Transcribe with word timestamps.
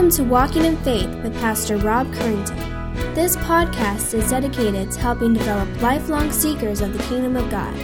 Welcome 0.00 0.16
to 0.16 0.24
Walking 0.24 0.64
in 0.64 0.78
Faith 0.78 1.14
with 1.22 1.38
Pastor 1.40 1.76
Rob 1.76 2.06
Currington. 2.14 3.14
This 3.14 3.36
podcast 3.36 4.14
is 4.14 4.30
dedicated 4.30 4.90
to 4.92 4.98
helping 4.98 5.34
develop 5.34 5.68
lifelong 5.82 6.32
seekers 6.32 6.80
of 6.80 6.94
the 6.94 7.02
kingdom 7.04 7.36
of 7.36 7.50
God. 7.50 7.74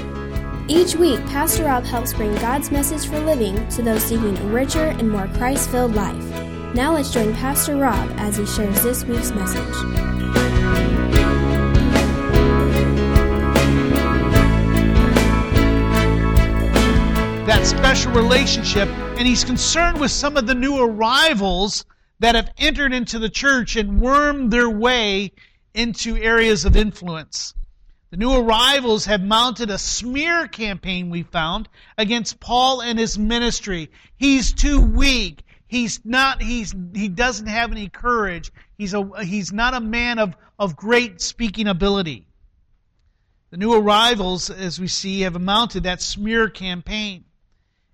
Each 0.67 0.97
week, 0.97 1.21
Pastor 1.27 1.65
Rob 1.65 1.85
helps 1.85 2.15
bring 2.15 2.35
God's 2.37 2.71
message 2.71 3.07
for 3.07 3.21
living 3.21 3.69
to 3.69 3.83
those 3.83 4.03
seeking 4.03 4.35
a 4.39 4.47
richer 4.47 4.87
and 4.87 5.11
more 5.11 5.29
Christ 5.35 5.69
filled 5.69 5.95
life. 5.95 6.25
Now 6.75 6.95
let's 6.95 7.13
join 7.13 7.35
Pastor 7.35 7.77
Rob 7.77 8.11
as 8.17 8.39
he 8.39 8.47
shares 8.47 8.83
this 8.83 9.05
week's 9.05 9.33
message. 9.33 9.77
that 17.45 17.67
special 17.67 18.11
relationship, 18.13 18.89
and 18.89 19.29
he's 19.29 19.45
concerned 19.45 20.01
with 20.01 20.11
some 20.11 20.39
of 20.39 20.47
the 20.47 20.55
new 20.55 20.79
arrivals 20.79 21.85
that 22.19 22.35
have 22.35 22.51
entered 22.59 22.93
into 22.93 23.19
the 23.19 23.29
church 23.29 23.77
and 23.77 24.01
wormed 24.01 24.51
their 24.51 24.71
way 24.71 25.33
into 25.75 26.17
areas 26.17 26.65
of 26.65 26.77
influence. 26.77 27.55
The 28.11 28.17
new 28.17 28.33
arrivals 28.33 29.07
have 29.07 29.23
mounted 29.23 29.71
a 29.71 29.79
smear 29.79 30.47
campaign, 30.47 31.11
we 31.11 31.23
found, 31.25 31.69
against 31.99 32.41
Paul 32.41 32.81
and 32.81 32.99
his 32.99 33.19
ministry. 33.19 33.91
He's 34.17 34.53
too 34.53 34.81
weak. 34.81 35.43
He's 35.67 36.01
not, 36.05 36.41
he's, 36.41 36.75
he 36.95 37.09
doesn't 37.09 37.49
have 37.49 37.73
any 37.73 37.89
courage. 37.89 38.53
He's, 38.79 38.95
a, 38.95 39.25
he's 39.25 39.53
not 39.53 39.75
a 39.75 39.81
man 39.81 40.19
of, 40.19 40.37
of 40.59 40.77
great 40.77 41.21
speaking 41.21 41.67
ability. 41.67 42.29
The 43.51 43.57
new 43.57 43.75
arrivals, 43.75 44.49
as 44.49 44.81
we 44.81 44.89
see, 44.89 45.23
have 45.23 45.41
mounted 45.41 45.83
that 45.83 46.01
smear 46.01 46.49
campaign 46.49 47.25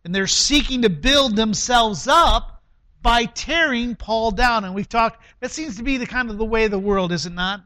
and 0.04 0.14
they're 0.14 0.26
seeking 0.26 0.82
to 0.82 0.90
build 0.90 1.36
themselves 1.36 2.08
up 2.08 2.61
by 3.02 3.24
tearing 3.24 3.96
Paul 3.96 4.30
down. 4.30 4.64
And 4.64 4.74
we've 4.74 4.88
talked, 4.88 5.22
that 5.40 5.50
seems 5.50 5.76
to 5.76 5.82
be 5.82 5.98
the 5.98 6.06
kind 6.06 6.30
of 6.30 6.38
the 6.38 6.44
way 6.44 6.64
of 6.64 6.70
the 6.70 6.78
world, 6.78 7.12
is 7.12 7.26
it 7.26 7.32
not? 7.32 7.62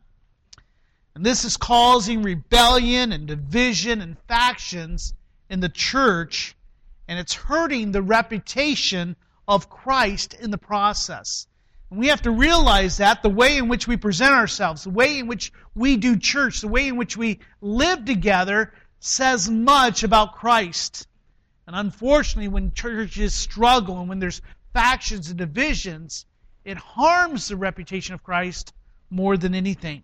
And 1.14 1.24
this 1.24 1.44
is 1.44 1.56
causing 1.56 2.22
rebellion 2.22 3.12
and 3.12 3.26
division 3.26 4.00
and 4.00 4.18
factions 4.28 5.14
in 5.48 5.60
the 5.60 5.68
church, 5.68 6.54
and 7.08 7.18
it's 7.18 7.34
hurting 7.34 7.92
the 7.92 8.02
reputation 8.02 9.16
of 9.48 9.70
Christ 9.70 10.34
in 10.34 10.50
the 10.50 10.58
process. 10.58 11.46
And 11.90 12.00
we 12.00 12.08
have 12.08 12.22
to 12.22 12.30
realize 12.30 12.98
that 12.98 13.22
the 13.22 13.30
way 13.30 13.56
in 13.56 13.68
which 13.68 13.86
we 13.86 13.96
present 13.96 14.34
ourselves, 14.34 14.84
the 14.84 14.90
way 14.90 15.18
in 15.18 15.26
which 15.26 15.52
we 15.74 15.96
do 15.96 16.18
church, 16.18 16.60
the 16.60 16.68
way 16.68 16.88
in 16.88 16.96
which 16.96 17.16
we 17.16 17.38
live 17.60 18.04
together 18.04 18.72
says 18.98 19.48
much 19.48 20.02
about 20.02 20.34
Christ. 20.34 21.06
And 21.66 21.74
unfortunately, 21.76 22.48
when 22.48 22.72
churches 22.72 23.34
struggle 23.34 23.98
and 23.98 24.08
when 24.08 24.18
there's 24.18 24.42
factions 24.76 25.30
and 25.30 25.38
divisions, 25.38 26.26
it 26.62 26.76
harms 26.76 27.48
the 27.48 27.56
reputation 27.56 28.12
of 28.12 28.22
Christ 28.22 28.74
more 29.08 29.38
than 29.38 29.54
anything. 29.54 30.02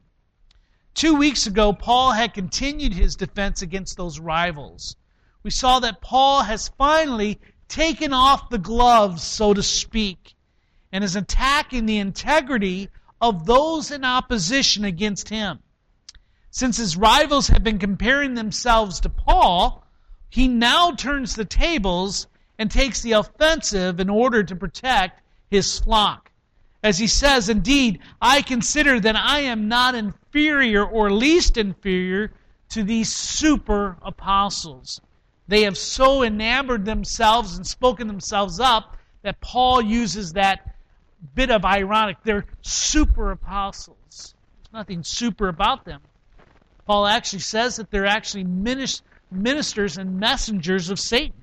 Two 0.95 1.15
weeks 1.15 1.47
ago, 1.47 1.75
Paul 1.75 2.13
had 2.13 2.33
continued 2.33 2.95
his 2.95 3.17
defense 3.17 3.61
against 3.61 3.99
those 3.99 4.19
rivals. 4.19 4.97
We 5.43 5.51
saw 5.51 5.81
that 5.81 6.01
Paul 6.01 6.45
has 6.45 6.69
finally 6.79 7.39
taken 7.69 8.15
off 8.15 8.49
the 8.49 8.57
gloves, 8.57 9.23
so 9.23 9.53
to 9.53 9.63
speak, 9.63 10.35
and 10.91 11.05
is 11.05 11.17
attacking 11.17 11.85
the 11.85 11.99
integrity 11.99 12.89
of 13.21 13.45
those 13.45 13.91
in 13.91 14.07
opposition 14.07 14.87
against 14.87 15.29
him. 15.29 15.59
Since 16.51 16.79
his 16.79 16.97
rivals 16.97 17.49
have 17.49 17.63
been 17.63 17.79
comparing 17.79 18.33
themselves 18.33 19.01
to 19.01 19.11
Paul, 19.11 19.87
he 20.31 20.49
now 20.49 20.93
turns 20.93 21.35
the 21.35 21.45
tables 21.45 22.27
and 22.63 22.71
takes 22.71 23.03
the 23.03 23.11
offensive 23.11 23.99
in 23.99 24.09
order 24.09 24.45
to 24.45 24.55
protect 24.55 25.21
his 25.51 25.81
flock. 25.81 26.31
As 26.85 26.97
he 26.97 27.09
says, 27.09 27.49
Indeed, 27.49 27.99
I 28.21 28.41
consider 28.41 29.01
that 29.01 29.17
I 29.17 29.41
am 29.41 29.67
not 29.67 29.97
inferior 29.97 30.87
or 30.87 31.11
least 31.11 31.57
inferior 31.57 32.31
to 32.69 32.85
these 32.85 33.13
super 33.13 33.97
apostles. 34.01 35.01
They 35.49 35.63
have 35.63 35.77
so 35.77 36.23
enamored 36.23 36.85
themselves 36.85 37.57
and 37.57 37.67
spoken 37.67 38.07
themselves 38.07 38.61
up 38.61 38.97
that 39.23 39.41
Paul 39.41 39.83
uses 39.83 40.35
that 40.35 40.77
bit 41.35 41.51
of 41.51 41.65
ironic. 41.65 42.19
They're 42.23 42.47
super 42.63 43.33
apostles. 43.33 43.97
There's 44.63 44.73
nothing 44.73 45.03
super 45.03 45.49
about 45.49 45.85
them. 45.85 46.01
Paul 46.87 47.09
actually 47.09 47.41
says 47.41 47.75
that 47.77 47.91
they're 47.91 48.07
actually 48.07 48.45
ministers 48.45 49.99
and 49.99 50.21
messengers 50.21 50.91
of 50.91 51.01
Satan. 51.01 51.42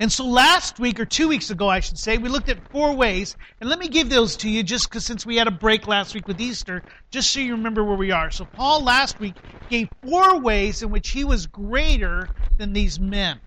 And 0.00 0.10
so 0.10 0.26
last 0.26 0.80
week, 0.80 0.98
or 0.98 1.04
two 1.04 1.28
weeks 1.28 1.50
ago, 1.50 1.68
I 1.68 1.78
should 1.78 1.98
say, 1.98 2.18
we 2.18 2.28
looked 2.28 2.48
at 2.48 2.70
four 2.70 2.94
ways. 2.96 3.36
And 3.60 3.70
let 3.70 3.78
me 3.78 3.86
give 3.86 4.10
those 4.10 4.36
to 4.38 4.50
you 4.50 4.64
just 4.64 4.88
because 4.88 5.06
since 5.06 5.24
we 5.24 5.36
had 5.36 5.46
a 5.46 5.52
break 5.52 5.86
last 5.86 6.14
week 6.14 6.26
with 6.26 6.40
Easter, 6.40 6.82
just 7.10 7.30
so 7.30 7.38
you 7.38 7.52
remember 7.52 7.84
where 7.84 7.96
we 7.96 8.10
are. 8.10 8.30
So 8.30 8.44
Paul 8.44 8.82
last 8.82 9.20
week 9.20 9.34
gave 9.70 9.88
four 10.02 10.40
ways 10.40 10.82
in 10.82 10.90
which 10.90 11.10
he 11.10 11.22
was 11.22 11.46
greater 11.46 12.28
than 12.58 12.72
these 12.72 12.98
men. 12.98 13.38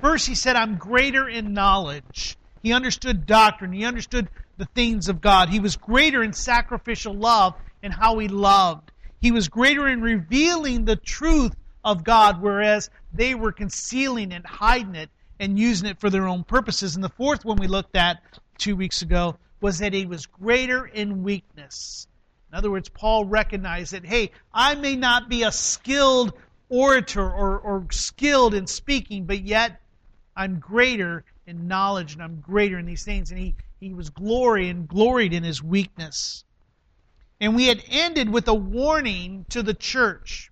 First, 0.00 0.28
he 0.28 0.36
said, 0.36 0.54
I'm 0.54 0.76
greater 0.76 1.28
in 1.28 1.52
knowledge. 1.52 2.36
He 2.62 2.72
understood 2.72 3.26
doctrine. 3.26 3.72
He 3.72 3.84
understood 3.84 4.28
the 4.58 4.66
things 4.66 5.08
of 5.08 5.20
God. 5.20 5.48
He 5.48 5.60
was 5.60 5.76
greater 5.76 6.22
in 6.22 6.32
sacrificial 6.32 7.14
love 7.14 7.54
and 7.82 7.92
how 7.92 8.18
he 8.18 8.28
loved. 8.28 8.92
He 9.20 9.32
was 9.32 9.48
greater 9.48 9.88
in 9.88 10.02
revealing 10.02 10.84
the 10.84 10.96
truth 10.96 11.54
of 11.84 12.04
God, 12.04 12.40
whereas 12.40 12.90
they 13.12 13.34
were 13.34 13.52
concealing 13.52 14.32
and 14.32 14.46
hiding 14.46 14.94
it 14.94 15.10
and 15.40 15.58
using 15.58 15.88
it 15.88 15.98
for 15.98 16.10
their 16.10 16.28
own 16.28 16.44
purposes. 16.44 16.94
And 16.94 17.02
the 17.02 17.08
fourth 17.08 17.44
one 17.44 17.56
we 17.56 17.66
looked 17.66 17.96
at 17.96 18.22
two 18.58 18.76
weeks 18.76 19.00
ago 19.02 19.36
was 19.60 19.78
that 19.78 19.94
he 19.94 20.06
was 20.06 20.26
greater 20.26 20.86
in 20.86 21.24
weakness. 21.24 22.06
In 22.52 22.58
other 22.58 22.70
words, 22.70 22.90
Paul 22.90 23.24
recognized 23.24 23.92
that, 23.92 24.04
hey, 24.04 24.32
I 24.52 24.74
may 24.74 24.96
not 24.96 25.28
be 25.28 25.42
a 25.42 25.50
skilled 25.50 26.34
orator 26.68 27.28
or, 27.28 27.58
or 27.58 27.86
skilled 27.90 28.54
in 28.54 28.66
speaking, 28.66 29.24
but 29.24 29.42
yet 29.42 29.80
I'm 30.36 30.58
greater 30.58 31.24
in 31.46 31.68
knowledge 31.68 32.12
and 32.12 32.22
I'm 32.22 32.40
greater 32.40 32.78
in 32.78 32.84
these 32.84 33.04
things. 33.04 33.30
And 33.30 33.40
he, 33.40 33.54
he 33.80 33.94
was 33.94 34.10
glory 34.10 34.68
and 34.68 34.86
gloried 34.86 35.32
in 35.32 35.42
his 35.42 35.62
weakness. 35.62 36.44
And 37.40 37.56
we 37.56 37.66
had 37.66 37.82
ended 37.88 38.28
with 38.28 38.46
a 38.48 38.54
warning 38.54 39.46
to 39.50 39.62
the 39.62 39.74
church. 39.74 40.49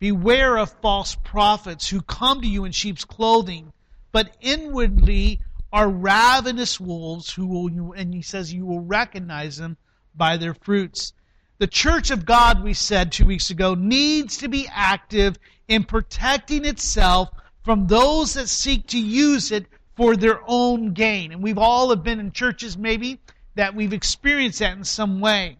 Beware 0.00 0.56
of 0.56 0.72
false 0.80 1.14
prophets 1.14 1.88
who 1.88 2.00
come 2.00 2.40
to 2.40 2.48
you 2.48 2.64
in 2.64 2.72
sheep's 2.72 3.04
clothing, 3.04 3.70
but 4.12 4.34
inwardly 4.40 5.40
are 5.70 5.90
ravenous 5.90 6.80
wolves 6.80 7.30
who 7.30 7.46
will, 7.46 7.92
and 7.92 8.14
he 8.14 8.22
says 8.22 8.52
you 8.52 8.64
will 8.64 8.80
recognize 8.80 9.58
them 9.58 9.76
by 10.14 10.38
their 10.38 10.54
fruits. 10.54 11.12
The 11.58 11.66
church 11.66 12.10
of 12.10 12.24
God, 12.24 12.64
we 12.64 12.72
said 12.72 13.12
two 13.12 13.26
weeks 13.26 13.50
ago, 13.50 13.74
needs 13.74 14.38
to 14.38 14.48
be 14.48 14.66
active 14.72 15.36
in 15.68 15.84
protecting 15.84 16.64
itself 16.64 17.28
from 17.62 17.86
those 17.86 18.34
that 18.34 18.48
seek 18.48 18.86
to 18.88 18.98
use 18.98 19.52
it 19.52 19.66
for 19.96 20.16
their 20.16 20.40
own 20.46 20.94
gain. 20.94 21.30
And 21.30 21.42
we've 21.42 21.58
all 21.58 21.90
have 21.90 22.02
been 22.02 22.20
in 22.20 22.32
churches 22.32 22.78
maybe 22.78 23.20
that 23.54 23.74
we've 23.74 23.92
experienced 23.92 24.60
that 24.60 24.78
in 24.78 24.84
some 24.84 25.20
way. 25.20 25.58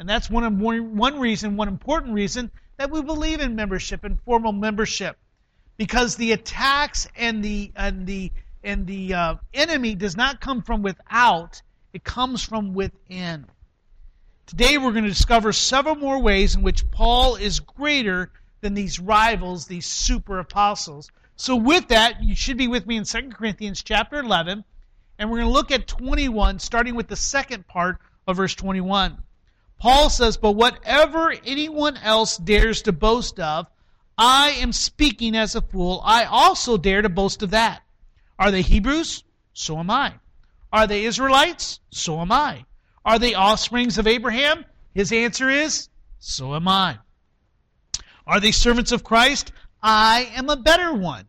And 0.00 0.08
that's 0.08 0.28
one, 0.28 0.58
one 0.58 1.20
reason, 1.20 1.56
one 1.56 1.68
important 1.68 2.14
reason 2.14 2.50
that 2.78 2.90
we 2.90 3.02
believe 3.02 3.40
in 3.40 3.54
membership 3.54 4.04
and 4.04 4.20
formal 4.22 4.52
membership 4.52 5.18
because 5.76 6.16
the 6.16 6.32
attacks 6.32 7.06
and 7.16 7.44
the 7.44 7.72
and 7.76 8.06
the 8.06 8.32
and 8.64 8.86
the 8.86 9.14
uh, 9.14 9.34
enemy 9.52 9.94
does 9.94 10.16
not 10.16 10.40
come 10.40 10.62
from 10.62 10.82
without. 10.82 11.60
It 11.92 12.04
comes 12.04 12.42
from 12.42 12.74
within. 12.74 13.46
Today 14.46 14.78
we're 14.78 14.92
going 14.92 15.04
to 15.04 15.10
discover 15.10 15.52
several 15.52 15.96
more 15.96 16.20
ways 16.20 16.54
in 16.54 16.62
which 16.62 16.90
paul 16.90 17.36
is 17.36 17.60
greater 17.60 18.30
than 18.60 18.74
these 18.74 18.98
rivals 18.98 19.66
these 19.66 19.86
super 19.86 20.38
apostles. 20.38 21.10
So 21.36 21.56
with 21.56 21.88
that 21.88 22.22
you 22.22 22.34
should 22.34 22.56
be 22.56 22.68
with 22.68 22.86
me 22.86 22.96
in 22.96 23.04
2 23.04 23.30
corinthians 23.30 23.82
chapter 23.82 24.18
11 24.18 24.64
and 25.18 25.30
we're 25.30 25.38
going 25.38 25.48
to 25.48 25.52
look 25.52 25.72
at 25.72 25.86
21 25.88 26.60
starting 26.60 26.94
with 26.94 27.08
the 27.08 27.16
second 27.16 27.66
part 27.66 27.98
of 28.26 28.36
verse 28.36 28.54
21 28.54 29.18
Paul 29.78 30.10
says, 30.10 30.36
But 30.36 30.52
whatever 30.52 31.32
anyone 31.44 31.96
else 31.98 32.36
dares 32.36 32.82
to 32.82 32.92
boast 32.92 33.38
of, 33.38 33.66
I 34.16 34.50
am 34.58 34.72
speaking 34.72 35.36
as 35.36 35.54
a 35.54 35.60
fool. 35.60 36.00
I 36.04 36.24
also 36.24 36.76
dare 36.76 37.02
to 37.02 37.08
boast 37.08 37.42
of 37.42 37.50
that. 37.50 37.82
Are 38.38 38.50
they 38.50 38.62
Hebrews? 38.62 39.24
So 39.52 39.78
am 39.78 39.90
I. 39.90 40.14
Are 40.72 40.86
they 40.86 41.04
Israelites? 41.04 41.80
So 41.90 42.20
am 42.20 42.32
I. 42.32 42.64
Are 43.04 43.18
they 43.18 43.34
offsprings 43.34 43.98
of 43.98 44.06
Abraham? 44.06 44.64
His 44.94 45.12
answer 45.12 45.48
is, 45.48 45.88
So 46.18 46.54
am 46.54 46.66
I. 46.68 46.98
Are 48.26 48.40
they 48.40 48.52
servants 48.52 48.92
of 48.92 49.04
Christ? 49.04 49.52
I 49.82 50.30
am 50.34 50.50
a 50.50 50.56
better 50.56 50.92
one. 50.92 51.26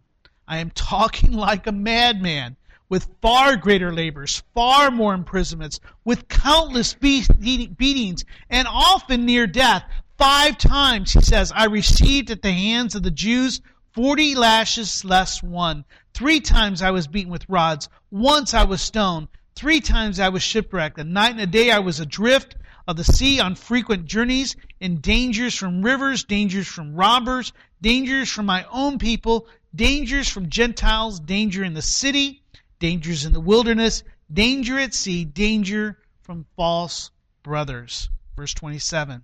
I 0.48 0.58
am 0.58 0.72
talking 0.72 1.32
like 1.48 1.68
a 1.68 1.72
madman 1.72 2.58
with 2.90 3.08
far 3.22 3.56
greater 3.56 3.94
labors, 3.94 4.44
far 4.54 4.92
more 4.92 5.14
imprisonments, 5.14 5.80
with 6.04 6.28
countless 6.28 6.94
beatings, 6.96 8.26
and 8.50 8.68
often 8.68 9.26
near 9.26 9.48
death. 9.48 9.84
Five 10.18 10.58
times, 10.58 11.14
he 11.14 11.22
says, 11.22 11.54
I 11.56 11.66
received 11.66 12.32
at 12.32 12.42
the 12.42 12.52
hands 12.52 12.96
of 12.96 13.04
the 13.04 13.12
Jews 13.12 13.62
forty 13.94 14.36
lashes 14.36 15.06
less 15.06 15.42
one. 15.42 15.86
Three 16.14 16.42
times 16.42 16.82
I 16.82 16.92
was 16.92 17.08
beaten 17.08 17.32
with 17.32 17.48
rods. 17.48 17.88
Once 18.12 18.54
I 18.54 18.64
was 18.64 18.82
stoned. 18.82 19.28
Three 19.56 19.82
times 19.82 20.20
I 20.20 20.30
was 20.30 20.42
shipwrecked. 20.42 20.98
A 21.00 21.04
night 21.04 21.32
and 21.32 21.42
a 21.42 21.48
day 21.48 21.72
I 21.72 21.80
was 21.80 22.00
adrift 22.00 22.56
of 22.88 22.98
the 22.98 23.04
sea 23.04 23.40
on 23.40 23.56
frequent 23.56 24.06
journeys, 24.06 24.56
in 24.80 25.00
dangers 25.00 25.54
from 25.54 25.84
rivers, 25.84 26.24
dangers 26.24 26.68
from 26.68 26.96
robbers, 26.96 27.54
dangers 27.82 28.32
from 28.32 28.46
my 28.46 28.66
own 28.72 28.98
people, 28.98 29.48
dangers 29.76 30.28
from 30.28 30.50
Gentiles, 30.50 31.20
danger 31.20 31.64
in 31.64 31.74
the 31.76 31.82
city, 31.82 32.42
dangers 32.80 33.26
in 33.26 33.34
the 33.34 33.40
wilderness, 33.40 34.04
danger 34.32 34.80
at 34.80 34.94
sea, 34.94 35.26
danger 35.26 35.98
from 36.22 36.46
false 36.56 37.12
brothers. 37.44 38.10
Verse 38.36 38.54
27. 38.54 39.22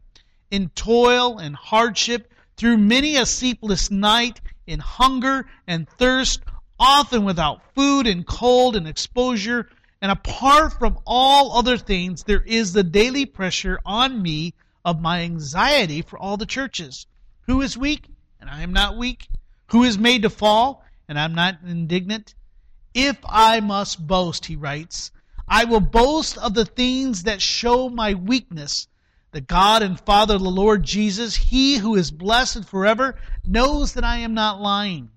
In 0.52 0.70
toil 0.70 1.38
and 1.38 1.56
hardship, 1.56 2.32
through 2.58 2.78
many 2.78 3.16
a 3.16 3.26
sleepless 3.26 3.90
night, 3.92 4.42
in 4.68 4.80
hunger 4.80 5.48
and 5.68 5.88
thirst, 5.88 6.42
often 6.80 7.24
without 7.24 7.62
food 7.74 8.08
and 8.08 8.26
cold 8.26 8.76
and 8.76 8.88
exposure, 8.88 9.70
and 10.02 10.12
apart 10.12 10.78
from 10.78 11.00
all 11.06 11.58
other 11.58 11.78
things, 11.78 12.24
there 12.24 12.44
is 12.44 12.74
the 12.74 12.84
daily 12.84 13.26
pressure 13.26 13.80
on 13.86 14.22
me 14.22 14.54
of 14.84 15.02
my 15.02 15.22
anxiety 15.22 16.02
for 16.02 16.20
all 16.20 16.38
the 16.38 16.46
churches. 16.46 17.08
Who 17.48 17.62
is 17.62 17.78
weak, 17.78 18.08
and 18.40 18.50
I 18.50 18.62
am 18.62 18.74
not 18.74 18.98
weak? 18.98 19.28
Who 19.68 19.84
is 19.84 19.98
made 19.98 20.24
to 20.24 20.30
fall, 20.30 20.84
and 21.08 21.20
I 21.20 21.24
am 21.24 21.34
not 21.34 21.60
indignant? 21.66 22.36
If 22.96 23.18
I 23.28 23.60
must 23.60 24.08
boast, 24.08 24.46
he 24.46 24.56
writes, 24.56 25.12
I 25.50 25.66
will 25.66 25.82
boast 25.82 26.38
of 26.38 26.54
the 26.54 26.64
things 26.64 27.24
that 27.24 27.42
show 27.42 27.90
my 27.90 28.14
weakness. 28.14 28.88
The 29.32 29.42
God 29.42 29.84
and 29.84 30.00
Father 30.00 30.38
the 30.38 30.50
Lord 30.50 30.84
Jesus, 30.84 31.36
he 31.36 31.76
who 31.76 31.96
is 31.96 32.10
blessed 32.10 32.64
forever, 32.64 33.18
knows 33.44 33.94
that 33.94 34.06
I 34.06 34.20
am 34.20 34.34
not 34.34 34.62
lying. 34.62 35.10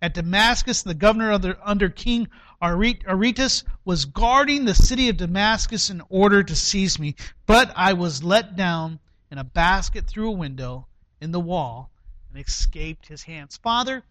At 0.00 0.14
Damascus, 0.14 0.82
the 0.82 0.94
governor 0.94 1.32
under, 1.32 1.58
under 1.64 1.88
King 1.88 2.28
Aretas 2.62 3.64
was 3.84 4.04
guarding 4.04 4.64
the 4.64 4.72
city 4.72 5.08
of 5.08 5.16
Damascus 5.16 5.90
in 5.90 6.02
order 6.08 6.44
to 6.44 6.54
seize 6.54 7.00
me, 7.00 7.16
but 7.46 7.72
I 7.74 7.94
was 7.94 8.22
let 8.22 8.54
down 8.54 9.00
in 9.32 9.38
a 9.38 9.44
basket 9.44 10.06
through 10.06 10.28
a 10.28 10.38
window 10.38 10.86
in 11.20 11.32
the 11.32 11.40
wall 11.40 11.90
and 12.30 12.40
escaped 12.40 13.08
his 13.08 13.24
hands. 13.24 13.56
Father, 13.56 14.04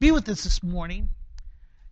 be 0.00 0.10
with 0.12 0.26
us 0.30 0.44
this 0.44 0.62
morning. 0.62 1.10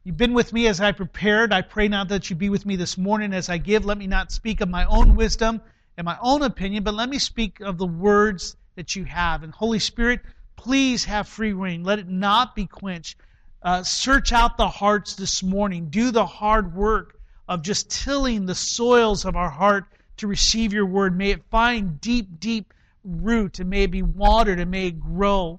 You've 0.07 0.17
been 0.17 0.35
with 0.35 0.53
me 0.53 0.69
as 0.69 0.81
I 0.81 0.93
prepared. 0.93 1.53
I 1.53 1.63
pray 1.63 1.89
now 1.89 2.05
that 2.05 2.31
you 2.31 2.37
be 2.37 2.49
with 2.49 2.65
me 2.65 2.77
this 2.77 2.97
morning 2.97 3.33
as 3.33 3.49
I 3.49 3.59
give. 3.59 3.85
Let 3.85 3.99
me 3.99 4.07
not 4.07 4.31
speak 4.31 4.61
of 4.61 4.69
my 4.69 4.85
own 4.85 5.17
wisdom 5.17 5.61
and 5.97 6.05
my 6.05 6.17
own 6.23 6.43
opinion, 6.43 6.85
but 6.85 6.95
let 6.95 7.09
me 7.09 7.19
speak 7.19 7.59
of 7.59 7.77
the 7.77 7.89
words 7.89 8.57
that 8.77 8.95
you 8.95 9.03
have. 9.03 9.43
And 9.43 9.53
Holy 9.53 9.81
Spirit, 9.81 10.21
please 10.55 11.05
have 11.07 11.27
free 11.27 11.53
rein. 11.53 11.83
Let 11.83 11.99
it 11.99 12.07
not 12.07 12.55
be 12.55 12.67
quenched. 12.67 13.19
Uh, 13.61 13.83
search 13.83 14.33
out 14.33 14.57
the 14.57 14.69
hearts 14.69 15.17
this 15.17 15.43
morning. 15.43 15.89
Do 15.91 16.13
the 16.13 16.25
hard 16.25 16.73
work 16.73 17.19
of 17.49 17.63
just 17.63 17.91
tilling 17.91 18.47
the 18.47 18.55
soils 18.55 19.25
of 19.25 19.35
our 19.35 19.51
heart 19.51 19.87
to 20.19 20.29
receive 20.29 20.73
your 20.73 20.87
word. 20.87 21.19
May 21.19 21.31
it 21.31 21.43
find 21.51 22.01
deep, 22.01 22.39
deep 22.39 22.73
root 23.03 23.59
and 23.59 23.69
may 23.69 23.83
it 23.83 23.91
be 23.91 24.03
watered 24.03 24.61
and 24.61 24.71
may 24.71 24.87
it 24.87 25.01
grow. 25.01 25.59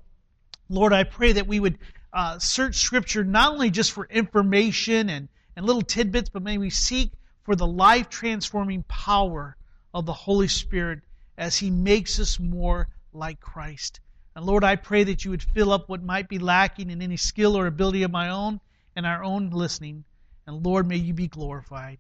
Lord, 0.70 0.94
I 0.94 1.04
pray 1.04 1.34
that 1.34 1.48
we 1.48 1.60
would 1.60 1.80
uh, 2.14 2.40
search 2.40 2.76
Scripture 2.76 3.24
not 3.24 3.54
only 3.54 3.70
just 3.70 3.92
for 3.92 4.06
information 4.06 5.10
and, 5.10 5.28
and 5.56 5.66
little 5.66 5.82
tidbits, 5.82 6.30
but 6.30 6.44
may 6.44 6.58
we 6.58 6.70
seek 6.70 7.12
for 7.44 7.56
the 7.56 7.68
life 7.68 8.10
transforming 8.10 8.84
power 8.84 9.56
of 9.94 10.06
the 10.06 10.14
Holy 10.14 10.48
Spirit 10.48 11.02
as 11.38 11.58
He 11.58 11.70
makes 11.70 12.20
us 12.20 12.40
more 12.40 12.88
like 13.14 13.40
Christ. 13.40 14.00
And 14.36 14.46
Lord, 14.46 14.64
I 14.64 14.76
pray 14.76 15.04
that 15.06 15.26
you 15.26 15.32
would 15.32 15.42
fill 15.42 15.72
up 15.72 15.90
what 15.90 16.04
might 16.04 16.30
be 16.30 16.40
lacking 16.40 16.90
in 16.90 17.02
any 17.02 17.18
skill 17.18 17.58
or 17.58 17.66
ability 17.66 18.04
of 18.04 18.12
my 18.12 18.30
own 18.30 18.60
and 18.96 19.06
our 19.06 19.24
own 19.24 19.50
listening. 19.50 20.04
And 20.46 20.66
Lord, 20.66 20.88
may 20.88 20.98
you 20.98 21.14
be 21.14 21.28
glorified. 21.28 21.98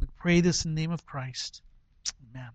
We 0.00 0.06
pray 0.16 0.40
this 0.40 0.64
in 0.64 0.74
the 0.74 0.80
name 0.80 0.92
of 0.92 1.06
Christ. 1.06 1.62
Amen. 2.30 2.50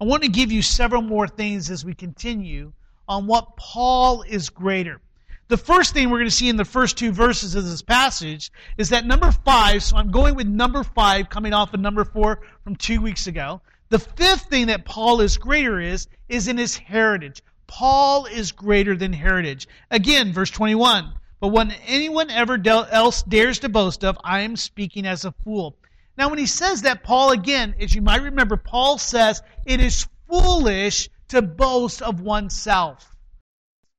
I 0.00 0.04
want 0.04 0.22
to 0.22 0.28
give 0.28 0.52
you 0.52 0.62
several 0.62 1.02
more 1.02 1.26
things 1.26 1.70
as 1.70 1.84
we 1.84 1.94
continue 1.94 2.72
on 3.08 3.26
what 3.26 3.56
Paul 3.56 4.22
is 4.22 4.50
greater. 4.50 5.00
The 5.48 5.56
first 5.56 5.94
thing 5.94 6.10
we're 6.10 6.18
going 6.18 6.28
to 6.28 6.34
see 6.34 6.50
in 6.50 6.56
the 6.56 6.64
first 6.66 6.98
two 6.98 7.10
verses 7.10 7.54
of 7.54 7.64
this 7.64 7.80
passage 7.80 8.52
is 8.76 8.90
that 8.90 9.06
number 9.06 9.32
five, 9.32 9.82
so 9.82 9.96
I'm 9.96 10.10
going 10.10 10.34
with 10.34 10.46
number 10.46 10.84
five 10.84 11.30
coming 11.30 11.54
off 11.54 11.72
of 11.72 11.80
number 11.80 12.04
four 12.04 12.42
from 12.64 12.76
two 12.76 13.00
weeks 13.00 13.26
ago. 13.26 13.62
The 13.88 13.98
fifth 13.98 14.50
thing 14.50 14.66
that 14.66 14.84
Paul 14.84 15.22
is 15.22 15.38
greater 15.38 15.80
is, 15.80 16.06
is 16.28 16.48
in 16.48 16.58
his 16.58 16.76
heritage. 16.76 17.42
Paul 17.66 18.26
is 18.26 18.52
greater 18.52 18.94
than 18.94 19.14
heritage. 19.14 19.66
Again, 19.90 20.34
verse 20.34 20.50
21. 20.50 21.14
But 21.40 21.48
when 21.48 21.70
anyone 21.86 22.28
ever 22.28 22.60
else 22.66 23.22
dares 23.22 23.60
to 23.60 23.70
boast 23.70 24.04
of, 24.04 24.18
I 24.22 24.40
am 24.40 24.54
speaking 24.54 25.06
as 25.06 25.24
a 25.24 25.32
fool. 25.32 25.78
Now, 26.18 26.28
when 26.28 26.38
he 26.38 26.46
says 26.46 26.82
that, 26.82 27.04
Paul, 27.04 27.30
again, 27.30 27.74
as 27.80 27.94
you 27.94 28.02
might 28.02 28.22
remember, 28.22 28.58
Paul 28.58 28.98
says 28.98 29.42
it 29.64 29.80
is 29.80 30.08
foolish 30.28 31.08
to 31.28 31.40
boast 31.40 32.02
of 32.02 32.20
oneself. 32.20 33.16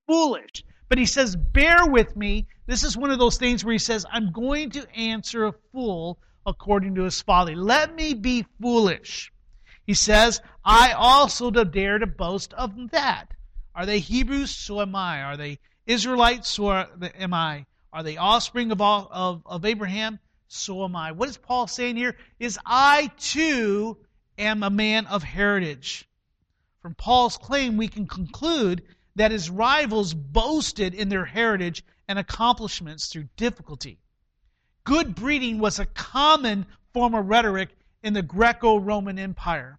Foolish. 0.05 0.63
But 0.89 0.97
he 0.97 1.05
says, 1.05 1.35
bear 1.35 1.85
with 1.85 2.15
me. 2.15 2.47
This 2.65 2.83
is 2.83 2.97
one 2.97 3.11
of 3.11 3.19
those 3.19 3.37
things 3.37 3.63
where 3.63 3.71
he 3.71 3.79
says, 3.79 4.05
I'm 4.11 4.31
going 4.31 4.71
to 4.71 4.91
answer 4.95 5.45
a 5.45 5.53
fool 5.71 6.19
according 6.45 6.95
to 6.95 7.03
his 7.03 7.21
folly. 7.21 7.55
Let 7.55 7.95
me 7.95 8.15
be 8.15 8.45
foolish. 8.59 9.31
He 9.85 9.93
says, 9.93 10.41
I 10.65 10.93
also 10.93 11.51
dare 11.51 11.99
to 11.99 12.07
boast 12.07 12.53
of 12.53 12.91
that. 12.91 13.27
Are 13.75 13.85
they 13.85 13.99
Hebrews? 13.99 14.51
So 14.51 14.81
am 14.81 14.95
I. 14.95 15.23
Are 15.23 15.37
they 15.37 15.59
Israelites? 15.85 16.49
So 16.49 16.71
am 16.71 17.33
I. 17.33 17.65
Are 17.93 18.03
they 18.03 18.17
offspring 18.17 18.71
of, 18.71 18.81
all, 18.81 19.07
of, 19.11 19.41
of 19.45 19.65
Abraham? 19.65 20.19
So 20.47 20.83
am 20.83 20.95
I. 20.95 21.11
What 21.11 21.29
is 21.29 21.37
Paul 21.37 21.67
saying 21.67 21.95
here? 21.95 22.17
Is 22.39 22.59
I 22.65 23.11
too 23.17 23.97
am 24.39 24.63
a 24.63 24.69
man 24.69 25.05
of 25.05 25.21
heritage. 25.23 26.07
From 26.81 26.95
Paul's 26.95 27.37
claim, 27.37 27.77
we 27.77 27.87
can 27.87 28.07
conclude 28.07 28.83
that 29.19 29.31
his 29.31 29.49
rivals 29.49 30.13
boasted 30.13 30.93
in 30.93 31.09
their 31.09 31.25
heritage 31.25 31.83
and 32.07 32.17
accomplishments 32.17 33.07
through 33.07 33.27
difficulty. 33.35 33.99
Good 34.85 35.13
breeding 35.13 35.59
was 35.59 35.77
a 35.77 35.85
common 35.85 36.65
form 36.93 37.13
of 37.13 37.27
rhetoric 37.27 37.67
in 38.01 38.13
the 38.13 38.21
Greco 38.21 38.77
Roman 38.77 39.19
Empire. 39.19 39.77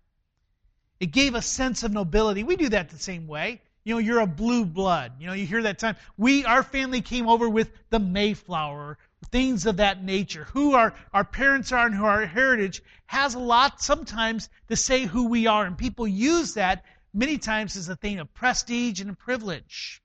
It 1.00 1.12
gave 1.12 1.34
a 1.34 1.40
sense 1.40 1.82
of 1.82 1.90
nobility. 1.90 2.44
We 2.44 2.56
do 2.56 2.68
that 2.68 2.90
the 2.90 2.98
same 2.98 3.26
way. 3.26 3.62
You 3.82 3.94
know, 3.94 3.98
you're 3.98 4.20
a 4.20 4.26
blue 4.26 4.66
blood. 4.66 5.12
You 5.18 5.28
know, 5.28 5.32
you 5.32 5.46
hear 5.46 5.62
that 5.62 5.78
time. 5.78 5.96
We, 6.18 6.44
our 6.44 6.62
family 6.62 7.00
came 7.00 7.26
over 7.26 7.48
with 7.48 7.70
the 7.88 7.98
Mayflower, 7.98 8.98
things 9.32 9.64
of 9.64 9.78
that 9.78 10.04
nature. 10.04 10.44
Who 10.52 10.74
our, 10.74 10.92
our 11.14 11.24
parents 11.24 11.72
are 11.72 11.86
and 11.86 11.94
who 11.94 12.04
our 12.04 12.26
heritage 12.26 12.82
has 13.06 13.34
a 13.34 13.38
lot 13.38 13.80
sometimes 13.80 14.50
to 14.68 14.76
say 14.76 15.06
who 15.06 15.28
we 15.28 15.46
are. 15.46 15.64
And 15.64 15.78
people 15.78 16.06
use 16.06 16.54
that 16.54 16.84
many 17.12 17.38
times 17.38 17.76
as 17.76 17.88
a 17.88 17.96
thing 17.96 18.18
of 18.18 18.32
prestige 18.34 19.00
and 19.00 19.18
privilege. 19.18 20.02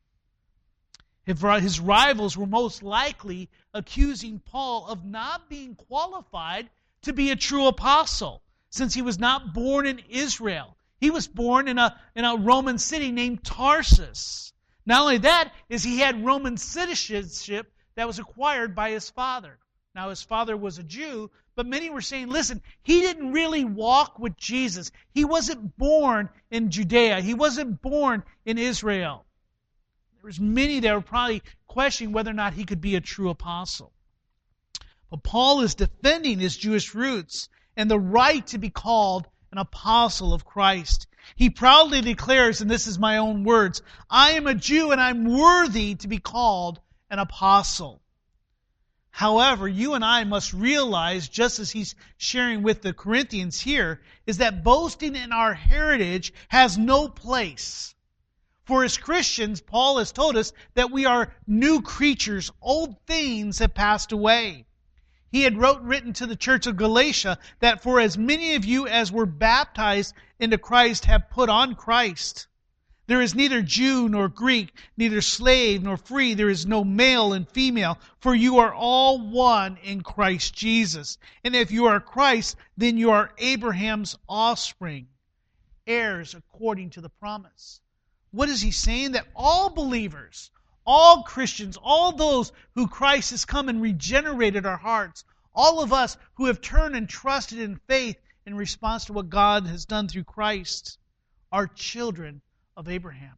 His 1.26 1.80
rivals 1.80 2.38
were 2.38 2.46
most 2.46 2.84
likely 2.84 3.50
accusing 3.74 4.40
Paul 4.40 4.88
of 4.88 5.04
not 5.04 5.50
being 5.50 5.76
qualified 5.76 6.70
to 7.02 7.14
be 7.14 7.32
a 7.32 7.36
true 7.36 7.68
apostle, 7.68 8.44
since 8.70 8.94
he 8.94 9.02
was 9.02 9.18
not 9.18 9.54
born 9.54 9.88
in 9.88 10.00
Israel. 10.10 10.78
He 11.00 11.10
was 11.10 11.28
born 11.28 11.68
in 11.68 11.78
a, 11.80 12.00
in 12.16 12.26
a 12.26 12.36
Roman 12.36 12.78
city 12.78 13.12
named 13.12 13.44
Tarsus. 13.44 14.54
Not 14.86 15.02
only 15.02 15.18
that, 15.20 15.52
is 15.68 15.84
he 15.84 16.00
had 16.00 16.24
Roman 16.24 16.58
citizenship 16.58 17.74
that 17.96 18.08
was 18.08 18.20
acquired 18.20 18.76
by 18.76 18.92
his 18.92 19.10
father. 19.10 19.58
Now, 19.96 20.10
his 20.10 20.22
father 20.22 20.58
was 20.58 20.78
a 20.78 20.84
Jew, 20.84 21.32
but 21.56 21.66
many 21.66 21.90
were 21.90 22.02
saying, 22.02 22.28
listen, 22.28 22.62
he 22.84 23.00
didn't 23.00 23.32
really 23.32 23.64
walk 23.64 24.20
with 24.20 24.36
Jesus. 24.36 24.92
He 25.14 25.24
wasn't 25.24 25.78
born 25.78 26.28
in 26.52 26.70
Judea. 26.70 27.22
He 27.22 27.34
wasn't 27.34 27.82
born 27.82 28.24
in 28.44 28.58
Israel. 28.58 29.26
There 30.16 30.28
was 30.28 30.38
many 30.38 30.82
that 30.82 30.94
were 30.94 31.00
probably 31.00 31.42
questioning 31.66 32.12
whether 32.12 32.30
or 32.30 32.34
not 32.34 32.54
he 32.54 32.66
could 32.66 32.82
be 32.82 32.98
a 32.98 33.02
true 33.02 33.30
apostle. 33.30 33.94
But 35.10 35.24
Paul 35.24 35.62
is 35.62 35.76
defending 35.76 36.40
his 36.40 36.58
Jewish 36.58 36.94
roots 36.94 37.48
and 37.78 37.90
the 37.90 38.00
right 38.00 38.46
to 38.48 38.58
be 38.58 38.70
called 38.70 39.30
an 39.54 39.60
apostle 39.60 40.34
of 40.34 40.44
Christ. 40.44 41.08
He 41.38 41.50
proudly 41.50 42.02
declares, 42.02 42.60
and 42.60 42.70
this 42.70 42.88
is 42.88 43.00
my 43.00 43.16
own 43.16 43.46
words, 43.46 43.82
I 44.10 44.32
am 44.32 44.46
a 44.46 44.56
Jew 44.56 44.92
and 44.92 45.00
I'm 45.00 45.24
worthy 45.24 45.96
to 45.96 46.10
be 46.10 46.20
called 46.20 46.82
an 47.10 47.20
apostle. 47.20 48.02
However, 49.16 49.66
you 49.66 49.94
and 49.94 50.04
I 50.04 50.26
must 50.26 50.52
realize, 50.52 51.30
just 51.30 51.58
as 51.58 51.72
he's 51.72 51.96
sharing 52.18 52.64
with 52.64 52.82
the 52.82 52.92
Corinthians 52.92 53.62
here, 53.62 54.02
is 54.26 54.40
that 54.40 54.62
boasting 54.62 55.16
in 55.16 55.32
our 55.32 55.54
heritage 55.54 56.34
has 56.50 56.78
no 56.78 57.08
place. 57.08 57.96
For 58.66 58.84
as 58.84 58.98
Christians, 58.98 59.62
Paul 59.62 60.00
has 60.00 60.12
told 60.12 60.36
us 60.36 60.52
that 60.74 60.92
we 60.92 61.06
are 61.06 61.34
new 61.48 61.82
creatures, 61.82 62.52
old 62.62 62.98
things 63.08 63.60
have 63.60 63.74
passed 63.74 64.12
away. 64.12 64.66
He 65.32 65.44
had 65.44 65.58
wrote 65.58 65.82
written 65.82 66.12
to 66.12 66.26
the 66.26 66.36
church 66.36 66.68
of 66.68 66.76
Galatia 66.76 67.38
that 67.62 67.82
for 67.84 68.02
as 68.02 68.18
many 68.18 68.56
of 68.56 68.66
you 68.66 68.86
as 68.86 69.14
were 69.14 69.26
baptized 69.26 70.14
into 70.40 70.58
Christ 70.58 71.06
have 71.06 71.30
put 71.30 71.48
on 71.48 71.76
Christ. 71.76 72.48
There 73.08 73.22
is 73.22 73.36
neither 73.36 73.62
Jew 73.62 74.10
nor 74.10 74.28
Greek, 74.28 74.76
neither 74.98 75.22
slave 75.22 75.84
nor 75.84 75.96
free. 75.96 76.34
There 76.34 76.50
is 76.50 76.66
no 76.66 76.84
male 76.84 77.34
and 77.34 77.48
female, 77.48 78.00
for 78.20 78.34
you 78.34 78.58
are 78.58 78.74
all 78.74 79.20
one 79.20 79.78
in 79.78 80.02
Christ 80.02 80.56
Jesus. 80.56 81.20
And 81.44 81.56
if 81.56 81.70
you 81.70 81.86
are 81.86 82.00
Christ, 82.00 82.56
then 82.76 82.98
you 82.98 83.12
are 83.12 83.32
Abraham's 83.38 84.18
offspring, 84.28 85.08
heirs 85.86 86.34
according 86.34 86.90
to 86.92 87.02
the 87.02 87.10
promise. 87.10 87.80
What 88.32 88.50
is 88.50 88.62
he 88.62 88.72
saying? 88.72 89.12
That 89.12 89.28
all 89.36 89.70
believers, 89.70 90.50
all 90.84 91.22
Christians, 91.22 91.78
all 91.78 92.12
those 92.12 92.52
who 92.74 92.88
Christ 92.88 93.30
has 93.30 93.46
come 93.46 93.70
and 93.70 93.84
regenerated 93.84 94.66
our 94.66 94.78
hearts, 94.78 95.24
all 95.54 95.80
of 95.80 95.94
us 95.94 96.18
who 96.34 96.46
have 96.48 96.60
turned 96.60 96.96
and 96.96 97.08
trusted 97.08 97.60
in 97.60 97.80
faith 97.88 98.18
in 98.48 98.56
response 98.56 99.06
to 99.06 99.14
what 99.14 99.30
God 99.30 99.68
has 99.68 99.86
done 99.86 100.08
through 100.08 100.24
Christ, 100.24 100.98
are 101.52 101.68
children 101.68 102.42
of 102.76 102.90
Abraham. 102.90 103.36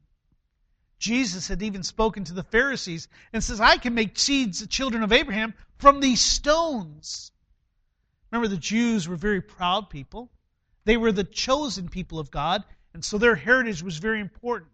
Jesus 1.00 1.48
had 1.48 1.62
even 1.62 1.84
spoken 1.84 2.24
to 2.24 2.34
the 2.34 2.44
Pharisees 2.44 3.08
and 3.32 3.44
says, 3.44 3.62
I 3.62 3.78
can 3.78 3.94
make 3.94 4.18
seeds 4.18 4.60
the 4.60 4.68
children 4.68 5.04
of 5.04 5.14
Abraham 5.14 5.54
from 5.78 6.00
these 6.00 6.22
stones. 6.22 7.32
Remember, 8.32 8.48
the 8.48 8.58
Jews 8.58 9.08
were 9.08 9.16
very 9.16 9.42
proud 9.42 9.90
people. 9.90 10.30
They 10.86 10.98
were 10.98 11.12
the 11.12 11.24
chosen 11.24 11.90
people 11.90 12.20
of 12.20 12.32
God, 12.32 12.64
and 12.94 13.04
so 13.04 13.18
their 13.18 13.36
heritage 13.36 13.84
was 13.84 13.98
very 13.98 14.20
important. 14.20 14.72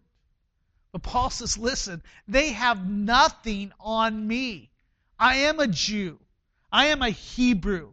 But 0.92 1.02
Paul 1.02 1.28
says, 1.28 1.58
listen, 1.58 2.02
they 2.28 2.50
have 2.50 2.88
nothing 2.88 3.72
on 3.80 4.26
me. 4.26 4.70
I 5.18 5.36
am 5.36 5.60
a 5.60 5.66
Jew. 5.66 6.18
I 6.72 6.86
am 6.86 7.02
a 7.02 7.10
Hebrew. 7.10 7.92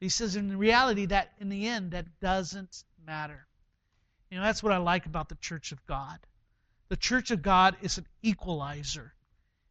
He 0.00 0.08
says, 0.08 0.36
in 0.36 0.56
reality, 0.56 1.06
that 1.06 1.32
in 1.40 1.48
the 1.48 1.68
end, 1.68 1.92
that 1.92 2.20
doesn't 2.20 2.84
matter. 3.06 3.46
You 4.32 4.38
know, 4.38 4.44
that's 4.44 4.62
what 4.62 4.72
I 4.72 4.78
like 4.78 5.04
about 5.04 5.28
the 5.28 5.34
church 5.34 5.72
of 5.72 5.86
God. 5.86 6.18
The 6.88 6.96
church 6.96 7.30
of 7.32 7.42
God 7.42 7.76
is 7.82 7.98
an 7.98 8.06
equalizer. 8.22 9.12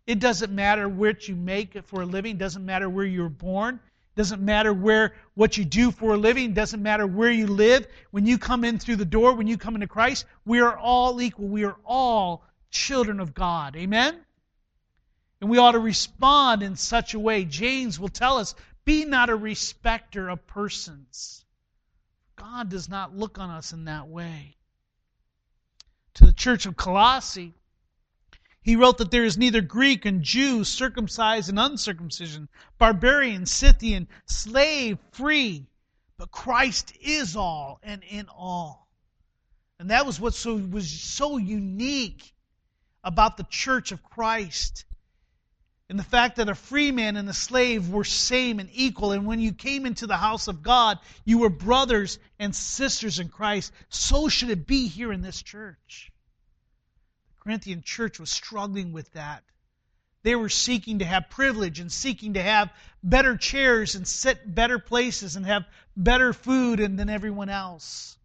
It 0.06 0.20
doesn't 0.20 0.54
matter 0.54 0.88
what 0.88 1.28
you 1.28 1.36
make 1.36 1.84
for 1.88 2.04
a 2.04 2.06
living, 2.06 2.38
doesn't 2.38 2.64
matter 2.64 2.88
where 2.88 3.04
you're 3.04 3.28
born, 3.28 3.80
doesn't 4.16 4.40
matter 4.40 4.72
where 4.72 5.16
what 5.34 5.58
you 5.58 5.66
do 5.66 5.90
for 5.90 6.14
a 6.14 6.18
living, 6.18 6.54
doesn't 6.54 6.84
matter 6.84 7.08
where 7.08 7.32
you 7.32 7.48
live. 7.48 7.88
When 8.12 8.28
you 8.28 8.38
come 8.38 8.64
in 8.64 8.78
through 8.78 8.98
the 8.98 9.06
door, 9.06 9.34
when 9.34 9.48
you 9.48 9.58
come 9.58 9.74
into 9.74 9.88
Christ, 9.88 10.26
we 10.46 10.60
are 10.60 10.78
all 10.78 11.20
equal. 11.20 11.48
We 11.48 11.64
are 11.64 11.78
all 11.84 12.44
children 12.70 13.20
of 13.20 13.34
God. 13.34 13.76
Amen? 13.76 14.16
And 15.42 15.50
we 15.50 15.58
ought 15.58 15.72
to 15.72 15.80
respond 15.80 16.62
in 16.62 16.76
such 16.76 17.16
a 17.16 17.20
way. 17.20 17.46
James 17.46 18.00
will 18.00 18.10
tell 18.10 18.38
us, 18.38 18.54
be 18.86 19.06
not 19.06 19.32
a 19.32 19.36
respecter 19.36 20.30
of 20.30 20.46
persons. 20.46 21.44
God 22.42 22.70
does 22.70 22.90
not 22.90 23.16
look 23.16 23.38
on 23.38 23.52
us 23.52 23.72
in 23.72 23.86
that 23.86 24.08
way. 24.08 24.56
To 26.16 26.26
the 26.26 26.34
church 26.34 26.66
of 26.66 26.76
Colossae, 26.76 27.54
he 28.64 28.76
wrote 28.76 28.98
that 28.98 29.12
there 29.12 29.26
is 29.26 29.38
neither 29.38 29.62
Greek 29.62 30.06
and 30.06 30.24
Jew, 30.24 30.64
circumcised 30.64 31.50
and 31.50 31.60
uncircumcision, 31.60 32.50
barbarian, 32.80 33.46
Scythian, 33.46 34.08
slave, 34.26 34.98
free, 35.12 35.68
but 36.18 36.32
Christ 36.32 36.94
is 37.00 37.36
all 37.36 37.80
and 37.84 38.04
in 38.10 38.28
all. 38.28 38.88
And 39.78 39.92
that 39.92 40.08
was 40.08 40.20
what 40.20 40.34
so, 40.34 40.56
was 40.56 40.90
so 40.90 41.38
unique 41.38 42.34
about 43.04 43.38
the 43.38 43.46
church 43.52 43.92
of 43.92 44.04
Christ 44.04 44.86
and 45.92 46.00
the 46.00 46.06
fact 46.06 46.38
that 46.38 46.48
a 46.48 46.56
free 46.56 46.90
man 46.94 47.18
and 47.18 47.28
a 47.28 47.34
slave 47.34 47.90
were 47.90 48.06
same 48.06 48.62
and 48.62 48.70
equal. 48.72 49.12
And 49.12 49.26
when 49.26 49.42
you 49.42 49.52
came 49.52 49.86
into 49.86 50.08
the 50.08 50.16
house 50.16 50.48
of 50.48 50.64
God, 50.64 51.00
you 51.26 51.40
were 51.40 51.50
brothers 51.50 52.18
and 52.40 52.56
sisters 52.56 53.20
in 53.20 53.28
Christ. 53.28 53.74
So 53.90 54.30
should 54.30 54.52
it 54.52 54.66
be 54.66 54.88
here 54.88 55.12
in 55.12 55.22
this 55.22 55.42
church. 55.42 56.10
The 57.36 57.44
Corinthian 57.44 57.82
church 57.82 58.22
was 58.22 58.32
struggling 58.32 58.94
with 58.94 59.12
that. 59.12 59.44
They 60.24 60.34
were 60.34 60.48
seeking 60.48 61.00
to 61.00 61.06
have 61.06 61.30
privilege 61.30 61.82
and 61.82 61.92
seeking 61.92 62.36
to 62.36 62.42
have 62.42 62.72
better 63.04 63.36
chairs 63.36 63.96
and 63.96 64.08
sit 64.08 64.56
better 64.56 64.80
places 64.80 65.36
and 65.36 65.46
have 65.46 65.66
better 65.98 66.32
food 66.32 66.80
than 66.80 67.10
everyone 67.10 67.50
else. 67.50 68.18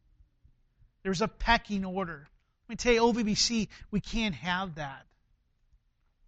There 1.02 1.10
was 1.10 1.20
a 1.20 1.26
pecking 1.26 1.84
order. 1.84 2.28
Let 2.68 2.68
me 2.68 2.76
tell 2.76 2.92
you, 2.92 3.00
OVBC, 3.00 3.66
we 3.90 4.00
can't 4.00 4.36
have 4.36 4.76
that. 4.76 5.05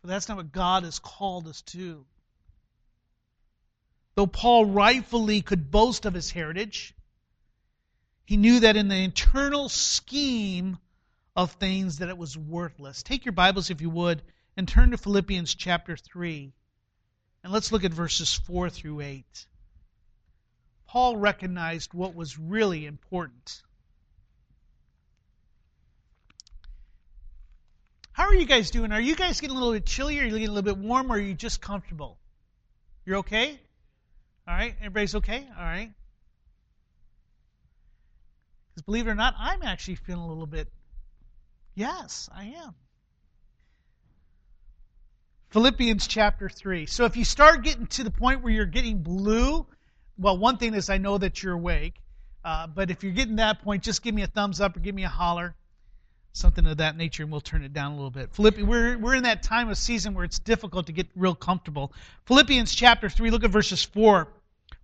But 0.03 0.09
that's 0.09 0.29
not 0.29 0.37
what 0.37 0.53
God 0.53 0.85
has 0.85 0.99
called 0.99 1.49
us 1.49 1.63
to. 1.63 2.05
Though 4.15 4.27
Paul 4.27 4.67
rightfully 4.67 5.43
could 5.43 5.71
boast 5.71 6.05
of 6.05 6.15
his 6.15 6.31
heritage, 6.31 6.95
he 8.25 8.37
knew 8.37 8.61
that 8.61 8.77
in 8.77 8.89
the 8.89 8.97
internal 8.97 9.69
scheme 9.69 10.79
of 11.37 11.53
things 11.53 11.99
that 11.99 12.09
it 12.09 12.19
was 12.19 12.37
worthless. 12.37 13.03
Take 13.03 13.25
your 13.25 13.33
Bibles 13.33 13.71
if 13.71 13.81
you 13.81 13.91
would 13.91 14.23
and 14.57 14.67
turn 14.67 14.91
to 14.91 14.99
Philippians 14.99 15.55
chapter 15.55 15.97
3. 15.97 16.53
And 17.45 17.53
let's 17.53 17.71
look 17.71 17.85
at 17.85 17.93
verses 17.95 18.35
4 18.35 18.71
through 18.71 19.01
8. 19.01 19.47
Paul 20.89 21.17
recognized 21.17 21.95
what 21.95 22.15
was 22.15 22.39
really 22.39 22.87
important. 22.87 23.63
How 28.19 28.25
are 28.25 28.35
you 28.35 28.47
guys 28.47 28.73
doing? 28.73 28.91
Are 28.91 29.01
you 29.01 29.15
guys 29.15 29.41
getting 29.41 29.55
a 29.55 29.59
little 29.61 29.75
bit 29.75 29.87
chilly? 29.87 30.19
Are 30.19 30.25
you 30.25 30.31
getting 30.31 30.49
a 30.49 30.51
little 30.51 30.75
bit 30.75 30.77
warm? 30.77 31.13
Or 31.13 31.15
are 31.15 31.21
you 31.21 31.35
just 31.35 31.61
comfortable? 31.61 32.19
You're 33.07 33.19
okay? 33.19 33.61
All 34.49 34.57
right? 34.57 34.75
Everybody's 34.81 35.15
okay? 35.15 35.47
All 35.57 35.63
right? 35.63 35.93
Because 38.71 38.83
believe 38.83 39.07
it 39.07 39.11
or 39.11 39.15
not, 39.15 39.35
I'm 39.39 39.63
actually 39.63 39.95
feeling 39.95 40.25
a 40.25 40.27
little 40.27 40.49
bit. 40.49 40.67
Yes, 41.77 42.29
I 42.35 42.55
am. 42.57 42.75
Philippians 45.51 46.09
chapter 46.09 46.49
3. 46.49 46.87
So 46.87 47.05
if 47.05 47.17
you 47.17 47.25
start 47.25 47.63
getting 47.63 47.87
to 47.87 48.03
the 48.03 48.11
point 48.11 48.43
where 48.43 48.53
you're 48.53 48.67
getting 48.67 49.01
blue, 49.01 49.65
well, 50.19 50.37
one 50.37 50.57
thing 50.57 50.75
is 50.75 50.91
I 50.91 50.99
know 50.99 51.19
that 51.19 51.45
you're 51.45 51.55
awake. 51.55 51.95
Uh, 52.45 52.67
but 52.67 52.91
if 52.91 53.05
you're 53.05 53.13
getting 53.13 53.37
that 53.37 53.63
point, 53.63 53.85
just 53.85 54.03
give 54.03 54.13
me 54.13 54.23
a 54.23 54.27
thumbs 54.27 54.61
up 54.61 54.77
or 54.77 54.81
give 54.81 54.97
me 54.97 55.05
a 55.05 55.09
holler 55.09 55.55
something 56.39 56.67
of 56.67 56.79
that 56.79 56.97
nature, 56.97 57.23
and 57.23 57.33
we'll 57.33 57.41
turn 57.41 57.63
it 57.63 57.73
down 57.73 57.93
a 57.93 57.95
little 57.97 58.11
bit. 58.11 58.33
Philippi- 58.33 58.63
we're, 58.63 58.97
we're 58.97 59.15
in 59.15 59.25
that 59.25 59.43
time 59.43 59.69
of 59.69 59.77
season 59.77 60.15
where 60.15 60.25
it's 60.25 60.39
difficult 60.39 60.87
to 60.87 60.93
get 60.93 61.09
real 61.17 61.35
comfortable. 61.35 61.93
Philippians 62.27 62.75
chapter 62.75 63.11
3, 63.11 63.31
look 63.31 63.45
at 63.45 63.51
verses 63.51 63.83
4. 63.83 64.29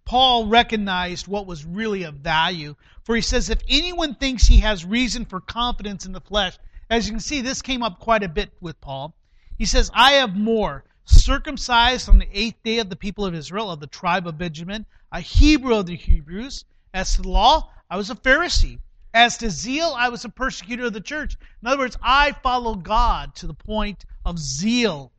Paul 0.04 0.48
recognized 0.48 1.28
what 1.28 1.46
was 1.46 1.64
really 1.64 2.02
of 2.02 2.16
value. 2.16 2.74
For 3.04 3.16
he 3.16 3.22
says, 3.22 3.48
If 3.48 3.62
anyone 3.68 4.14
thinks 4.14 4.46
he 4.46 4.58
has 4.58 4.84
reason 4.84 5.24
for 5.24 5.40
confidence 5.40 6.04
in 6.04 6.12
the 6.12 6.20
flesh, 6.20 6.58
as 6.90 7.06
you 7.06 7.12
can 7.12 7.20
see, 7.20 7.40
this 7.40 7.62
came 7.62 7.82
up 7.82 8.00
quite 8.00 8.22
a 8.22 8.28
bit 8.28 8.50
with 8.60 8.80
Paul. 8.80 9.14
He 9.56 9.64
says, 9.64 9.90
I 9.94 10.12
have 10.12 10.36
more. 10.36 10.84
Circumcised 11.06 12.08
on 12.08 12.18
the 12.18 12.28
eighth 12.32 12.62
day 12.62 12.78
of 12.78 12.90
the 12.90 12.96
people 12.96 13.24
of 13.24 13.34
Israel, 13.34 13.70
of 13.70 13.80
the 13.80 13.86
tribe 13.86 14.26
of 14.26 14.38
Benjamin, 14.38 14.86
a 15.12 15.20
Hebrew 15.20 15.76
of 15.76 15.86
the 15.86 15.96
Hebrews. 15.96 16.64
As 16.92 17.14
to 17.14 17.22
the 17.22 17.28
law, 17.28 17.70
I 17.90 17.96
was 17.96 18.10
a 18.10 18.14
Pharisee 18.14 18.78
as 19.14 19.38
to 19.38 19.48
zeal, 19.48 19.94
I 19.96 20.08
was 20.08 20.24
a 20.24 20.28
persecutor 20.28 20.86
of 20.86 20.92
the 20.92 21.00
church. 21.00 21.36
In 21.62 21.68
other 21.68 21.78
words, 21.78 21.96
I 22.02 22.32
followed 22.32 22.82
God 22.82 23.36
to 23.36 23.46
the 23.46 23.54
point 23.54 24.04
of 24.26 24.40
zeal. 24.40 25.12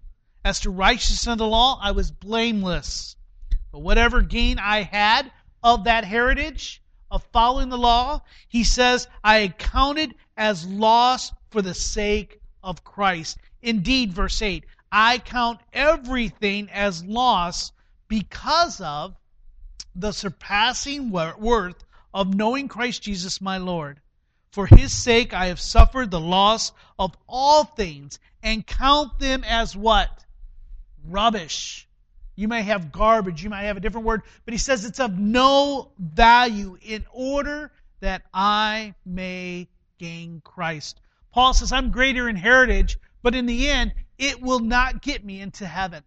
As 0.44 0.60
to 0.60 0.70
righteousness 0.70 1.26
of 1.26 1.38
the 1.38 1.48
law, 1.48 1.80
I 1.82 1.92
was 1.92 2.12
blameless. 2.12 3.16
But 3.72 3.80
whatever 3.80 4.22
gain 4.22 4.60
I 4.60 4.84
had 4.84 5.32
of 5.64 5.86
that 5.86 6.04
heritage 6.04 6.84
of 7.10 7.24
following 7.32 7.70
the 7.70 7.78
law, 7.78 8.22
he 8.50 8.66
says, 8.66 9.08
I 9.24 9.38
accounted 9.38 10.14
as 10.36 10.68
loss 10.68 11.32
for 11.50 11.62
the 11.62 11.74
sake 11.74 12.42
of 12.62 12.84
Christ. 12.84 13.38
Indeed, 13.62 14.12
verse 14.12 14.42
8, 14.42 14.66
I 14.92 15.20
count 15.20 15.62
everything 15.72 16.70
as 16.70 17.04
loss 17.06 17.72
because 18.10 18.82
of 18.82 19.16
the 19.96 20.12
surpassing 20.12 21.12
worth 21.12 21.85
of 22.16 22.34
knowing 22.34 22.70
Christ 22.70 23.04
Jesus 23.04 23.42
my 23.42 23.58
Lord. 23.58 24.00
For 24.52 24.66
his 24.66 24.94
sake 24.94 25.34
I 25.34 25.48
have 25.48 25.60
suffered 25.60 26.10
the 26.10 26.20
loss 26.20 26.72
of 26.98 27.16
all 27.28 27.66
things 27.66 28.20
and 28.42 28.66
count 28.66 29.20
them 29.20 29.44
as 29.44 29.76
what? 29.76 30.10
Rubbish. 31.06 31.90
You 32.38 32.48
may 32.48 32.62
have 32.62 32.94
garbage, 32.94 33.44
you 33.44 33.50
might 33.50 33.64
have 33.64 33.76
a 33.76 33.82
different 33.82 34.08
word, 34.08 34.22
but 34.46 34.54
he 34.54 34.58
says 34.58 34.86
it's 34.86 35.02
of 35.02 35.20
no 35.20 35.92
value 36.00 36.78
in 36.82 37.06
order 37.12 37.70
that 38.00 38.24
I 38.34 38.96
may 39.06 39.68
gain 40.00 40.42
Christ. 40.42 41.02
Paul 41.34 41.54
says, 41.54 41.74
I'm 41.74 41.92
greater 41.92 42.30
in 42.30 42.38
heritage, 42.38 42.98
but 43.24 43.36
in 43.36 43.46
the 43.46 43.68
end, 43.68 43.94
it 44.18 44.42
will 44.42 44.60
not 44.60 45.02
get 45.02 45.26
me 45.26 45.42
into 45.42 45.66
heaven. 45.66 46.02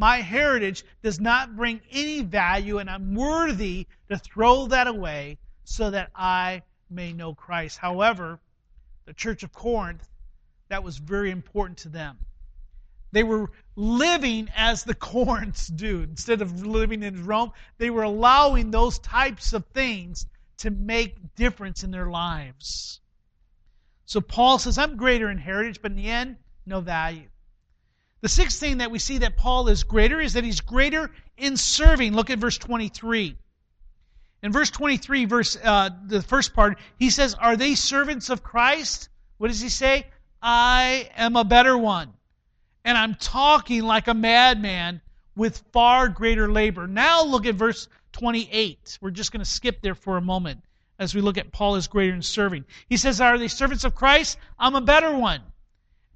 My 0.00 0.22
heritage 0.22 0.82
does 1.02 1.20
not 1.20 1.56
bring 1.56 1.82
any 1.90 2.22
value, 2.22 2.78
and 2.78 2.88
I'm 2.88 3.14
worthy 3.14 3.86
to 4.08 4.16
throw 4.16 4.66
that 4.68 4.86
away 4.86 5.36
so 5.64 5.90
that 5.90 6.10
I 6.14 6.62
may 6.88 7.12
know 7.12 7.34
Christ. 7.34 7.76
However, 7.76 8.40
the 9.04 9.12
church 9.12 9.42
of 9.42 9.52
Corinth, 9.52 10.08
that 10.70 10.82
was 10.82 10.96
very 10.96 11.30
important 11.30 11.76
to 11.80 11.90
them. 11.90 12.16
They 13.12 13.24
were 13.24 13.50
living 13.76 14.48
as 14.56 14.84
the 14.84 14.94
Corinths 15.12 15.66
do. 15.66 16.00
Instead 16.00 16.40
of 16.40 16.64
living 16.64 17.02
in 17.02 17.26
Rome, 17.26 17.52
they 17.76 17.90
were 17.90 18.04
allowing 18.04 18.70
those 18.70 18.98
types 19.00 19.52
of 19.52 19.66
things 19.74 20.24
to 20.56 20.70
make 20.70 21.34
difference 21.34 21.84
in 21.84 21.90
their 21.90 22.08
lives. 22.08 23.00
So 24.06 24.22
Paul 24.22 24.58
says, 24.58 24.78
I'm 24.78 24.96
greater 24.96 25.28
in 25.28 25.36
heritage, 25.36 25.82
but 25.82 25.90
in 25.90 25.98
the 25.98 26.08
end, 26.08 26.36
no 26.64 26.80
value. 26.80 27.28
The 28.20 28.28
sixth 28.28 28.60
thing 28.60 28.78
that 28.78 28.90
we 28.90 28.98
see 28.98 29.18
that 29.18 29.36
Paul 29.36 29.68
is 29.68 29.84
greater 29.84 30.20
is 30.20 30.34
that 30.34 30.44
he's 30.44 30.60
greater 30.60 31.10
in 31.36 31.56
serving. 31.56 32.14
Look 32.14 32.30
at 32.30 32.38
verse 32.38 32.58
23. 32.58 33.36
In 34.42 34.52
verse 34.52 34.70
23, 34.70 35.24
verse 35.26 35.56
uh, 35.62 35.90
the 36.06 36.22
first 36.22 36.54
part, 36.54 36.78
he 36.98 37.10
says, 37.10 37.34
Are 37.34 37.56
they 37.56 37.74
servants 37.74 38.30
of 38.30 38.42
Christ? 38.42 39.08
What 39.38 39.48
does 39.48 39.60
he 39.60 39.68
say? 39.68 40.06
I 40.42 41.10
am 41.16 41.36
a 41.36 41.44
better 41.44 41.76
one. 41.76 42.12
And 42.84 42.96
I'm 42.96 43.14
talking 43.14 43.82
like 43.82 44.08
a 44.08 44.14
madman 44.14 45.00
with 45.36 45.62
far 45.72 46.08
greater 46.08 46.50
labor. 46.50 46.86
Now 46.86 47.24
look 47.24 47.46
at 47.46 47.54
verse 47.54 47.88
28. 48.12 48.98
We're 49.00 49.10
just 49.10 49.32
going 49.32 49.44
to 49.44 49.50
skip 49.50 49.82
there 49.82 49.94
for 49.94 50.16
a 50.16 50.22
moment 50.22 50.62
as 50.98 51.14
we 51.14 51.20
look 51.20 51.38
at 51.38 51.52
Paul 51.52 51.76
as 51.76 51.88
greater 51.88 52.14
in 52.14 52.22
serving. 52.22 52.64
He 52.88 52.96
says, 52.96 53.20
Are 53.20 53.38
they 53.38 53.48
servants 53.48 53.84
of 53.84 53.94
Christ? 53.94 54.38
I'm 54.58 54.74
a 54.74 54.80
better 54.80 55.14
one. 55.14 55.40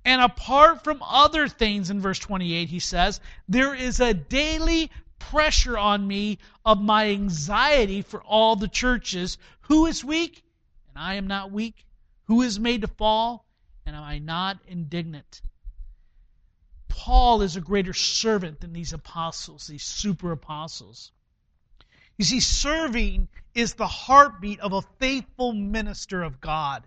And 0.04 0.20
apart 0.20 0.84
from 0.84 1.02
other 1.02 1.49
things, 1.49 1.90
in 1.90 2.00
verse 2.00 2.18
28, 2.18 2.68
he 2.68 2.78
says, 2.78 3.20
There 3.49 3.75
is 3.75 4.00
a 4.00 4.12
daily 4.12 4.90
pressure 5.18 5.78
on 5.78 6.06
me 6.06 6.38
of 6.64 6.80
my 6.80 7.08
anxiety 7.11 8.02
for 8.02 8.23
all 8.23 8.56
the 8.56 8.68
churches. 8.68 9.38
Who 9.62 9.87
is 9.87 10.04
weak? 10.04 10.42
And 10.88 11.02
I 11.02 11.14
am 11.14 11.26
not 11.26 11.50
weak. 11.50 11.87
Who 12.26 12.42
is 12.42 12.61
made 12.61 12.82
to 12.82 12.88
fall? 12.88 13.46
And 13.87 13.96
am 13.96 14.02
I 14.02 14.18
not 14.18 14.58
indignant? 14.66 15.40
Paul 16.88 17.42
is 17.42 17.56
a 17.56 17.61
greater 17.61 17.92
servant 17.92 18.61
than 18.61 18.73
these 18.73 18.92
apostles, 18.92 19.66
these 19.66 19.82
super 19.82 20.32
apostles. 20.32 21.12
You 22.16 22.25
see, 22.25 22.40
serving 22.40 23.28
is 23.54 23.75
the 23.75 23.87
heartbeat 23.87 24.61
of 24.61 24.73
a 24.73 24.82
faithful 24.99 25.52
minister 25.52 26.23
of 26.23 26.40
God. 26.40 26.87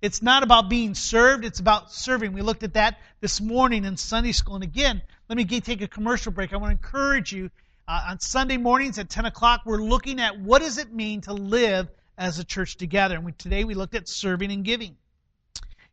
It's 0.00 0.22
not 0.22 0.42
about 0.42 0.68
being 0.68 0.94
served, 0.94 1.44
it's 1.44 1.60
about 1.60 1.92
serving. 1.92 2.32
We 2.32 2.42
looked 2.42 2.62
at 2.62 2.74
that 2.74 2.98
this 3.20 3.40
morning 3.40 3.84
in 3.84 3.96
Sunday 3.96 4.32
school. 4.32 4.54
And 4.54 4.64
again, 4.64 5.02
let 5.28 5.36
me 5.36 5.44
take 5.44 5.82
a 5.82 5.88
commercial 5.88 6.30
break. 6.30 6.52
I 6.52 6.56
want 6.56 6.70
to 6.70 6.86
encourage 6.86 7.32
you 7.32 7.50
uh, 7.88 8.08
on 8.10 8.20
Sunday 8.20 8.58
mornings 8.58 8.98
at 8.98 9.08
10 9.08 9.24
o'clock, 9.24 9.62
we're 9.64 9.82
looking 9.82 10.20
at 10.20 10.38
what 10.38 10.60
does 10.60 10.76
it 10.76 10.92
mean 10.92 11.22
to 11.22 11.32
live 11.32 11.88
as 12.18 12.38
a 12.38 12.44
church 12.44 12.76
together. 12.76 13.14
And 13.14 13.24
we, 13.24 13.32
today 13.32 13.64
we 13.64 13.74
looked 13.74 13.94
at 13.94 14.06
serving 14.08 14.52
and 14.52 14.62
giving. 14.62 14.94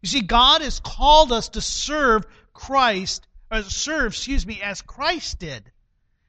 You 0.02 0.10
see, 0.10 0.22
God 0.22 0.62
has 0.62 0.82
called 0.82 1.32
us 1.32 1.50
to 1.50 1.62
serve 1.62 2.26
Christ, 2.54 3.26
or 3.50 3.64
serve, 3.64 4.12
excuse 4.12 4.46
me, 4.46 4.62
as 4.62 4.82
Christ 4.82 5.40
did. 5.40 5.72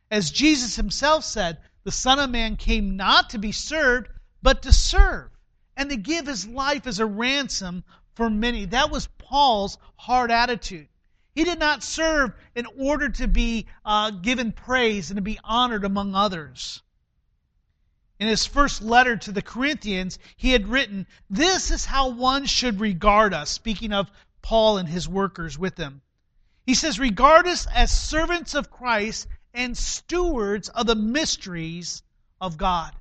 As 0.09 0.31
Jesus 0.31 0.77
himself 0.77 1.25
said, 1.25 1.59
the 1.83 1.91
Son 1.91 2.21
of 2.21 2.31
Man 2.31 2.57
came 2.57 2.97
not 2.97 3.31
to 3.31 3.39
be 3.39 3.51
served, 3.51 4.09
but 4.43 4.63
to 4.63 4.73
serve, 4.73 5.31
and 5.77 5.91
to 5.91 5.97
give 5.97 6.27
his 6.27 6.47
life 6.47 6.87
as 6.87 6.99
a 6.99 7.07
ransom 7.07 7.85
for 8.15 8.31
many. 8.31 8.65
That 8.65 8.91
was 8.91 9.09
Paul's 9.19 9.79
hard 9.97 10.31
attitude. 10.31 10.89
He 11.35 11.45
did 11.45 11.59
not 11.59 11.83
serve 11.83 12.33
in 12.55 12.67
order 12.79 13.11
to 13.11 13.29
be 13.29 13.67
uh, 13.85 14.11
given 14.11 14.53
praise 14.53 15.11
and 15.11 15.19
to 15.19 15.23
be 15.23 15.39
honored 15.45 15.85
among 15.85 16.15
others. 16.15 16.83
In 18.19 18.29
his 18.29 18.47
first 18.47 18.81
letter 18.81 19.19
to 19.19 19.33
the 19.33 19.43
Corinthians, 19.43 20.19
he 20.37 20.53
had 20.53 20.69
written, 20.69 21.07
This 21.29 21.71
is 21.71 21.85
how 21.85 22.09
one 22.09 22.47
should 22.47 22.81
regard 22.81 23.35
us, 23.35 23.51
speaking 23.51 23.93
of 23.93 24.11
Paul 24.41 24.79
and 24.79 24.89
his 24.89 25.07
workers 25.07 25.59
with 25.59 25.77
him. 25.77 26.01
He 26.65 26.75
says, 26.75 26.99
Regard 26.99 27.47
us 27.47 27.67
as 27.67 27.91
servants 27.91 28.55
of 28.55 28.71
Christ 28.71 29.29
and 29.53 29.77
stewards 29.77 30.71
of 30.71 30.87
the 30.87 30.95
mysteries 30.95 32.03
of 32.41 32.57
God. 32.57 32.95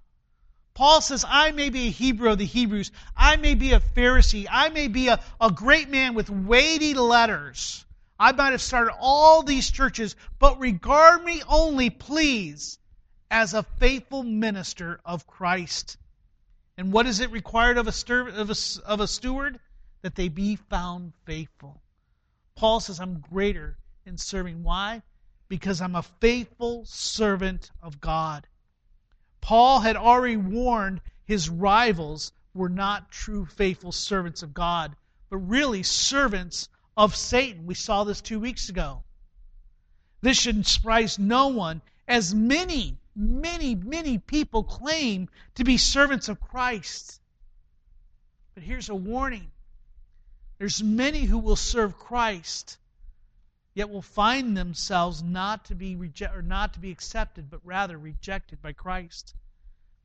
Paul 0.76 1.00
says, 1.00 1.26
I 1.28 1.52
may 1.52 1.70
be 1.70 1.88
a 1.88 1.92
Hebrew 1.92 2.32
of 2.32 2.38
the 2.38 2.46
Hebrews. 2.46 2.92
I 3.16 3.38
may 3.38 3.56
be 3.56 3.72
a 3.72 3.80
Pharisee. 3.80 4.46
I 4.52 4.70
may 4.70 4.90
be 4.90 5.08
a, 5.08 5.22
a 5.40 5.50
great 5.50 5.90
man 5.90 6.14
with 6.14 6.30
weighty 6.30 6.94
letters. 6.94 7.86
I 8.20 8.34
might 8.34 8.52
have 8.52 8.62
started 8.62 8.94
all 9.00 9.42
these 9.42 9.72
churches, 9.72 10.18
but 10.38 10.60
regard 10.60 11.24
me 11.24 11.42
only, 11.48 11.90
please, 11.90 12.78
as 13.32 13.54
a 13.54 13.64
faithful 13.64 14.24
minister 14.24 15.00
of 15.06 15.26
Christ. 15.26 15.98
And 16.78 16.92
what 16.92 17.08
is 17.08 17.22
it 17.22 17.32
required 17.32 17.78
of 17.78 17.88
a, 17.88 18.14
of, 18.34 18.50
a, 18.50 18.56
of 18.86 19.00
a 19.00 19.08
steward? 19.08 19.60
That 20.02 20.16
they 20.16 20.28
be 20.28 20.58
found 20.58 21.14
faithful. 21.26 21.82
Paul 22.56 22.82
says, 22.82 23.00
I'm 23.00 23.20
greater 23.20 23.78
in 24.06 24.18
serving. 24.18 24.62
Why? 24.64 25.02
Because 25.48 25.82
I'm 25.82 25.96
a 25.96 26.04
faithful 26.04 26.84
servant 26.86 27.72
of 27.82 28.02
God. 28.02 28.46
Paul 29.46 29.82
had 29.82 29.96
already 29.96 30.38
warned 30.38 31.02
his 31.24 31.50
rivals 31.50 32.32
were 32.56 32.68
not 32.68 33.12
true 33.12 33.46
faithful 33.46 33.92
servants 33.92 34.42
of 34.42 34.56
God, 34.56 34.96
but 35.30 35.38
really 35.38 35.84
servants 35.84 36.68
of 36.98 37.16
Satan. 37.16 37.68
We 37.68 37.76
saw 37.76 38.04
this 38.06 38.22
two 38.22 38.40
weeks 38.40 38.70
ago. 38.70 39.04
This 40.22 40.36
should 40.36 40.66
surprise 40.66 41.20
no 41.20 41.50
one, 41.50 41.84
as 42.08 42.34
many, 42.34 42.98
many, 43.16 43.76
many 43.76 44.18
people 44.18 44.64
claim 44.64 45.30
to 45.54 45.64
be 45.64 45.78
servants 45.78 46.28
of 46.28 46.42
Christ. 46.42 47.22
But 48.56 48.64
here's 48.64 48.90
a 48.90 48.96
warning 48.96 49.52
there's 50.58 50.82
many 50.82 51.22
who 51.22 51.38
will 51.38 51.56
serve 51.56 52.00
Christ, 52.00 52.80
yet 53.76 53.90
will 53.90 54.02
find 54.02 54.56
themselves 54.56 55.22
not 55.22 55.66
to 55.66 55.76
be 55.76 55.96
reject, 55.96 56.36
or 56.36 56.42
not 56.42 56.74
to 56.74 56.80
be 56.80 56.92
accepted, 56.92 57.50
but 57.52 57.60
rather 57.64 57.98
rejected 57.98 58.62
by 58.62 58.72
Christ. 58.72 59.36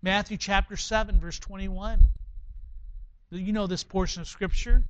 Matthew 0.02 0.36
chapter 0.36 0.76
7, 0.76 1.20
verse 1.20 1.38
21. 1.38 2.08
You 3.30 3.52
know 3.52 3.68
this 3.68 3.84
portion 3.84 4.20
of 4.20 4.28
Scripture. 4.28 4.82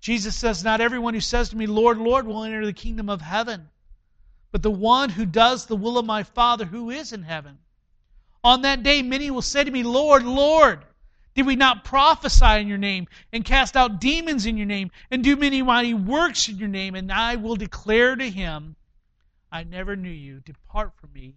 Jesus 0.00 0.34
says, 0.36 0.64
Not 0.64 0.80
everyone 0.80 1.14
who 1.14 1.20
says 1.20 1.50
to 1.50 1.56
me, 1.56 1.66
Lord, 1.66 1.98
Lord, 1.98 2.26
will 2.26 2.42
enter 2.42 2.66
the 2.66 2.72
kingdom 2.72 3.08
of 3.08 3.20
heaven, 3.20 3.68
but 4.50 4.62
the 4.62 4.70
one 4.70 5.10
who 5.10 5.24
does 5.24 5.66
the 5.66 5.76
will 5.76 5.96
of 5.96 6.04
my 6.04 6.24
Father 6.24 6.64
who 6.64 6.90
is 6.90 7.12
in 7.12 7.22
heaven. 7.22 7.58
On 8.42 8.62
that 8.62 8.82
day, 8.82 9.00
many 9.00 9.30
will 9.30 9.42
say 9.42 9.62
to 9.62 9.70
me, 9.70 9.84
Lord, 9.84 10.24
Lord, 10.24 10.84
did 11.34 11.46
we 11.46 11.56
not 11.56 11.84
prophesy 11.84 12.60
in 12.60 12.68
your 12.68 12.78
name, 12.78 13.08
and 13.32 13.44
cast 13.44 13.76
out 13.76 14.00
demons 14.00 14.46
in 14.46 14.56
your 14.56 14.66
name, 14.66 14.90
and 15.10 15.24
do 15.24 15.34
many 15.36 15.62
mighty 15.62 15.94
works 15.94 16.48
in 16.48 16.58
your 16.58 16.68
name? 16.68 16.94
And 16.94 17.10
I 17.10 17.36
will 17.36 17.56
declare 17.56 18.14
to 18.14 18.30
him, 18.30 18.76
I 19.50 19.64
never 19.64 19.96
knew 19.96 20.10
you. 20.10 20.40
Depart 20.40 20.92
from 21.00 21.12
me, 21.12 21.34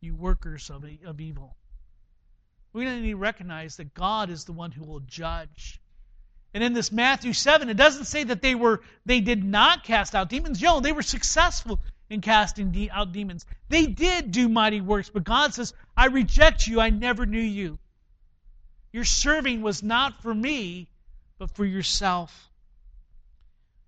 you 0.00 0.14
workers 0.14 0.70
of, 0.70 0.84
of 1.04 1.20
evil. 1.20 1.56
We 2.72 2.84
need 2.84 3.10
to 3.10 3.14
recognize 3.14 3.76
that 3.76 3.94
God 3.94 4.30
is 4.30 4.44
the 4.44 4.52
one 4.52 4.72
who 4.72 4.84
will 4.84 5.00
judge. 5.00 5.80
And 6.54 6.62
in 6.62 6.72
this 6.72 6.90
Matthew 6.90 7.32
7, 7.32 7.68
it 7.68 7.76
doesn't 7.76 8.04
say 8.04 8.24
that 8.24 8.42
they 8.42 8.54
were 8.54 8.82
they 9.04 9.20
did 9.20 9.44
not 9.44 9.84
cast 9.84 10.14
out 10.14 10.28
demons. 10.28 10.62
No, 10.62 10.80
they 10.80 10.92
were 10.92 11.02
successful 11.02 11.80
in 12.10 12.20
casting 12.20 12.70
de- 12.70 12.90
out 12.90 13.12
demons. 13.12 13.44
They 13.68 13.86
did 13.86 14.30
do 14.30 14.48
mighty 14.48 14.80
works, 14.80 15.10
but 15.10 15.24
God 15.24 15.52
says, 15.52 15.74
"I 15.96 16.06
reject 16.06 16.66
you. 16.66 16.80
I 16.80 16.90
never 16.90 17.26
knew 17.26 17.40
you. 17.40 17.78
Your 18.94 19.04
serving 19.04 19.60
was 19.60 19.82
not 19.82 20.22
for 20.22 20.32
me, 20.32 20.88
but 21.36 21.50
for 21.50 21.64
yourself." 21.64 22.48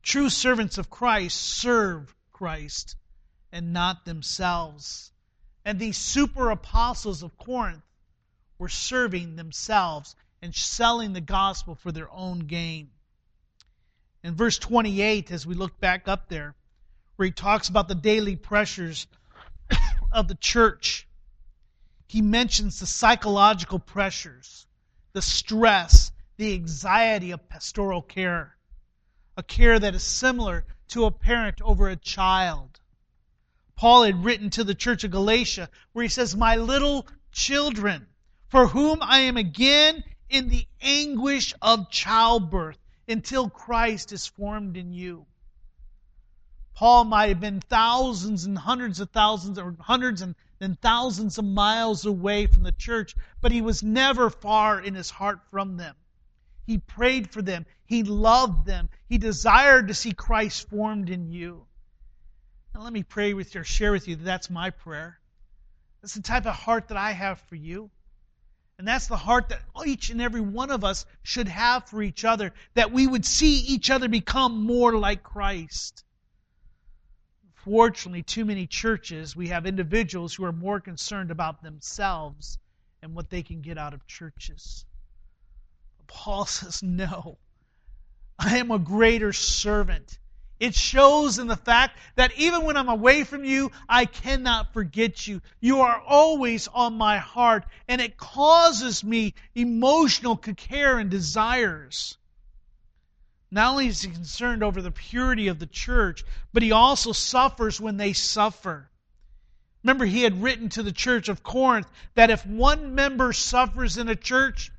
True 0.03 0.29
servants 0.29 0.79
of 0.79 0.91
Christ 0.91 1.41
serve 1.41 2.13
Christ 2.33 2.97
and 3.53 3.73
not 3.73 4.05
themselves. 4.05 5.13
And 5.65 5.79
these 5.79 5.97
super 5.97 6.51
apostles 6.51 7.23
of 7.23 7.39
Corinth 7.39 7.85
were 8.59 8.69
serving 8.69 9.37
themselves 9.37 10.17
and 10.43 10.53
selling 10.53 11.13
the 11.13 11.21
gospel 11.21 11.77
for 11.77 11.93
their 11.93 12.11
own 12.11 12.41
gain. 12.41 12.91
In 14.25 14.35
verse 14.35 14.59
28, 14.59 15.31
as 15.31 15.47
we 15.47 15.55
look 15.55 15.79
back 15.79 16.09
up 16.09 16.29
there, 16.29 16.57
where 17.15 17.27
he 17.27 17.33
talks 17.33 17.69
about 17.69 17.87
the 17.87 17.95
daily 17.95 18.35
pressures 18.35 19.07
of 20.11 20.27
the 20.27 20.35
church, 20.35 21.07
he 22.09 22.23
mentions 22.23 22.81
the 22.81 22.87
psychological 22.87 23.79
pressures, 23.79 24.67
the 25.17 25.23
stress, 25.23 26.13
the 26.37 26.53
anxiety 26.53 27.31
of 27.31 27.49
pastoral 27.49 28.03
care, 28.03 28.55
a 29.39 29.43
care 29.43 29.79
that 29.79 29.95
is 29.95 30.03
similar 30.03 30.63
to 30.89 31.07
a 31.07 31.11
parent 31.11 31.59
over 31.63 31.89
a 31.89 31.97
child. 31.97 32.79
Paul 33.77 34.03
had 34.03 34.27
written 34.27 34.51
to 34.51 34.63
the 34.63 34.75
church 34.75 35.05
of 35.05 35.13
Galatia 35.13 35.71
where 35.95 36.03
he 36.03 36.11
says, 36.11 36.37
My 36.37 36.57
little 36.57 37.09
children, 37.33 38.07
for 38.49 38.67
whom 38.67 38.99
I 39.01 39.21
am 39.21 39.39
again 39.39 40.05
in 40.29 40.51
the 40.51 40.69
anguish 40.83 41.55
of 41.63 41.91
childbirth 41.91 42.77
until 43.09 43.49
Christ 43.49 44.13
is 44.13 44.27
formed 44.27 44.77
in 44.77 44.93
you. 44.93 45.25
Paul 46.75 47.05
might 47.05 47.29
have 47.29 47.41
been 47.41 47.63
thousands 47.63 48.45
and 48.45 48.59
hundreds 48.59 49.01
of 49.01 49.09
thousands, 49.13 49.59
or 49.59 49.77
hundreds 49.81 50.21
and 50.21 50.35
then 50.59 50.77
thousands 50.81 51.39
of 51.39 51.45
miles 51.45 52.07
away 52.07 52.47
from 52.47 52.63
the 52.63 52.73
church, 52.73 53.15
but 53.41 53.53
he 53.53 53.61
was 53.61 53.83
never 53.83 54.31
far 54.31 54.81
in 54.81 54.95
his 54.95 55.11
heart 55.11 55.41
from 55.51 55.77
them. 55.77 55.95
He 56.67 56.79
prayed 56.79 57.31
for 57.31 57.43
them. 57.43 57.67
He 57.85 58.03
loved 58.03 58.67
them. 58.67 58.89
He 59.09 59.19
desired 59.19 59.89
to 59.89 59.95
see 59.95 60.13
Christ 60.13 60.69
formed 60.69 61.11
in 61.11 61.31
you. 61.31 61.67
Now, 62.75 62.83
let 62.83 62.93
me 62.93 63.03
pray 63.03 63.35
with 63.35 63.55
you 63.55 63.61
or 63.61 63.65
share 63.65 63.93
with 63.93 64.09
you 64.09 64.17
that 64.17 64.25
that's 64.25 64.51
my 64.51 64.71
prayer. 64.71 65.19
That's 66.03 66.15
the 66.15 66.23
type 66.23 66.47
of 66.47 66.55
heart 66.55 66.89
that 66.89 66.99
I 66.99 67.13
have 67.13 67.41
for 67.41 67.55
you. 67.55 67.91
And 68.79 68.87
that's 68.87 69.07
the 69.07 69.17
heart 69.17 69.49
that 69.49 69.63
each 69.87 70.11
and 70.11 70.21
every 70.21 70.43
one 70.43 70.71
of 70.71 70.85
us 70.85 71.07
should 71.23 71.49
have 71.49 71.89
for 71.89 72.03
each 72.03 72.25
other, 72.25 72.53
that 72.75 72.93
we 72.93 73.07
would 73.07 73.25
see 73.25 73.61
each 73.61 73.91
other 73.91 74.09
become 74.09 74.65
more 74.65 74.99
like 74.99 75.23
Christ. 75.23 76.05
Fortunately, 77.67 78.23
too 78.23 78.45
many 78.45 78.69
churches, 78.69 79.35
we 79.35 79.49
have 79.49 79.67
individuals 79.67 80.33
who 80.33 80.45
are 80.45 80.53
more 80.53 80.79
concerned 80.79 81.33
about 81.33 81.65
themselves 81.65 82.59
and 83.03 83.13
what 83.13 83.29
they 83.29 83.43
can 83.43 83.61
get 83.61 83.77
out 83.77 83.93
of 83.93 84.07
churches. 84.07 84.85
Paul 86.07 86.47
says, 86.47 86.85
No, 86.85 87.39
I 88.39 88.59
am 88.59 88.71
a 88.71 88.79
greater 88.79 89.33
servant. 89.33 90.21
It 90.61 90.77
shows 90.77 91.41
in 91.41 91.49
the 91.49 91.57
fact 91.57 91.99
that 92.15 92.39
even 92.39 92.63
when 92.63 92.77
I'm 92.77 92.89
away 92.89 93.25
from 93.25 93.45
you, 93.45 93.73
I 93.89 94.05
cannot 94.05 94.73
forget 94.73 95.27
you. 95.27 95.43
You 95.59 95.81
are 95.81 96.01
always 96.01 96.69
on 96.69 96.95
my 96.95 97.19
heart, 97.19 97.67
and 97.89 98.01
it 98.01 98.17
causes 98.17 99.03
me 99.03 99.35
emotional 99.57 100.37
care 100.37 101.01
and 101.01 101.11
desires. 101.11 102.17
Not 103.51 103.73
only 103.73 103.87
is 103.89 104.03
he 104.03 104.11
concerned 104.11 104.63
over 104.63 104.83
the 104.83 104.91
purity 104.91 105.49
of 105.49 105.59
the 105.59 105.67
church, 105.67 106.25
but 106.53 106.63
he 106.63 106.73
also 106.73 107.13
suffers 107.13 107.81
when 107.81 107.97
they 107.97 108.13
suffer. 108.13 108.91
Remember, 109.83 110.05
he 110.05 110.23
had 110.23 110.43
written 110.43 110.69
to 110.71 110.83
the 110.83 110.93
church 110.93 111.29
of 111.29 111.43
Corinth 111.43 111.87
that 112.15 112.31
if 112.31 112.45
one 112.45 112.95
member 112.95 113.33
suffers 113.33 113.99
in 113.99 114.09
a 114.09 114.17
church, 114.17 114.71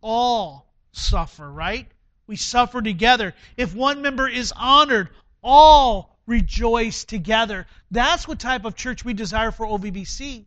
all 0.00 0.72
suffer, 0.92 1.50
right? 1.50 1.90
we 2.28 2.36
suffer 2.36 2.80
together. 2.80 3.34
If 3.56 3.74
one 3.74 4.02
member 4.02 4.28
is 4.28 4.52
honored, 4.54 5.08
all 5.42 6.16
rejoice 6.26 7.04
together. 7.04 7.66
That's 7.90 8.28
what 8.28 8.38
type 8.38 8.64
of 8.64 8.76
church 8.76 9.04
we 9.04 9.14
desire 9.14 9.50
for 9.50 9.66
OVBC. 9.66 10.44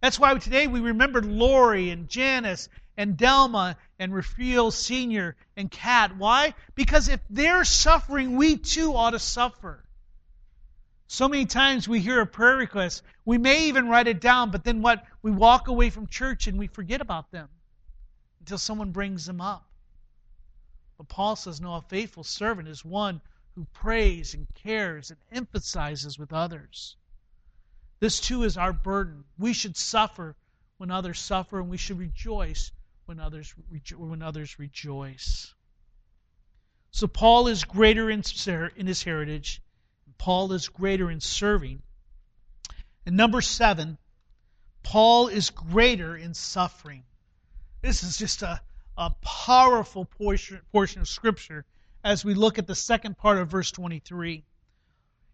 That's 0.00 0.20
why 0.20 0.34
today 0.38 0.66
we 0.66 0.80
remembered 0.80 1.24
Lori 1.24 1.90
and 1.90 2.08
Janice 2.08 2.68
and 2.96 3.16
Delma 3.16 3.76
and 3.98 4.14
Raphael 4.14 4.70
Sr. 4.70 5.36
and 5.56 5.70
Kat. 5.70 6.16
Why? 6.16 6.54
Because 6.74 7.08
if 7.08 7.20
they're 7.30 7.64
suffering, 7.64 8.36
we 8.36 8.56
too 8.56 8.94
ought 8.94 9.10
to 9.10 9.18
suffer. 9.18 9.84
So 11.06 11.28
many 11.28 11.44
times 11.44 11.88
we 11.88 12.00
hear 12.00 12.20
a 12.20 12.26
prayer 12.26 12.56
request, 12.56 13.02
we 13.24 13.36
may 13.38 13.68
even 13.68 13.88
write 13.88 14.08
it 14.08 14.20
down, 14.20 14.50
but 14.50 14.64
then 14.64 14.80
what? 14.82 15.04
We 15.22 15.30
walk 15.30 15.68
away 15.68 15.90
from 15.90 16.06
church 16.06 16.46
and 16.46 16.58
we 16.58 16.66
forget 16.68 17.00
about 17.00 17.30
them 17.30 17.48
until 18.40 18.58
someone 18.58 18.92
brings 18.92 19.26
them 19.26 19.40
up. 19.40 19.66
But 20.96 21.08
Paul 21.08 21.36
says, 21.36 21.60
no, 21.60 21.74
a 21.74 21.82
faithful 21.82 22.24
servant 22.24 22.68
is 22.68 22.84
one 22.84 23.20
who 23.54 23.66
prays 23.72 24.34
and 24.34 24.46
cares 24.54 25.10
and 25.10 25.18
emphasizes 25.30 26.18
with 26.18 26.32
others. 26.32 26.96
This 28.00 28.18
too 28.18 28.44
is 28.44 28.56
our 28.56 28.72
burden. 28.72 29.24
We 29.38 29.52
should 29.52 29.76
suffer 29.76 30.34
when 30.78 30.90
others 30.90 31.20
suffer, 31.20 31.60
and 31.60 31.68
we 31.68 31.76
should 31.76 31.98
rejoice 31.98 32.72
when 33.06 33.20
others, 33.20 33.54
rejo- 33.72 33.98
when 33.98 34.22
others 34.22 34.58
rejoice. 34.58 35.54
So 36.90 37.06
Paul 37.06 37.48
is 37.48 37.64
greater 37.64 38.10
in, 38.10 38.22
in 38.76 38.86
his 38.86 39.02
heritage. 39.02 39.62
Paul 40.18 40.52
is 40.52 40.68
greater 40.68 41.10
in 41.10 41.20
serving. 41.20 41.82
And 43.06 43.16
number 43.16 43.40
seven, 43.40 43.98
Paul 44.82 45.28
is 45.28 45.50
greater 45.50 46.16
in 46.16 46.34
suffering. 46.34 47.04
This 47.80 48.02
is 48.02 48.18
just 48.18 48.42
a, 48.42 48.60
a 48.96 49.10
powerful 49.22 50.04
portion, 50.04 50.60
portion 50.70 51.00
of 51.00 51.08
Scripture 51.08 51.64
as 52.04 52.24
we 52.24 52.34
look 52.34 52.58
at 52.58 52.66
the 52.66 52.74
second 52.74 53.16
part 53.16 53.38
of 53.38 53.48
verse 53.48 53.70
23. 53.70 54.44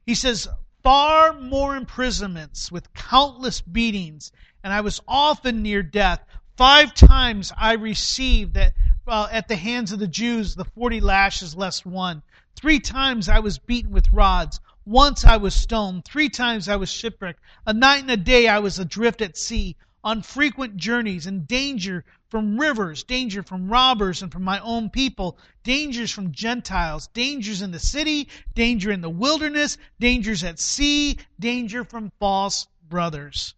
He 0.07 0.15
says, 0.15 0.49
Far 0.83 1.33
more 1.35 1.77
imprisonments 1.77 2.71
with 2.71 2.93
countless 2.95 3.61
beatings, 3.61 4.33
and 4.63 4.73
I 4.73 4.81
was 4.81 5.01
often 5.09 5.63
near 5.63 5.83
death. 5.83 6.25
Five 6.59 6.93
times 6.93 7.53
I 7.57 7.75
received 7.75 8.55
that, 8.55 8.75
at 9.07 9.47
the 9.47 9.55
hands 9.55 9.93
of 9.93 10.01
the 10.01 10.09
Jews 10.09 10.57
the 10.57 10.65
forty 10.65 11.01
lashes 11.01 11.55
less 11.55 11.87
one. 11.87 12.21
Three 12.57 12.81
times 12.81 13.29
I 13.29 13.39
was 13.39 13.59
beaten 13.61 13.93
with 13.93 14.13
rods. 14.13 14.59
Once 14.85 15.25
I 15.25 15.37
was 15.37 15.55
stoned. 15.55 16.05
Three 16.05 16.29
times 16.29 16.69
I 16.69 16.75
was 16.75 16.91
shipwrecked. 16.91 17.39
A 17.65 17.73
night 17.73 18.03
and 18.03 18.11
a 18.11 18.17
day 18.17 18.49
I 18.49 18.59
was 18.59 18.81
adrift 18.81 19.23
at 19.23 19.39
sea, 19.39 19.77
on 20.03 20.21
frequent 20.21 20.77
journeys, 20.77 21.29
in 21.29 21.45
danger 21.45 22.05
from 22.29 22.59
rivers, 22.59 23.05
danger 23.05 23.45
from 23.45 23.71
robbers 23.71 24.21
and 24.23 24.33
from 24.33 24.43
my 24.43 24.59
own 24.59 24.91
people, 24.91 25.39
dangers 25.63 26.11
from 26.11 26.33
Gentiles, 26.33 27.07
dangers 27.15 27.63
in 27.63 27.71
the 27.71 27.79
city, 27.79 28.29
danger 28.57 28.91
in 28.91 29.01
the 29.01 29.09
wilderness, 29.09 29.79
dangers 30.01 30.43
at 30.43 30.59
sea, 30.59 31.19
danger 31.39 31.85
from 31.85 32.11
false 32.19 32.67
brothers. 32.89 33.55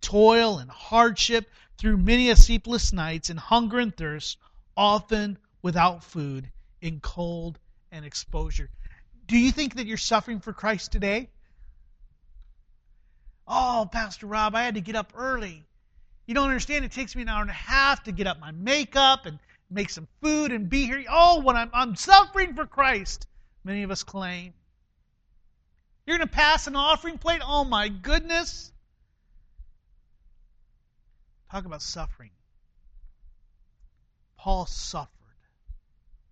Toil 0.00 0.58
and 0.58 0.70
hardship, 0.72 1.48
through 1.78 1.98
many 1.98 2.30
a 2.30 2.36
sleepless 2.36 2.92
nights, 2.92 3.30
in 3.30 3.36
hunger 3.36 3.78
and 3.78 3.96
thirst, 3.96 4.38
often 4.76 5.38
without 5.62 6.04
food, 6.04 6.50
in 6.80 7.00
cold 7.00 7.58
and 7.92 8.04
exposure. 8.04 8.70
Do 9.26 9.36
you 9.38 9.50
think 9.50 9.76
that 9.76 9.86
you're 9.86 9.96
suffering 9.96 10.40
for 10.40 10.52
Christ 10.52 10.92
today? 10.92 11.28
Oh, 13.48 13.88
Pastor 13.90 14.26
Rob, 14.26 14.54
I 14.54 14.62
had 14.62 14.74
to 14.74 14.80
get 14.80 14.96
up 14.96 15.12
early. 15.16 15.64
You 16.26 16.34
don't 16.34 16.48
understand. 16.48 16.84
It 16.84 16.92
takes 16.92 17.14
me 17.14 17.22
an 17.22 17.28
hour 17.28 17.42
and 17.42 17.50
a 17.50 17.54
half 17.54 18.04
to 18.04 18.12
get 18.12 18.26
up 18.26 18.40
my 18.40 18.50
makeup 18.50 19.26
and 19.26 19.38
make 19.70 19.90
some 19.90 20.08
food 20.20 20.52
and 20.52 20.68
be 20.68 20.86
here. 20.86 21.04
Oh, 21.08 21.40
when 21.40 21.56
I'm, 21.56 21.70
I'm 21.72 21.94
suffering 21.94 22.54
for 22.54 22.66
Christ, 22.66 23.26
many 23.64 23.82
of 23.82 23.90
us 23.90 24.02
claim. 24.02 24.52
You're 26.06 26.18
going 26.18 26.28
to 26.28 26.34
pass 26.34 26.66
an 26.66 26.76
offering 26.76 27.18
plate? 27.18 27.42
Oh, 27.44 27.64
my 27.64 27.88
goodness. 27.88 28.72
Talk 31.50 31.64
about 31.64 31.82
suffering. 31.82 32.30
Paul 34.36 34.66
suffered 34.66 35.10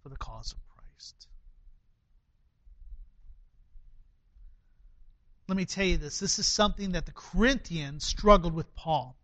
for 0.03 0.09
the 0.09 0.17
cause 0.17 0.53
of 0.53 0.59
Christ. 0.69 1.29
Let 5.49 5.57
me 5.57 5.65
tell 5.65 5.85
you 5.85 5.99
this. 5.99 6.19
This 6.19 6.39
is 6.39 6.47
something 6.47 6.93
that 6.93 7.07
the 7.07 7.13
Corinthians 7.13 8.05
struggled 8.05 8.55
with 8.55 8.75
Paul. 8.75 9.17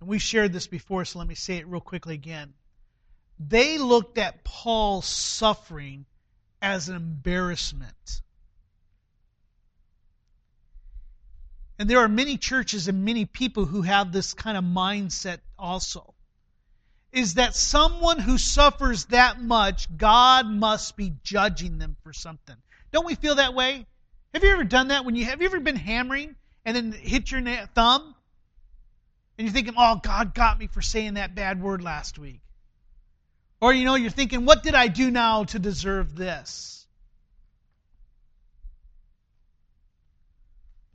And 0.00 0.08
we 0.08 0.18
shared 0.18 0.52
this 0.52 0.66
before, 0.66 1.04
so 1.04 1.18
let 1.18 1.28
me 1.28 1.34
say 1.34 1.56
it 1.56 1.66
real 1.66 1.80
quickly 1.80 2.14
again. 2.14 2.54
They 3.38 3.78
looked 3.78 4.18
at 4.18 4.44
Paul's 4.44 5.06
suffering 5.06 6.06
as 6.62 6.88
an 6.88 6.96
embarrassment. 6.96 8.22
And 11.78 11.90
there 11.90 11.98
are 11.98 12.08
many 12.08 12.36
churches 12.38 12.88
and 12.88 13.04
many 13.04 13.24
people 13.24 13.66
who 13.66 13.82
have 13.82 14.12
this 14.12 14.34
kind 14.34 14.56
of 14.56 14.64
mindset 14.64 15.38
also. 15.58 16.14
Is 17.12 17.34
that 17.34 17.54
someone 17.54 18.18
who 18.18 18.38
suffers 18.38 19.06
that 19.06 19.40
much, 19.40 19.94
God 19.96 20.46
must 20.46 20.96
be 20.96 21.14
judging 21.22 21.78
them 21.78 21.96
for 22.02 22.12
something. 22.12 22.56
Don't 22.92 23.06
we 23.06 23.14
feel 23.14 23.36
that 23.36 23.54
way? 23.54 23.86
Have 24.34 24.44
you 24.44 24.50
ever 24.50 24.64
done 24.64 24.88
that 24.88 25.04
when 25.04 25.16
you 25.16 25.24
have 25.24 25.40
you 25.40 25.46
ever 25.46 25.60
been 25.60 25.76
hammering 25.76 26.34
and 26.64 26.76
then 26.76 26.92
hit 26.92 27.30
your 27.30 27.42
thumb 27.74 28.14
and 29.38 29.46
you're 29.46 29.52
thinking, 29.52 29.74
oh, 29.76 30.00
God 30.02 30.34
got 30.34 30.58
me 30.58 30.66
for 30.66 30.80
saying 30.80 31.14
that 31.14 31.34
bad 31.34 31.62
word 31.62 31.82
last 31.82 32.18
week. 32.18 32.40
Or, 33.60 33.72
you 33.72 33.84
know, 33.84 33.94
you're 33.94 34.10
thinking, 34.10 34.44
what 34.44 34.62
did 34.62 34.74
I 34.74 34.88
do 34.88 35.10
now 35.10 35.44
to 35.44 35.58
deserve 35.58 36.14
this? 36.16 36.75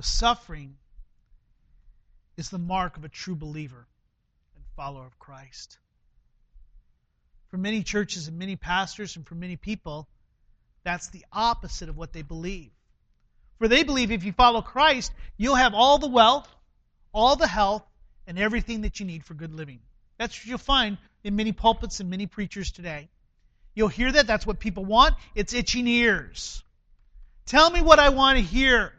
The 0.01 0.07
suffering 0.07 0.77
is 2.35 2.49
the 2.49 2.57
mark 2.57 2.97
of 2.97 3.03
a 3.03 3.09
true 3.09 3.35
believer 3.35 3.85
and 4.55 4.65
follower 4.75 5.05
of 5.05 5.19
Christ. 5.19 5.77
For 7.51 7.57
many 7.57 7.83
churches 7.83 8.27
and 8.27 8.39
many 8.39 8.55
pastors 8.55 9.15
and 9.15 9.27
for 9.27 9.35
many 9.35 9.57
people, 9.57 10.07
that's 10.83 11.09
the 11.09 11.23
opposite 11.31 11.87
of 11.87 11.97
what 11.97 12.13
they 12.13 12.23
believe. 12.23 12.71
For 13.59 13.67
they 13.67 13.83
believe 13.83 14.11
if 14.11 14.23
you 14.23 14.33
follow 14.33 14.63
Christ, 14.63 15.11
you'll 15.37 15.53
have 15.53 15.75
all 15.75 15.99
the 15.99 16.07
wealth, 16.07 16.49
all 17.13 17.35
the 17.35 17.45
health, 17.45 17.83
and 18.25 18.39
everything 18.39 18.81
that 18.81 18.99
you 18.99 19.05
need 19.05 19.23
for 19.23 19.35
good 19.35 19.53
living. 19.53 19.81
That's 20.17 20.35
what 20.35 20.47
you'll 20.47 20.57
find 20.57 20.97
in 21.23 21.35
many 21.35 21.51
pulpits 21.51 21.99
and 21.99 22.09
many 22.09 22.25
preachers 22.25 22.71
today. 22.71 23.07
You'll 23.75 23.87
hear 23.87 24.11
that. 24.11 24.25
That's 24.25 24.47
what 24.47 24.59
people 24.59 24.83
want. 24.83 25.13
It's 25.35 25.53
itching 25.53 25.85
ears. 25.85 26.63
Tell 27.45 27.69
me 27.69 27.83
what 27.83 27.99
I 27.99 28.09
want 28.09 28.39
to 28.39 28.43
hear. 28.43 28.93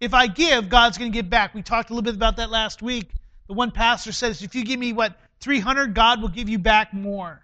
If 0.00 0.12
I 0.14 0.26
give, 0.26 0.68
God's 0.68 0.98
going 0.98 1.10
to 1.10 1.16
give 1.16 1.30
back. 1.30 1.54
We 1.54 1.62
talked 1.62 1.90
a 1.90 1.94
little 1.94 2.04
bit 2.04 2.14
about 2.14 2.36
that 2.36 2.50
last 2.50 2.82
week. 2.82 3.10
The 3.46 3.54
one 3.54 3.70
pastor 3.70 4.12
says, 4.12 4.42
if 4.42 4.54
you 4.54 4.64
give 4.64 4.78
me 4.78 4.92
what, 4.92 5.16
300, 5.40 5.94
God 5.94 6.20
will 6.20 6.28
give 6.28 6.48
you 6.48 6.58
back 6.58 6.92
more. 6.92 7.42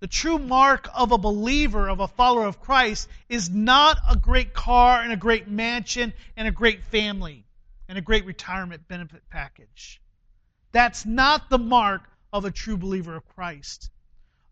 The 0.00 0.06
true 0.06 0.38
mark 0.38 0.88
of 0.94 1.10
a 1.10 1.18
believer, 1.18 1.88
of 1.88 2.00
a 2.00 2.06
follower 2.06 2.46
of 2.46 2.60
Christ, 2.60 3.08
is 3.28 3.50
not 3.50 3.98
a 4.08 4.16
great 4.16 4.54
car 4.54 5.00
and 5.02 5.12
a 5.12 5.16
great 5.16 5.48
mansion 5.48 6.12
and 6.36 6.46
a 6.46 6.52
great 6.52 6.84
family 6.84 7.44
and 7.88 7.98
a 7.98 8.02
great 8.02 8.24
retirement 8.24 8.86
benefit 8.86 9.22
package. 9.28 10.00
That's 10.70 11.04
not 11.04 11.50
the 11.50 11.58
mark 11.58 12.02
of 12.32 12.44
a 12.44 12.50
true 12.50 12.76
believer 12.76 13.16
of 13.16 13.26
Christ. 13.34 13.90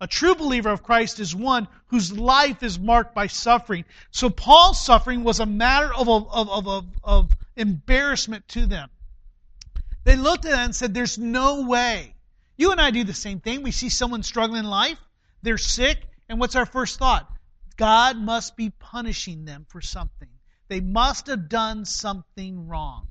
A 0.00 0.06
true 0.06 0.34
believer 0.34 0.68
of 0.68 0.82
Christ 0.82 1.20
is 1.20 1.34
one 1.34 1.68
whose 1.86 2.12
life 2.12 2.62
is 2.62 2.78
marked 2.78 3.14
by 3.14 3.28
suffering. 3.28 3.84
So 4.10 4.28
Paul's 4.28 4.84
suffering 4.84 5.24
was 5.24 5.40
a 5.40 5.46
matter 5.46 5.92
of, 5.94 6.08
of, 6.08 6.66
of, 6.66 6.86
of, 7.02 7.36
embarrassment 7.56 8.46
to 8.48 8.66
them. 8.66 8.90
They 10.04 10.16
looked 10.16 10.44
at 10.44 10.52
it 10.52 10.58
and 10.58 10.76
said, 10.76 10.92
There's 10.92 11.16
no 11.16 11.62
way. 11.62 12.14
You 12.58 12.72
and 12.72 12.80
I 12.80 12.90
do 12.90 13.04
the 13.04 13.14
same 13.14 13.40
thing. 13.40 13.62
We 13.62 13.70
see 13.70 13.88
someone 13.88 14.22
struggling 14.22 14.60
in 14.60 14.70
life, 14.70 14.98
they're 15.42 15.56
sick, 15.56 16.06
and 16.28 16.38
what's 16.38 16.56
our 16.56 16.66
first 16.66 16.98
thought? 16.98 17.30
God 17.76 18.18
must 18.18 18.56
be 18.56 18.70
punishing 18.70 19.44
them 19.44 19.66
for 19.68 19.80
something. 19.80 20.28
They 20.68 20.80
must 20.80 21.28
have 21.28 21.48
done 21.48 21.84
something 21.84 22.68
wrong. 22.68 23.08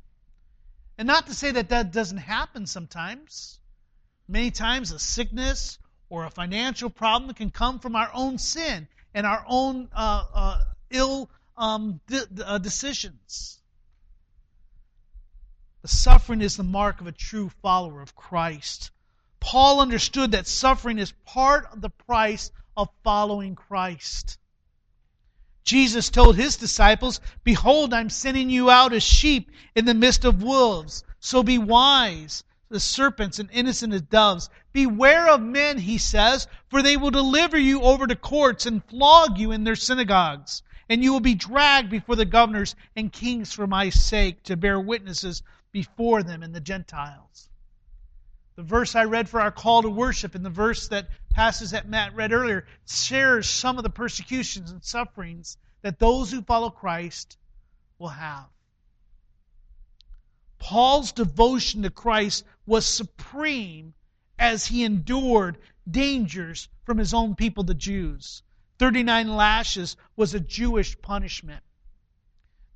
And 0.97 1.07
not 1.07 1.27
to 1.27 1.33
say 1.33 1.51
that 1.51 1.69
that 1.69 1.91
doesn't 1.91 2.17
happen 2.17 2.67
sometimes. 2.67 3.59
Many 4.27 4.51
times 4.51 4.91
a 4.91 4.99
sickness 4.99 5.77
or 6.15 6.23
a 6.23 6.29
financial 6.29 6.89
problem 6.89 7.27
that 7.27 7.35
can 7.35 7.51
come 7.51 7.77
from 7.77 7.93
our 7.93 8.09
own 8.13 8.37
sin 8.37 8.87
and 9.13 9.25
our 9.25 9.43
own 9.47 9.89
uh, 9.93 10.23
uh, 10.33 10.63
ill 10.89 11.29
um, 11.57 11.99
uh, 12.45 12.57
decisions. 12.57 13.59
The 15.81 15.89
suffering 15.89 16.41
is 16.41 16.55
the 16.55 16.63
mark 16.63 17.01
of 17.01 17.07
a 17.07 17.11
true 17.11 17.51
follower 17.61 18.01
of 18.01 18.15
Christ. 18.15 18.91
Paul 19.41 19.81
understood 19.81 20.31
that 20.31 20.47
suffering 20.47 20.99
is 20.99 21.11
part 21.25 21.67
of 21.73 21.81
the 21.81 21.89
price 21.89 22.49
of 22.77 22.87
following 23.03 23.55
Christ. 23.55 24.37
Jesus 25.65 26.09
told 26.09 26.37
his 26.37 26.55
disciples, 26.55 27.19
Behold, 27.43 27.93
I'm 27.93 28.09
sending 28.09 28.49
you 28.49 28.69
out 28.69 28.93
as 28.93 29.03
sheep 29.03 29.51
in 29.75 29.83
the 29.83 29.93
midst 29.93 30.23
of 30.23 30.41
wolves. 30.41 31.03
So 31.19 31.43
be 31.43 31.57
wise 31.57 32.45
as 32.71 32.83
serpents 32.83 33.39
and 33.39 33.49
innocent 33.51 33.93
as 33.93 34.01
doves. 34.01 34.49
Beware 34.73 35.29
of 35.29 35.41
men, 35.41 35.77
he 35.77 35.97
says, 35.97 36.47
for 36.69 36.81
they 36.81 36.97
will 36.97 37.11
deliver 37.11 37.57
you 37.57 37.81
over 37.81 38.07
to 38.07 38.15
courts 38.15 38.65
and 38.65 38.83
flog 38.85 39.37
you 39.37 39.51
in 39.51 39.63
their 39.63 39.75
synagogues. 39.75 40.63
And 40.89 41.03
you 41.03 41.11
will 41.13 41.19
be 41.19 41.35
dragged 41.35 41.89
before 41.89 42.15
the 42.15 42.25
governors 42.25 42.75
and 42.95 43.11
kings 43.11 43.53
for 43.53 43.67
my 43.67 43.89
sake 43.89 44.43
to 44.43 44.57
bear 44.57 44.79
witnesses 44.79 45.41
before 45.71 46.23
them 46.23 46.43
and 46.43 46.53
the 46.53 46.61
Gentiles. 46.61 47.49
The 48.55 48.63
verse 48.63 48.95
I 48.95 49.03
read 49.03 49.27
for 49.27 49.41
our 49.41 49.51
call 49.51 49.81
to 49.81 49.89
worship 49.89 50.35
and 50.35 50.45
the 50.45 50.49
verse 50.49 50.87
that 50.87 51.09
passes 51.31 51.71
that 51.71 51.89
Matt 51.89 52.15
read 52.15 52.31
earlier 52.31 52.65
shares 52.87 53.49
some 53.49 53.77
of 53.77 53.83
the 53.83 53.89
persecutions 53.89 54.71
and 54.71 54.83
sufferings 54.83 55.57
that 55.81 55.99
those 55.99 56.31
who 56.31 56.41
follow 56.41 56.69
Christ 56.69 57.37
will 57.99 58.09
have. 58.09 58.45
Paul's 60.65 61.11
devotion 61.11 61.83
to 61.83 61.91
Christ 61.91 62.43
was 62.65 62.87
supreme 62.87 63.93
as 64.39 64.65
he 64.65 64.83
endured 64.83 65.59
dangers 65.87 66.69
from 66.85 66.97
his 66.97 67.13
own 67.13 67.35
people, 67.35 67.63
the 67.63 67.75
Jews. 67.75 68.41
39 68.79 69.35
lashes 69.35 69.95
was 70.15 70.33
a 70.33 70.39
Jewish 70.39 70.99
punishment. 70.99 71.61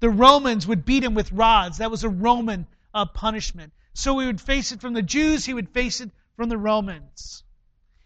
The 0.02 0.12
Romans 0.12 0.68
would 0.68 0.86
beat 0.86 1.04
him 1.04 1.16
with 1.16 1.32
rods. 1.32 1.80
That 1.80 1.90
was 1.90 2.04
a 2.04 2.10
Roman 2.10 2.68
uh, 2.94 3.08
punishment. 3.08 3.74
So 3.96 4.20
he 4.20 4.28
would 4.28 4.40
face 4.40 4.72
it 4.72 4.82
from 4.82 4.94
the 4.94 5.02
Jews, 5.02 5.48
he 5.48 5.56
would 5.56 5.72
face 5.72 6.00
it 6.00 6.12
from 6.36 6.50
the 6.50 6.60
Romans. 6.60 7.44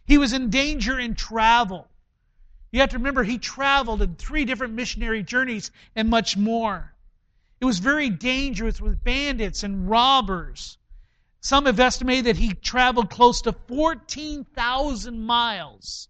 He 0.06 0.17
was 0.17 0.32
in 0.32 0.50
danger 0.50 0.98
in 0.98 1.13
travel. 1.13 1.89
You 2.72 2.80
have 2.80 2.91
to 2.91 3.00
remember, 3.00 3.26
he 3.26 3.38
traveled 3.38 4.02
in 4.02 4.15
three 4.15 4.46
different 4.46 4.76
missionary 4.76 5.24
journeys 5.24 5.72
and 5.93 6.10
much 6.10 6.38
more. 6.38 6.92
It 7.63 7.65
was 7.65 7.80
very 7.80 8.10
dangerous 8.10 8.82
with 8.82 9.06
bandits 9.06 9.63
and 9.63 9.89
robbers. 9.89 10.78
Some 11.39 11.65
have 11.65 11.80
estimated 11.80 12.26
that 12.26 12.36
he 12.36 12.54
traveled 12.54 13.10
close 13.10 13.43
to 13.43 13.54
14,000 13.54 15.21
miles 15.21 16.10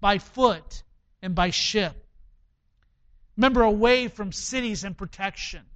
by 0.00 0.16
foot 0.16 0.82
and 1.20 1.34
by 1.34 1.50
ship. 1.50 2.08
Remember, 3.36 3.64
away 3.64 4.08
from 4.08 4.32
cities 4.32 4.82
and 4.82 4.96
protection. 4.96 5.66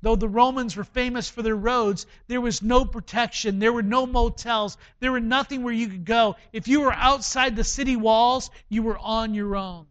Though 0.00 0.16
the 0.16 0.26
Romans 0.26 0.74
were 0.74 0.84
famous 0.84 1.28
for 1.28 1.42
their 1.42 1.54
roads, 1.54 2.06
there 2.26 2.40
was 2.40 2.62
no 2.62 2.86
protection. 2.86 3.58
There 3.58 3.74
were 3.74 3.82
no 3.82 4.06
motels. 4.06 4.78
There 5.00 5.12
were 5.12 5.20
nothing 5.20 5.62
where 5.62 5.74
you 5.74 5.88
could 5.88 6.06
go. 6.06 6.36
If 6.50 6.66
you 6.66 6.80
were 6.80 6.94
outside 6.94 7.56
the 7.56 7.62
city 7.62 7.96
walls, 7.96 8.50
you 8.70 8.84
were 8.84 8.96
on 8.96 9.34
your 9.34 9.54
own. 9.54 9.84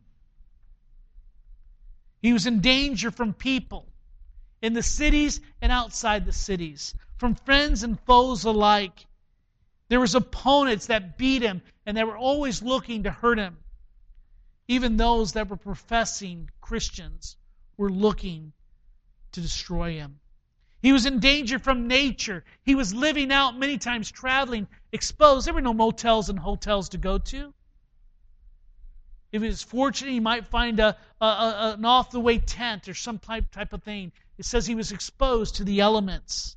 He 2.24 2.34
was 2.34 2.48
in 2.48 2.62
danger 2.62 3.12
from 3.12 3.36
people 3.36 3.93
in 4.64 4.74
the 4.74 4.82
cities 4.82 5.42
and 5.62 5.74
outside 5.74 6.26
the 6.26 6.32
cities, 6.32 6.96
from 7.18 7.36
friends 7.36 7.84
and 7.84 8.00
foes 8.00 8.46
alike. 8.46 9.06
There 9.90 10.00
was 10.00 10.16
opponents 10.16 10.88
that 10.88 11.18
beat 11.18 11.42
him 11.42 11.62
and 11.86 11.96
they 11.96 12.04
were 12.06 12.18
always 12.18 12.64
looking 12.64 13.04
to 13.04 13.12
hurt 13.12 13.38
him. 13.38 13.58
Even 14.70 14.96
those 14.96 15.34
that 15.34 15.50
were 15.50 15.58
professing 15.58 16.50
Christians 16.62 17.36
were 17.76 17.92
looking 17.92 18.54
to 19.34 19.42
destroy 19.42 19.96
him. 19.96 20.22
He 20.82 20.94
was 20.94 21.06
in 21.06 21.20
danger 21.20 21.60
from 21.60 21.88
nature. 21.88 22.46
He 22.64 22.74
was 22.74 22.94
living 22.94 23.34
out 23.34 23.60
many 23.60 23.78
times, 23.78 24.10
traveling, 24.12 24.68
exposed. 24.94 25.46
There 25.46 25.54
were 25.54 25.62
no 25.62 25.74
motels 25.74 26.30
and 26.30 26.40
hotels 26.40 26.90
to 26.90 26.98
go 26.98 27.18
to. 27.18 27.54
If 29.34 29.42
was 29.42 29.64
fortunate, 29.64 30.12
he 30.12 30.20
might 30.20 30.46
find 30.46 30.80
a, 30.80 30.96
a, 31.20 31.26
a 31.26 31.74
an 31.76 31.86
off 31.86 32.12
the 32.12 32.20
way 32.20 32.38
tent 32.38 32.88
or 32.88 32.94
some 32.94 33.18
type, 33.18 33.52
type 33.52 33.74
of 33.74 33.82
thing. 33.82 34.12
It 34.38 34.46
says 34.46 34.68
he 34.68 34.76
was 34.76 34.92
exposed 34.92 35.56
to 35.56 35.64
the 35.64 35.82
elements 35.82 36.56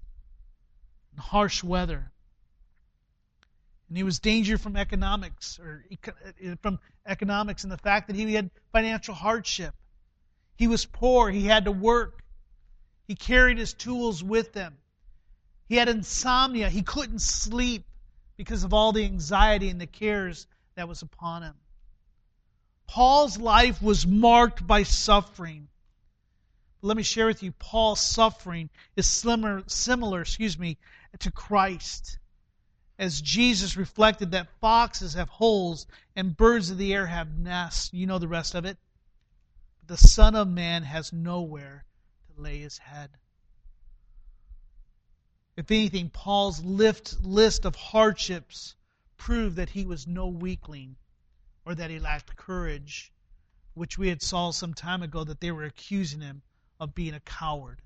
and 1.11 1.21
harsh 1.21 1.65
weather. 1.65 2.13
And 3.89 3.97
he 3.97 4.03
was 4.03 4.19
danger 4.19 4.59
from 4.59 4.77
economics 4.77 5.59
or 5.59 5.87
eh, 5.91 6.55
from 6.61 6.79
economics 7.07 7.63
and 7.63 7.73
the 7.73 7.79
fact 7.79 8.09
that 8.09 8.17
he 8.17 8.35
had 8.35 8.51
financial 8.73 9.15
hardship. 9.15 9.75
He 10.57 10.67
was 10.67 10.85
poor. 10.85 11.31
He 11.31 11.45
had 11.45 11.65
to 11.65 11.73
work. 11.73 12.23
He 13.09 13.15
carried 13.15 13.57
his 13.57 13.73
tools 13.73 14.23
with 14.23 14.53
him. 14.53 14.77
He 15.67 15.77
had 15.77 15.89
insomnia. 15.89 16.69
He 16.69 16.83
couldn't 16.83 17.23
sleep 17.23 17.87
because 18.37 18.65
of 18.65 18.75
all 18.75 18.93
the 18.93 19.05
anxiety 19.05 19.71
and 19.71 19.81
the 19.81 19.87
cares 19.87 20.47
that 20.75 20.89
was 20.89 21.01
upon 21.01 21.43
him. 21.43 21.55
Paul's 22.87 23.39
life 23.39 23.83
was 23.83 24.07
marked 24.07 24.67
by 24.67 24.83
suffering. 24.83 25.69
Let 26.83 26.97
me 26.97 27.03
share 27.03 27.27
with 27.27 27.43
you 27.43 27.53
Paul's 27.53 28.01
suffering 28.01 28.71
is 28.95 29.07
similar, 29.07 29.65
similar 29.67 30.21
excuse 30.21 30.59
me, 30.59 30.79
to 31.19 31.31
Christ. 31.31 32.19
As 32.99 33.21
Jesus 33.21 33.77
reflected 33.77 34.31
that 34.31 34.61
foxes 34.61 35.15
have 35.15 35.29
holes 35.29 35.87
and 36.15 36.37
birds 36.37 36.71
of 36.71 36.79
the 36.79 36.95
air 36.95 37.07
have 37.07 37.39
nests. 37.39 37.93
You 37.93 38.07
know 38.07 38.19
the 38.19 38.29
rest 38.29 38.55
of 38.55 38.65
it. 38.65 38.79
The 39.87 39.97
Son 39.97 40.35
of 40.35 40.49
Man 40.49 40.83
has 40.83 41.13
nowhere 41.13 41.85
to 42.29 42.41
lay 42.41 42.61
his 42.61 42.79
head. 42.79 43.11
If 45.57 45.71
anything, 45.71 46.11
Paul's 46.11 46.63
lift, 46.63 47.23
list 47.23 47.65
of 47.65 47.75
hardships 47.75 48.75
proved 49.17 49.57
that 49.57 49.71
he 49.71 49.87
was 49.87 50.07
no 50.07 50.27
weakling 50.27 50.97
or 51.67 51.75
that 51.75 51.91
he 51.91 51.99
lacked 51.99 52.37
courage, 52.37 53.13
which 53.75 53.99
we 53.99 54.09
had 54.09 54.23
saw 54.23 54.53
some 54.53 54.73
time 54.73 55.03
ago 55.03 55.25
that 55.25 55.41
they 55.41 55.51
were 55.51 55.65
accusing 55.65 56.21
him 56.21 56.41
of 56.79 56.95
being 56.95 57.13
a 57.13 57.21
coward. 57.21 57.83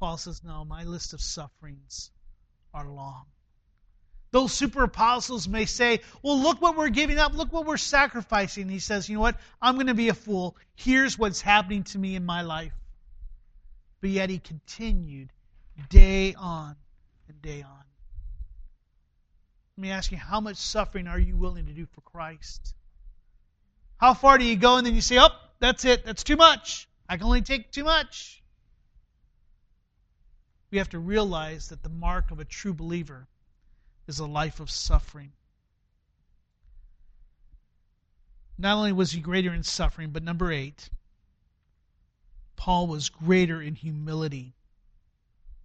Paul 0.00 0.18
says, 0.18 0.42
No, 0.42 0.64
my 0.64 0.82
list 0.82 1.14
of 1.14 1.20
sufferings 1.20 2.10
are 2.74 2.88
long. 2.88 3.26
Those 4.32 4.52
super 4.52 4.82
apostles 4.82 5.46
may 5.46 5.66
say, 5.66 6.00
Well, 6.22 6.40
look 6.40 6.60
what 6.60 6.76
we're 6.76 6.88
giving 6.88 7.18
up. 7.18 7.34
Look 7.34 7.52
what 7.52 7.66
we're 7.66 7.76
sacrificing. 7.76 8.68
He 8.68 8.80
says, 8.80 9.08
You 9.08 9.16
know 9.16 9.20
what? 9.20 9.38
I'm 9.60 9.76
going 9.76 9.86
to 9.86 9.94
be 9.94 10.08
a 10.08 10.14
fool. 10.14 10.56
Here's 10.74 11.16
what's 11.16 11.40
happening 11.40 11.84
to 11.84 11.98
me 11.98 12.16
in 12.16 12.26
my 12.26 12.42
life. 12.42 12.74
But 14.00 14.10
yet 14.10 14.30
he 14.30 14.40
continued 14.40 15.32
day 15.88 16.34
on 16.34 16.74
and 17.28 17.40
day 17.40 17.62
on. 17.62 17.84
Let 19.76 19.82
me 19.82 19.90
ask 19.90 20.12
you, 20.12 20.18
how 20.18 20.40
much 20.40 20.58
suffering 20.58 21.06
are 21.06 21.18
you 21.18 21.36
willing 21.36 21.66
to 21.66 21.72
do 21.72 21.86
for 21.86 22.02
Christ? 22.02 22.74
How 23.96 24.14
far 24.14 24.36
do 24.36 24.44
you 24.44 24.56
go 24.56 24.76
and 24.76 24.86
then 24.86 24.94
you 24.94 25.00
say, 25.00 25.18
oh, 25.18 25.28
that's 25.60 25.84
it, 25.84 26.04
that's 26.04 26.24
too 26.24 26.36
much. 26.36 26.88
I 27.08 27.16
can 27.16 27.26
only 27.26 27.42
take 27.42 27.72
too 27.72 27.84
much. 27.84 28.42
We 30.70 30.78
have 30.78 30.90
to 30.90 30.98
realize 30.98 31.68
that 31.68 31.82
the 31.82 31.88
mark 31.88 32.30
of 32.30 32.40
a 32.40 32.44
true 32.44 32.74
believer 32.74 33.28
is 34.06 34.18
a 34.18 34.26
life 34.26 34.60
of 34.60 34.70
suffering. 34.70 35.32
Not 38.58 38.76
only 38.76 38.92
was 38.92 39.12
he 39.12 39.20
greater 39.20 39.54
in 39.54 39.62
suffering, 39.62 40.10
but 40.10 40.22
number 40.22 40.52
eight, 40.52 40.90
Paul 42.56 42.86
was 42.86 43.08
greater 43.08 43.60
in 43.60 43.74
humility. 43.74 44.54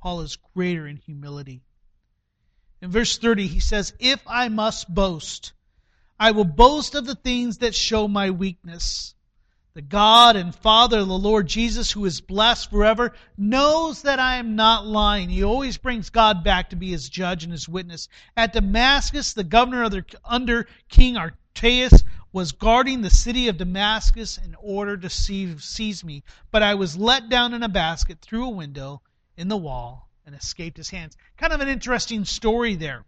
Paul 0.02 0.22
is 0.22 0.38
greater 0.56 0.88
in 0.88 0.98
humility. 0.98 1.63
In 2.80 2.92
verse 2.92 3.18
30, 3.18 3.48
he 3.48 3.60
says, 3.60 3.94
If 4.00 4.22
I 4.28 4.50
must 4.50 4.94
boast, 4.94 5.54
I 6.20 6.32
will 6.32 6.46
boast 6.46 6.94
of 6.94 7.06
the 7.06 7.16
things 7.16 7.58
that 7.58 7.74
show 7.74 8.08
my 8.08 8.30
weakness. 8.30 9.16
The 9.74 9.82
God 9.82 10.36
and 10.36 10.54
Father 10.54 11.04
the 11.04 11.18
Lord 11.18 11.48
Jesus, 11.48 11.92
who 11.92 12.06
is 12.06 12.22
blessed 12.22 12.70
forever, 12.70 13.13
knows 13.38 14.04
that 14.04 14.20
I 14.20 14.38
am 14.38 14.56
not 14.56 14.86
lying. 14.86 15.30
He 15.30 15.44
always 15.44 15.78
brings 15.78 16.10
God 16.10 16.44
back 16.44 16.70
to 16.70 16.76
be 16.76 16.90
his 16.90 17.10
judge 17.10 17.44
and 17.44 17.52
his 17.52 17.70
witness. 17.70 18.08
At 18.36 18.54
Damascus, 18.54 19.34
the 19.34 19.44
governor 19.44 19.90
the, 19.90 20.06
under 20.24 20.68
King 20.90 21.18
Aretas 21.18 22.04
was 22.32 22.52
guarding 22.52 23.02
the 23.02 23.10
city 23.10 23.48
of 23.48 23.58
Damascus 23.58 24.38
in 24.38 24.56
order 24.60 24.98
to 24.98 25.10
seize 25.10 26.04
me, 26.04 26.24
but 26.52 26.63
I 26.63 26.76
was 26.76 26.98
let 26.98 27.30
down 27.30 27.54
in 27.54 27.63
a 27.63 27.70
basket 27.70 28.20
through 28.22 28.46
a 28.46 28.50
window 28.50 29.02
in 29.36 29.48
the 29.48 29.58
wall 29.58 30.07
and 30.28 30.36
escaped 30.36 30.78
his 30.78 30.90
hands. 30.90 31.18
Kind 31.38 31.54
of 31.54 31.62
an 31.62 31.70
interesting 31.70 32.26
story 32.26 32.76
there. 32.76 33.06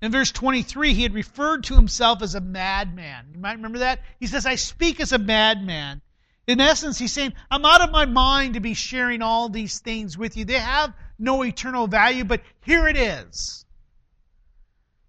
In 0.00 0.12
verse 0.12 0.30
23, 0.30 0.94
he 0.94 1.02
had 1.02 1.14
referred 1.14 1.64
to 1.64 1.74
himself 1.74 2.22
as 2.22 2.34
a 2.34 2.40
madman. 2.40 3.26
You 3.34 3.40
might 3.40 3.56
remember 3.56 3.80
that? 3.80 4.00
He 4.20 4.28
says, 4.28 4.46
I 4.46 4.54
speak 4.54 5.00
as 5.00 5.12
a 5.12 5.18
madman. 5.18 6.00
In 6.46 6.60
essence, 6.60 6.98
he's 6.98 7.12
saying, 7.12 7.34
I'm 7.50 7.64
out 7.64 7.82
of 7.82 7.90
my 7.90 8.06
mind 8.06 8.54
to 8.54 8.60
be 8.60 8.74
sharing 8.74 9.20
all 9.20 9.48
these 9.48 9.80
things 9.80 10.16
with 10.16 10.36
you. 10.36 10.44
They 10.44 10.58
have 10.58 10.94
no 11.18 11.44
eternal 11.44 11.86
value, 11.86 12.24
but 12.24 12.40
here 12.64 12.88
it 12.88 12.96
is. 12.96 13.64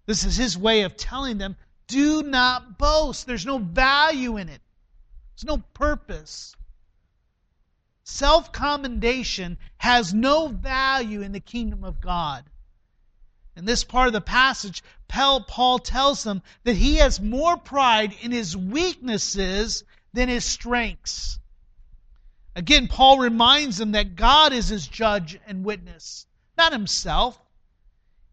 This 0.06 0.24
is 0.24 0.36
his 0.36 0.58
way 0.58 0.82
of 0.82 0.96
telling 0.96 1.38
them, 1.38 1.56
do 1.86 2.22
not 2.22 2.76
boast. 2.76 3.26
There's 3.26 3.46
no 3.46 3.58
value 3.58 4.36
in 4.36 4.48
it, 4.48 4.60
there's 5.36 5.44
no 5.44 5.58
purpose. 5.74 6.54
Self 8.06 8.52
commendation 8.52 9.56
has 9.78 10.12
no 10.12 10.48
value 10.48 11.22
in 11.22 11.32
the 11.32 11.40
kingdom 11.40 11.84
of 11.84 12.02
God. 12.02 12.44
In 13.56 13.64
this 13.64 13.82
part 13.82 14.08
of 14.08 14.12
the 14.12 14.20
passage, 14.20 14.82
Paul 15.08 15.78
tells 15.78 16.22
them 16.22 16.42
that 16.64 16.76
he 16.76 16.96
has 16.96 17.18
more 17.18 17.56
pride 17.56 18.12
in 18.20 18.30
his 18.30 18.54
weaknesses 18.54 19.84
than 20.12 20.28
his 20.28 20.44
strengths. 20.44 21.38
Again, 22.54 22.88
Paul 22.88 23.18
reminds 23.18 23.78
them 23.78 23.92
that 23.92 24.16
God 24.16 24.52
is 24.52 24.68
his 24.68 24.86
judge 24.86 25.38
and 25.46 25.64
witness, 25.64 26.26
not 26.58 26.72
himself. 26.72 27.40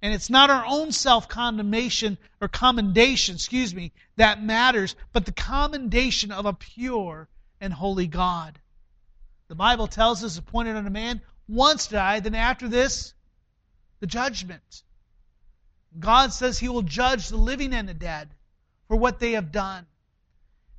And 0.02 0.14
it's 0.14 0.30
not 0.30 0.50
our 0.50 0.66
own 0.66 0.92
self 0.92 1.30
condemnation 1.30 2.18
or 2.42 2.50
commendation, 2.50 3.36
excuse 3.36 3.74
me, 3.74 3.94
that 4.18 4.44
matters, 4.44 4.96
but 5.14 5.26
the 5.26 5.32
commendation 5.32 6.32
of 6.32 6.46
a 6.46 6.54
pure 6.54 7.30
and 7.62 7.72
holy 7.72 8.08
God. 8.08 8.60
The 9.52 9.56
Bible 9.56 9.88
tells 9.88 10.24
us 10.24 10.38
appointed 10.38 10.78
on 10.78 10.88
a 10.88 10.90
man 10.90 11.20
once 11.46 11.88
to 11.88 11.96
die, 11.96 12.22
then 12.22 12.36
after 12.36 12.70
this, 12.70 13.14
the 14.00 14.08
judgment. 14.08 14.84
God 16.00 16.32
says 16.32 16.58
he 16.58 16.70
will 16.70 16.84
judge 16.84 17.28
the 17.28 17.36
living 17.36 17.74
and 17.74 17.90
the 17.90 17.94
dead 17.94 18.30
for 18.88 18.96
what 18.96 19.20
they 19.20 19.34
have 19.34 19.52
done. 19.52 19.86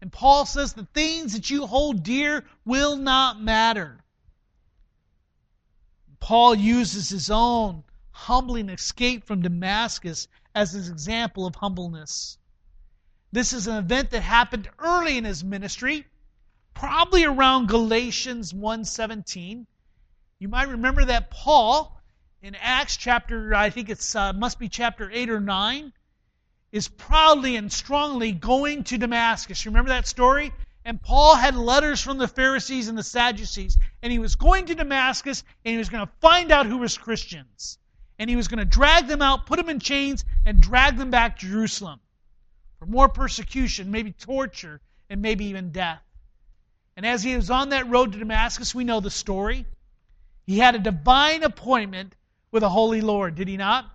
And 0.01 0.11
Paul 0.11 0.47
says 0.47 0.73
the 0.73 0.89
things 0.95 1.35
that 1.35 1.51
you 1.51 1.67
hold 1.67 2.03
dear 2.03 2.47
will 2.65 2.97
not 2.97 3.39
matter. 3.39 4.03
Paul 6.19 6.55
uses 6.55 7.11
his 7.11 7.31
own 7.31 7.85
humbling 8.11 8.71
escape 8.71 9.27
from 9.27 9.43
Damascus 9.43 10.29
as 10.55 10.73
his 10.73 10.89
example 10.89 11.45
of 11.45 11.57
humbleness. 11.57 12.39
This 13.33 13.53
is 13.53 13.67
an 13.67 13.77
event 13.77 14.13
that 14.13 14.23
happened 14.23 14.71
early 14.79 15.19
in 15.19 15.25
his 15.25 15.45
ministry, 15.45 16.07
probably 16.75 17.25
around 17.25 17.69
Galatians 17.69 18.53
1:17. 18.53 19.67
You 20.39 20.49
might 20.49 20.69
remember 20.69 21.05
that 21.05 21.31
Paul 21.31 21.97
in 22.43 22.57
Acts 22.57 22.97
chapter, 22.97 23.55
I 23.55 23.71
think 23.71 23.89
it's 23.89 24.17
uh, 24.17 24.33
must 24.33 24.59
be 24.59 24.69
chapter 24.69 25.09
8 25.11 25.31
or 25.31 25.41
9, 25.41 25.93
is 26.73 26.89
proudly 26.89 27.55
and 27.55 27.73
strongly 27.73 28.33
going 28.33 28.83
to 28.85 28.99
Damascus. 28.99 29.65
You 29.65 29.71
remember 29.71 29.91
that 29.91 30.09
story? 30.09 30.53
And 30.85 31.01
Paul 31.01 31.37
had 31.37 31.55
letters 31.55 32.01
from 32.01 32.19
the 32.19 32.27
Pharisees 32.27 32.89
and 32.89 32.99
the 32.99 33.05
Sadducees, 33.05 33.79
and 34.03 34.11
he 34.11 34.19
was 34.19 34.35
going 34.35 34.67
to 34.67 34.75
Damascus 34.75 35.45
and 35.65 35.73
he 35.73 35.79
was 35.79 35.89
going 35.89 36.05
to 36.05 36.13
find 36.21 36.51
out 36.51 36.67
who 36.67 36.79
was 36.79 36.99
Christians. 36.99 37.79
And 38.19 38.29
he 38.29 38.37
was 38.37 38.49
going 38.49 38.59
to 38.59 38.65
drag 38.65 39.07
them 39.07 39.23
out, 39.23 39.47
put 39.47 39.59
them 39.59 39.69
in 39.69 39.79
chains, 39.79 40.25
and 40.45 40.61
drag 40.61 40.97
them 40.97 41.11
back 41.11 41.39
to 41.39 41.47
Jerusalem 41.47 42.01
for 42.79 42.87
more 42.87 43.09
persecution, 43.09 43.93
maybe 43.93 44.11
torture, 44.13 44.81
and 45.09 45.23
maybe 45.23 45.45
even 45.47 45.71
death. 45.71 46.03
And 46.97 47.07
as 47.07 47.23
he 47.23 47.35
was 47.35 47.51
on 47.51 47.71
that 47.71 47.89
road 47.89 48.13
to 48.13 48.19
Damascus, 48.19 48.75
we 48.75 48.85
know 48.85 49.01
the 49.01 49.11
story. 49.11 49.67
He 50.47 50.59
had 50.59 50.75
a 50.75 50.79
divine 50.79 51.43
appointment 51.43 52.15
with 52.51 52.63
a 52.63 52.69
holy 52.69 53.01
Lord, 53.01 53.35
did 53.35 53.49
he 53.49 53.57
not? 53.57 53.91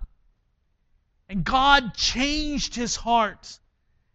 And 1.28 1.44
God 1.44 1.94
changed 1.94 2.74
his 2.74 2.96
heart. 2.96 3.58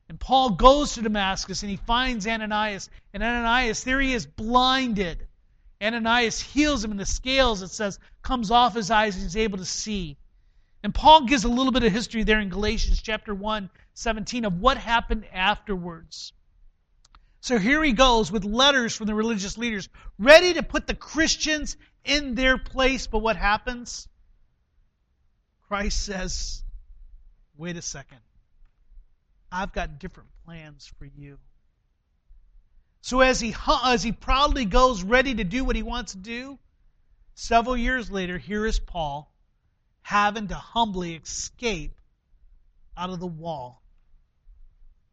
And 0.09 0.19
Paul 0.19 0.51
goes 0.51 0.93
to 0.93 1.01
Damascus 1.01 1.63
and 1.63 1.69
he 1.69 1.77
finds 1.77 2.27
Ananias. 2.27 2.89
And 3.13 3.23
Ananias, 3.23 3.83
there 3.83 4.01
he 4.01 4.13
is, 4.13 4.25
blinded. 4.25 5.27
Ananias 5.81 6.39
heals 6.39 6.83
him, 6.83 6.91
and 6.91 6.99
the 6.99 7.05
scales, 7.05 7.61
it 7.61 7.69
says, 7.69 7.99
comes 8.21 8.51
off 8.51 8.73
his 8.73 8.89
eyes 8.89 9.15
and 9.15 9.23
he's 9.23 9.35
able 9.35 9.57
to 9.57 9.65
see. 9.65 10.17
And 10.81 10.93
Paul 10.93 11.25
gives 11.25 11.43
a 11.43 11.49
little 11.49 11.71
bit 11.71 11.83
of 11.83 11.91
history 11.91 12.23
there 12.23 12.39
in 12.39 12.49
Galatians 12.49 13.01
chapter 13.01 13.33
1, 13.35 13.69
17 13.93 14.45
of 14.45 14.59
what 14.59 14.77
happened 14.77 15.25
afterwards. 15.33 16.33
So 17.43 17.59
here 17.59 17.83
he 17.83 17.91
goes 17.91 18.31
with 18.31 18.45
letters 18.45 18.95
from 18.95 19.07
the 19.07 19.13
religious 19.13 19.57
leaders, 19.57 19.89
ready 20.17 20.53
to 20.53 20.63
put 20.63 20.87
the 20.87 20.95
Christians 20.95 21.75
in 22.05 22.35
their 22.35 22.57
place. 22.57 23.07
But 23.07 23.17
what 23.17 23.35
happens? 23.35 24.07
Christ 25.67 26.05
says, 26.05 26.63
wait 27.57 27.75
a 27.75 27.81
second. 27.81 28.19
I've 29.51 29.73
got 29.73 29.99
different 29.99 30.29
plans 30.45 30.89
for 30.97 31.03
you. 31.03 31.37
So 33.01 33.19
as 33.19 33.41
he 33.41 33.53
as 33.83 34.03
he 34.03 34.13
proudly 34.13 34.63
goes 34.63 35.03
ready 35.03 35.35
to 35.35 35.43
do 35.43 35.65
what 35.65 35.75
he 35.75 35.83
wants 35.83 36.13
to 36.13 36.19
do, 36.19 36.57
several 37.35 37.75
years 37.75 38.09
later, 38.09 38.37
here 38.37 38.65
is 38.65 38.79
Paul 38.79 39.29
having 40.01 40.47
to 40.47 40.55
humbly 40.55 41.15
escape 41.15 41.99
out 42.95 43.09
of 43.09 43.19
the 43.19 43.27
wall 43.27 43.83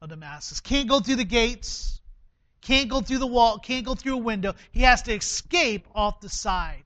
of 0.01 0.11
Damascus. 0.11 0.61
Can't 0.61 0.89
go 0.89 1.01
through 1.01 1.17
the 1.17 1.25
gates, 1.25 2.00
can't 2.61 2.89
go 2.89 3.01
through 3.01 3.19
the 3.19 3.27
wall, 3.27 3.59
can't 3.59 3.85
go 3.85 3.95
through 3.95 4.15
a 4.15 4.19
window. 4.19 4.55
He 4.71 4.83
has 4.83 5.03
to 5.03 5.15
escape 5.15 5.87
off 5.95 6.21
the 6.21 6.29
side 6.29 6.85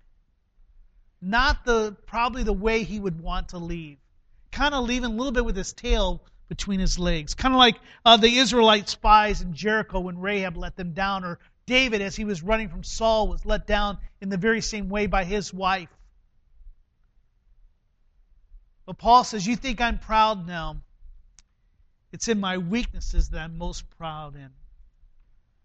not 1.24 1.64
the 1.64 1.96
probably 2.06 2.42
the 2.42 2.52
way 2.52 2.84
he 2.84 3.00
would 3.00 3.20
want 3.20 3.48
to 3.48 3.58
leave. 3.58 3.96
Kind 4.52 4.74
of 4.74 4.84
leaving 4.84 5.10
a 5.10 5.14
little 5.14 5.32
bit 5.32 5.44
with 5.44 5.56
his 5.56 5.72
tail 5.72 6.22
between 6.48 6.78
his 6.78 6.98
legs. 6.98 7.34
Kind 7.34 7.54
of 7.54 7.58
like 7.58 7.76
uh, 8.04 8.18
the 8.18 8.36
Israelite 8.36 8.88
spies 8.88 9.40
in 9.40 9.54
Jericho 9.54 10.00
when 10.00 10.20
Rahab 10.20 10.56
let 10.56 10.76
them 10.76 10.92
down, 10.92 11.24
or 11.24 11.38
David, 11.66 12.02
as 12.02 12.14
he 12.14 12.24
was 12.24 12.42
running 12.42 12.68
from 12.68 12.84
Saul, 12.84 13.28
was 13.28 13.46
let 13.46 13.66
down 13.66 13.98
in 14.20 14.28
the 14.28 14.36
very 14.36 14.60
same 14.60 14.90
way 14.90 15.06
by 15.06 15.24
his 15.24 15.52
wife. 15.52 15.88
But 18.84 18.98
Paul 18.98 19.24
says, 19.24 19.46
You 19.46 19.56
think 19.56 19.80
I'm 19.80 19.98
proud 19.98 20.46
now? 20.46 20.76
It's 22.12 22.28
in 22.28 22.38
my 22.38 22.58
weaknesses 22.58 23.30
that 23.30 23.40
I'm 23.40 23.56
most 23.56 23.88
proud 23.96 24.36
in. 24.36 24.50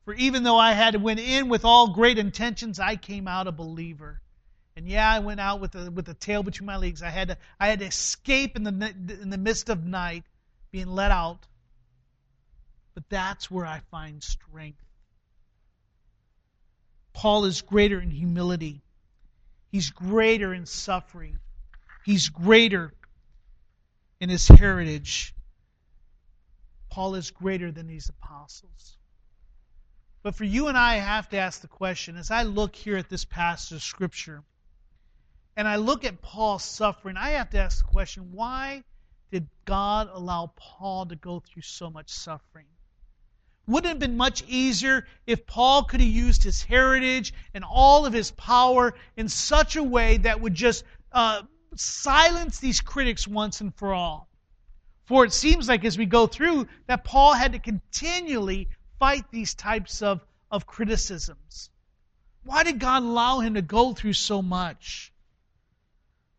For 0.06 0.14
even 0.16 0.44
though 0.44 0.58
I 0.58 0.74
had 0.74 1.02
went 1.02 1.20
in 1.20 1.50
with 1.50 1.66
all 1.66 1.94
great 1.94 2.18
intentions, 2.18 2.80
I 2.80 2.96
came 2.96 3.28
out 3.28 3.48
a 3.48 3.52
believer. 3.52 4.22
And 4.76 4.88
yeah, 4.88 5.12
I 5.12 5.20
went 5.20 5.40
out 5.40 5.60
with 5.60 5.76
a, 5.76 5.92
with 5.92 6.08
a 6.10 6.14
tail 6.14 6.42
between 6.42 6.68
my 6.68 6.78
legs. 6.78 7.04
I 7.04 7.10
had 7.10 7.30
to 7.30 7.38
I 7.60 7.68
had 7.68 7.80
to 7.80 7.86
escape 7.86 8.56
in 8.56 8.64
the 8.64 8.94
in 9.22 9.30
the 9.30 9.38
midst 9.38 9.70
of 9.70 9.86
night, 9.86 10.24
being 10.72 10.88
let 10.88 11.12
out. 11.12 11.46
But 12.94 13.04
that's 13.10 13.52
where 13.52 13.66
I 13.66 13.82
find 13.92 14.24
strength. 14.24 14.84
Paul 17.14 17.46
is 17.46 17.62
greater 17.62 18.00
in 18.00 18.12
humility. 18.12 18.82
He's 19.72 19.90
greater 19.90 20.54
in 20.54 20.66
suffering. 20.66 21.40
He's 22.06 22.30
greater 22.30 22.94
in 24.20 24.30
his 24.30 24.48
heritage. 24.48 25.36
Paul 26.90 27.16
is 27.16 27.32
greater 27.32 27.72
than 27.72 27.88
these 27.88 28.10
apostles. 28.10 28.99
But 30.30 30.36
for 30.36 30.44
you 30.44 30.68
and 30.68 30.78
I, 30.78 30.94
I 30.94 30.98
have 30.98 31.28
to 31.30 31.38
ask 31.38 31.60
the 31.60 31.68
question 31.68 32.16
as 32.16 32.30
I 32.30 32.44
look 32.44 32.76
here 32.76 32.98
at 32.98 33.10
this 33.10 33.26
passage 33.26 33.78
of 33.78 33.82
Scripture 33.82 34.44
and 35.56 35.68
I 35.68 35.78
look 35.78 36.06
at 36.06 36.22
Paul's 36.22 36.64
suffering, 36.64 37.18
I 37.18 37.32
have 37.32 37.50
to 37.50 37.58
ask 37.58 37.80
the 37.80 37.92
question 37.92 38.32
why 38.32 38.84
did 39.32 39.48
God 39.66 40.08
allow 40.14 40.52
Paul 40.56 41.08
to 41.08 41.16
go 41.16 41.40
through 41.40 41.64
so 41.64 41.90
much 41.90 42.12
suffering? 42.12 42.68
Wouldn't 43.66 43.86
it 43.86 43.90
have 43.90 43.98
been 43.98 44.18
much 44.18 44.44
easier 44.48 45.08
if 45.26 45.48
Paul 45.48 45.86
could 45.86 46.00
have 46.00 46.08
used 46.08 46.44
his 46.44 46.62
heritage 46.62 47.34
and 47.56 47.64
all 47.64 48.06
of 48.06 48.14
his 48.14 48.30
power 48.30 48.94
in 49.18 49.30
such 49.30 49.78
a 49.78 49.84
way 49.84 50.18
that 50.18 50.40
would 50.40 50.54
just 50.54 50.84
uh, 51.12 51.42
silence 51.76 52.60
these 52.60 52.82
critics 52.82 53.28
once 53.28 53.62
and 53.62 53.74
for 53.74 53.96
all? 53.96 54.30
For 55.06 55.26
it 55.26 55.34
seems 55.34 55.68
like 55.68 55.84
as 55.86 55.98
we 55.98 56.06
go 56.06 56.28
through 56.28 56.68
that 56.86 57.04
Paul 57.04 57.34
had 57.34 57.54
to 57.54 57.60
continually 57.60 58.68
fight 59.00 59.24
these 59.32 59.54
types 59.56 60.02
of, 60.02 60.20
of 60.52 60.66
criticisms. 60.66 61.70
Why 62.44 62.64
did 62.64 62.80
God 62.80 63.04
allow 63.04 63.40
him 63.40 63.56
to 63.56 63.62
go 63.62 63.94
through 63.94 64.14
so 64.14 64.42
much? 64.42 65.12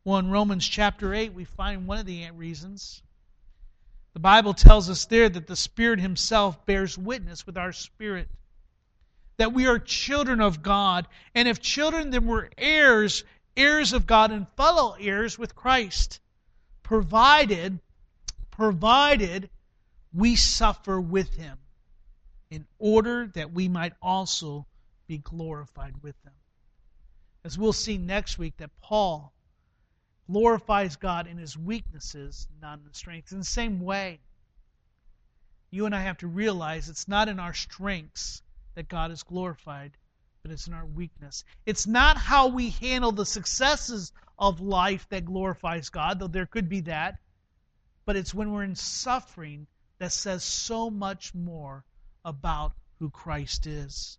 Well, 0.05 0.19
in 0.19 0.31
Romans 0.31 0.67
chapter 0.67 1.15
8, 1.15 1.35
we 1.35 1.45
find 1.45 1.87
one 1.87 1.99
of 1.99 2.07
the 2.07 2.31
reasons. 2.31 3.03
The 4.15 4.21
Bible 4.21 4.55
tells 4.55 4.91
us 4.91 5.05
there 5.05 5.29
that 5.29 5.47
the 5.47 5.57
Spirit 5.57 6.01
Himself 6.01 6.65
bears 6.67 6.99
witness 6.99 7.47
with 7.47 7.57
our 7.57 7.73
spirit 7.73 8.29
that 9.41 9.55
we 9.55 9.67
are 9.67 9.79
children 9.79 10.43
of 10.43 10.63
God, 10.63 11.09
and 11.35 11.49
if 11.49 11.63
children, 11.63 12.11
then 12.11 12.27
we're 12.27 12.51
heirs, 12.59 13.25
heirs 13.57 13.95
of 13.95 14.07
God, 14.07 14.31
and 14.31 14.47
fellow 14.55 14.95
heirs 15.01 15.39
with 15.39 15.55
Christ, 15.55 16.21
provided, 16.83 17.81
provided 18.51 19.49
we 20.13 20.37
suffer 20.37 21.01
with 21.01 21.37
Him, 21.37 21.57
in 22.51 22.67
order 22.79 23.29
that 23.35 23.53
we 23.53 23.69
might 23.69 23.93
also 24.03 24.67
be 25.07 25.19
glorified 25.19 25.95
with 26.03 26.21
them. 26.25 26.35
As 27.45 27.59
we'll 27.59 27.73
see 27.73 27.97
next 27.97 28.39
week, 28.39 28.57
that 28.59 28.71
Paul 28.81 29.33
glorifies 30.31 30.97
God 30.97 31.27
in 31.27 31.39
his 31.39 31.57
weaknesses, 31.57 32.47
not 32.61 32.79
in 32.79 32.85
his 32.85 32.97
strengths. 32.97 33.33
In 33.33 33.39
the 33.39 33.45
same 33.45 33.81
way, 33.81 34.21
you 35.71 35.87
and 35.87 35.95
I 35.95 36.03
have 36.03 36.19
to 36.19 36.27
realize 36.27 36.89
it's 36.89 37.09
not 37.09 37.29
in 37.29 37.39
our 37.39 37.55
strengths 37.55 38.43
that 38.75 38.89
God 38.89 39.11
is 39.11 39.23
glorified, 39.23 39.93
but 40.43 40.51
it's 40.51 40.67
in 40.67 40.75
our 40.75 40.87
weakness. 40.87 41.45
It's 41.67 41.87
not 41.87 42.17
how 42.17 42.49
we 42.49 42.71
handle 42.71 43.13
the 43.13 43.27
successes 43.27 44.13
of 44.39 44.61
life 44.61 45.07
that 45.11 45.25
glorifies 45.25 45.91
God, 45.91 46.19
though 46.19 46.27
there 46.27 46.47
could 46.47 46.69
be 46.69 46.81
that, 46.83 47.19
but 48.05 48.17
it's 48.17 48.35
when 48.35 48.53
we're 48.53 48.65
in 48.65 48.75
suffering 48.75 49.67
that 49.99 50.13
says 50.13 50.43
so 50.43 50.91
much 50.91 51.35
more 51.35 51.85
about 52.25 52.73
who 52.99 53.11
Christ 53.11 53.67
is. 53.67 54.19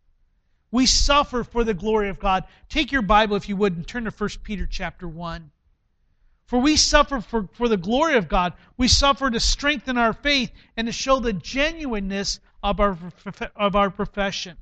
We 0.71 0.85
suffer 0.85 1.43
for 1.43 1.63
the 1.63 1.73
glory 1.73 2.09
of 2.09 2.19
God. 2.19 2.45
Take 2.69 2.91
your 2.91 3.01
Bible, 3.01 3.35
if 3.35 3.49
you 3.49 3.57
would, 3.57 3.75
and 3.75 3.87
turn 3.87 4.05
to 4.05 4.11
1 4.11 4.29
Peter 4.43 4.65
chapter 4.65 5.07
1. 5.07 5.51
For 6.45 6.59
we 6.59 6.75
suffer 6.75 7.21
for, 7.21 7.47
for 7.53 7.67
the 7.69 7.77
glory 7.77 8.15
of 8.17 8.27
God. 8.27 8.53
We 8.77 8.87
suffer 8.87 9.29
to 9.29 9.39
strengthen 9.39 9.97
our 9.97 10.13
faith 10.13 10.51
and 10.75 10.87
to 10.87 10.91
show 10.91 11.19
the 11.19 11.33
genuineness 11.33 12.39
of 12.63 12.79
our, 12.79 12.97
of 13.55 13.75
our 13.75 13.89
profession. 13.89 14.57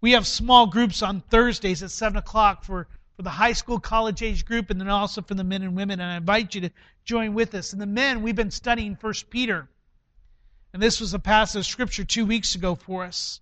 We 0.00 0.12
have 0.12 0.26
small 0.26 0.66
groups 0.66 1.02
on 1.02 1.20
Thursdays 1.20 1.82
at 1.82 1.90
7 1.90 2.16
o'clock 2.16 2.64
for, 2.64 2.88
for 3.16 3.22
the 3.22 3.30
high 3.30 3.52
school, 3.52 3.78
college 3.78 4.22
age 4.22 4.46
group, 4.46 4.70
and 4.70 4.80
then 4.80 4.88
also 4.88 5.20
for 5.20 5.34
the 5.34 5.44
men 5.44 5.62
and 5.62 5.76
women. 5.76 6.00
And 6.00 6.10
I 6.12 6.16
invite 6.16 6.54
you 6.54 6.62
to 6.62 6.70
join 7.04 7.34
with 7.34 7.54
us. 7.54 7.72
And 7.72 7.82
the 7.82 7.86
men, 7.86 8.22
we've 8.22 8.36
been 8.36 8.50
studying 8.50 8.96
1 8.98 9.14
Peter. 9.28 9.68
And 10.72 10.82
this 10.82 11.00
was 11.00 11.14
a 11.14 11.18
passage 11.18 11.60
of 11.60 11.66
scripture 11.66 12.04
two 12.04 12.26
weeks 12.26 12.54
ago 12.54 12.74
for 12.74 13.04
us 13.04 13.40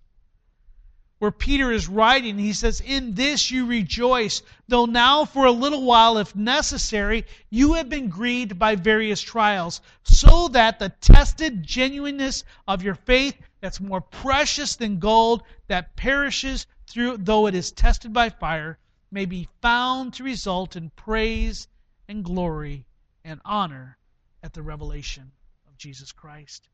where 1.19 1.31
Peter 1.31 1.71
is 1.71 1.87
writing. 1.87 2.39
He 2.39 2.53
says, 2.53 2.81
In 2.81 3.13
this 3.13 3.51
you 3.51 3.65
rejoice, 3.65 4.41
though 4.67 4.85
now 4.85 5.25
for 5.25 5.45
a 5.45 5.51
little 5.51 5.83
while, 5.83 6.17
if 6.17 6.35
necessary, 6.35 7.25
you 7.49 7.73
have 7.73 7.89
been 7.89 8.07
grieved 8.07 8.57
by 8.57 8.75
various 8.75 9.21
trials, 9.21 9.81
so 10.03 10.47
that 10.49 10.79
the 10.79 10.89
tested 10.89 11.61
genuineness 11.63 12.45
of 12.67 12.83
your 12.83 12.95
faith, 12.95 13.37
that's 13.59 13.81
more 13.81 14.01
precious 14.01 14.77
than 14.77 14.99
gold, 14.99 15.43
that 15.67 15.97
perishes 15.97 16.65
through, 16.87 17.17
though 17.17 17.47
it 17.47 17.53
is 17.53 17.71
tested 17.71 18.13
by 18.13 18.29
fire, 18.29 18.79
may 19.11 19.25
be 19.25 19.49
found 19.61 20.13
to 20.13 20.23
result 20.23 20.75
in 20.77 20.89
praise 20.91 21.67
and 22.07 22.23
glory 22.23 22.85
and 23.25 23.41
honor 23.43 23.97
at 24.41 24.53
the 24.53 24.61
revelation 24.61 25.31
of 25.67 25.77
Jesus 25.77 26.13
Christ. 26.13 26.69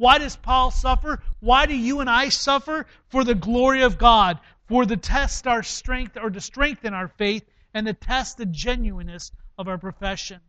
Why 0.00 0.16
does 0.16 0.34
Paul 0.34 0.70
suffer? 0.70 1.22
Why 1.40 1.66
do 1.66 1.76
you 1.76 2.00
and 2.00 2.08
I 2.08 2.30
suffer? 2.30 2.86
For 3.08 3.22
the 3.22 3.34
glory 3.34 3.82
of 3.82 3.98
God, 3.98 4.38
for 4.66 4.86
to 4.86 4.96
test 4.96 5.46
our 5.46 5.62
strength 5.62 6.16
or 6.16 6.30
to 6.30 6.40
strengthen 6.40 6.94
our 6.94 7.08
faith 7.08 7.44
and 7.74 7.86
to 7.86 7.92
test 7.92 8.38
the 8.38 8.46
genuineness 8.46 9.30
of 9.58 9.68
our 9.68 9.76
profession 9.76 10.40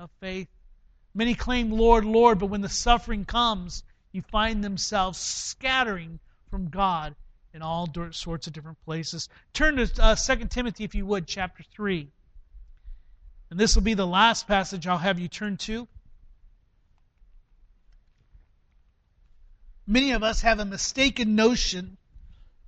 of 0.00 0.10
faith. 0.18 0.48
Many 1.14 1.36
claim 1.36 1.70
Lord, 1.70 2.04
Lord, 2.04 2.40
but 2.40 2.46
when 2.46 2.60
the 2.60 2.68
suffering 2.68 3.24
comes, 3.24 3.84
you 4.10 4.22
find 4.22 4.64
themselves 4.64 5.16
scattering 5.20 6.18
from 6.50 6.68
God 6.68 7.14
in 7.54 7.62
all 7.62 7.88
sorts 8.10 8.48
of 8.48 8.52
different 8.52 8.84
places. 8.84 9.28
Turn 9.52 9.76
to 9.76 9.88
uh, 10.02 10.16
2 10.16 10.46
Timothy, 10.46 10.82
if 10.82 10.96
you 10.96 11.06
would, 11.06 11.28
chapter 11.28 11.62
3. 11.62 12.10
And 13.50 13.60
this 13.60 13.76
will 13.76 13.84
be 13.84 13.94
the 13.94 14.08
last 14.08 14.48
passage 14.48 14.88
I'll 14.88 14.98
have 14.98 15.20
you 15.20 15.28
turn 15.28 15.56
to. 15.58 15.86
Many 19.90 20.12
of 20.12 20.22
us 20.22 20.42
have 20.42 20.60
a 20.60 20.66
mistaken 20.66 21.34
notion 21.34 21.96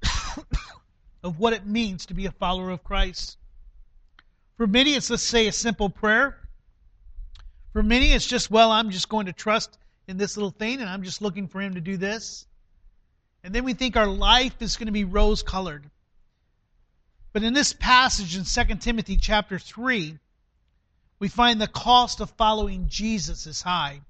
of 1.23 1.39
what 1.39 1.53
it 1.53 1.67
means 1.67 2.07
to 2.07 2.15
be 2.15 2.25
a 2.25 2.31
follower 2.31 2.71
of 2.71 2.83
Christ. 2.83 3.37
For 4.57 4.67
many, 4.67 4.95
it's, 4.95 5.11
let's 5.11 5.23
say, 5.23 5.47
a 5.47 5.53
simple 5.53 5.91
prayer. 5.91 6.35
For 7.75 7.83
many, 7.83 8.13
it's 8.13 8.27
just, 8.27 8.51
well, 8.51 8.73
I'm 8.73 8.89
just 8.89 9.11
going 9.11 9.27
to 9.27 9.35
trust 9.35 9.77
in 10.09 10.17
this 10.17 10.39
little 10.39 10.51
thing 10.51 10.81
and 10.81 10.89
I'm 10.89 11.03
just 11.03 11.21
looking 11.21 11.47
for 11.47 11.61
Him 11.61 11.75
to 11.75 11.83
do 11.83 11.99
this. 11.99 12.47
And 13.45 13.55
then 13.55 13.65
we 13.65 13.75
think 13.75 13.99
our 13.99 14.09
life 14.09 14.63
is 14.63 14.79
going 14.79 14.87
to 14.87 14.93
be 14.93 15.05
rose 15.05 15.43
colored. 15.43 15.85
But 17.35 17.43
in 17.43 17.53
this 17.53 17.75
passage 17.75 18.35
in 18.35 18.45
2 18.45 18.77
Timothy 18.77 19.19
chapter 19.19 19.59
3, 19.59 20.19
we 21.19 21.29
find 21.29 21.61
the 21.61 21.69
cost 21.69 22.21
of 22.21 22.31
following 22.31 22.89
Jesus 22.89 23.47
is 23.47 23.61
high. 23.61 24.01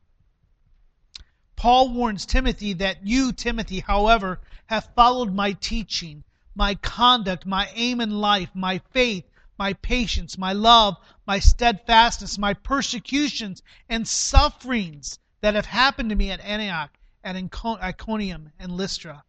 Paul 1.60 1.90
warns 1.90 2.24
Timothy 2.24 2.72
that 2.72 3.06
you, 3.06 3.32
Timothy, 3.32 3.80
however, 3.80 4.40
have 4.64 4.94
followed 4.96 5.34
my 5.34 5.52
teaching, 5.52 6.24
my 6.54 6.74
conduct, 6.76 7.44
my 7.44 7.68
aim 7.74 8.00
in 8.00 8.18
life, 8.18 8.48
my 8.54 8.78
faith, 8.92 9.24
my 9.58 9.74
patience, 9.74 10.38
my 10.38 10.54
love, 10.54 10.96
my 11.26 11.38
steadfastness, 11.38 12.38
my 12.38 12.54
persecutions 12.54 13.62
and 13.90 14.08
sufferings 14.08 15.18
that 15.42 15.52
have 15.52 15.66
happened 15.66 16.08
to 16.08 16.16
me 16.16 16.30
at 16.30 16.40
Antioch, 16.40 16.96
at 17.22 17.36
Iconium, 17.36 18.52
and 18.58 18.72
Lystra, 18.72 19.22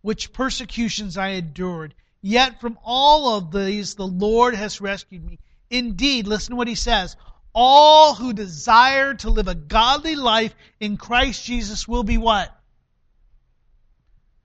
which 0.00 0.32
persecutions 0.32 1.18
I 1.18 1.32
endured. 1.32 1.94
Yet 2.22 2.58
from 2.58 2.78
all 2.82 3.36
of 3.36 3.52
these 3.52 3.96
the 3.96 4.06
Lord 4.06 4.54
has 4.54 4.80
rescued 4.80 5.26
me. 5.26 5.40
Indeed, 5.68 6.26
listen 6.26 6.52
to 6.52 6.56
what 6.56 6.68
he 6.68 6.74
says 6.74 7.16
all 7.58 8.14
who 8.14 8.34
desire 8.34 9.14
to 9.14 9.30
live 9.30 9.48
a 9.48 9.54
godly 9.54 10.14
life 10.14 10.54
in 10.78 10.98
Christ 10.98 11.42
Jesus 11.42 11.88
will 11.88 12.02
be 12.02 12.18
what? 12.18 12.54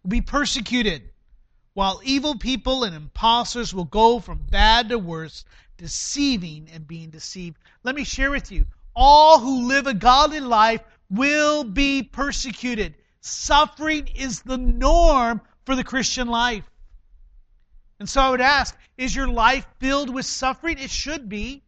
Will 0.01 0.12
be 0.12 0.22
persecuted, 0.22 1.03
while 1.74 1.99
evil 2.05 2.38
people 2.38 2.86
and 2.86 2.95
impostors 2.95 3.74
will 3.74 3.86
go 3.86 4.22
from 4.22 4.39
bad 4.49 4.89
to 4.89 4.97
worse, 4.97 5.43
deceiving 5.78 6.70
and 6.74 6.88
being 6.88 7.09
deceived. 7.09 7.57
Let 7.84 7.95
me 7.95 8.05
share 8.05 8.32
with 8.32 8.49
you 8.49 8.66
all 8.95 9.39
who 9.39 9.68
live 9.68 9.88
a 9.88 9.93
godly 9.93 10.39
life 10.39 10.82
will 11.09 11.66
be 11.66 12.03
persecuted. 12.03 12.95
Suffering 13.20 14.07
is 14.16 14.41
the 14.41 14.57
norm 14.57 15.41
for 15.66 15.76
the 15.76 15.84
Christian 15.84 16.30
life. 16.30 16.64
And 17.99 18.07
so 18.07 18.22
I 18.22 18.30
would 18.30 18.41
ask, 18.41 18.76
is 18.97 19.14
your 19.14 19.28
life 19.28 19.68
filled 19.80 20.09
with 20.09 20.26
suffering? 20.26 20.80
It 20.80 20.89
should 20.89 21.28
be. 21.28 21.64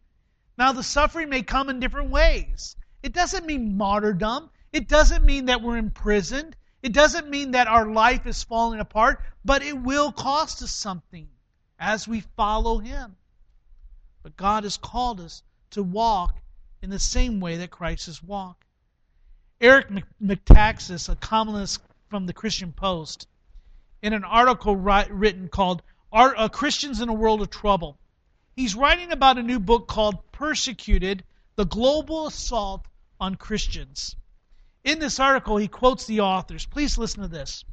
Now, 0.56 0.72
the 0.72 0.82
suffering 0.82 1.28
may 1.28 1.42
come 1.42 1.68
in 1.68 1.80
different 1.80 2.10
ways. 2.10 2.76
It 3.02 3.12
doesn't 3.12 3.46
mean 3.46 3.76
martyrdom. 3.76 4.50
It 4.72 4.88
doesn't 4.88 5.24
mean 5.24 5.46
that 5.46 5.62
we're 5.62 5.76
imprisoned. 5.76 6.56
It 6.82 6.92
doesn't 6.92 7.30
mean 7.30 7.52
that 7.52 7.66
our 7.66 7.86
life 7.86 8.26
is 8.26 8.42
falling 8.42 8.80
apart, 8.80 9.22
but 9.44 9.62
it 9.62 9.76
will 9.76 10.12
cost 10.12 10.62
us 10.62 10.70
something 10.70 11.28
as 11.78 12.06
we 12.06 12.20
follow 12.20 12.78
Him. 12.78 13.16
But 14.22 14.36
God 14.36 14.64
has 14.64 14.76
called 14.76 15.20
us 15.20 15.42
to 15.70 15.82
walk 15.82 16.40
in 16.82 16.90
the 16.90 16.98
same 16.98 17.40
way 17.40 17.56
that 17.56 17.70
Christ 17.70 18.06
has 18.06 18.22
walked. 18.22 18.64
Eric 19.60 19.88
Metaxas, 20.20 21.08
a 21.08 21.16
columnist 21.16 21.80
from 22.08 22.26
the 22.26 22.32
Christian 22.32 22.72
Post, 22.72 23.26
in 24.02 24.12
an 24.12 24.24
article 24.24 24.76
written 24.76 25.48
called 25.48 25.82
uh, 26.12 26.48
Christians 26.48 27.00
in 27.00 27.08
a 27.08 27.14
World 27.14 27.40
of 27.40 27.50
Trouble, 27.50 27.98
He's 28.56 28.76
writing 28.76 29.10
about 29.10 29.36
a 29.36 29.42
new 29.42 29.58
book 29.58 29.88
called 29.88 30.30
Persecuted 30.30 31.24
The 31.56 31.66
Global 31.66 32.28
Assault 32.28 32.86
on 33.18 33.34
Christians. 33.34 34.14
In 34.84 35.00
this 35.00 35.18
article, 35.18 35.56
he 35.56 35.66
quotes 35.66 36.06
the 36.06 36.20
authors. 36.20 36.64
Please 36.64 36.96
listen 36.96 37.22
to 37.22 37.28
this. 37.28 37.64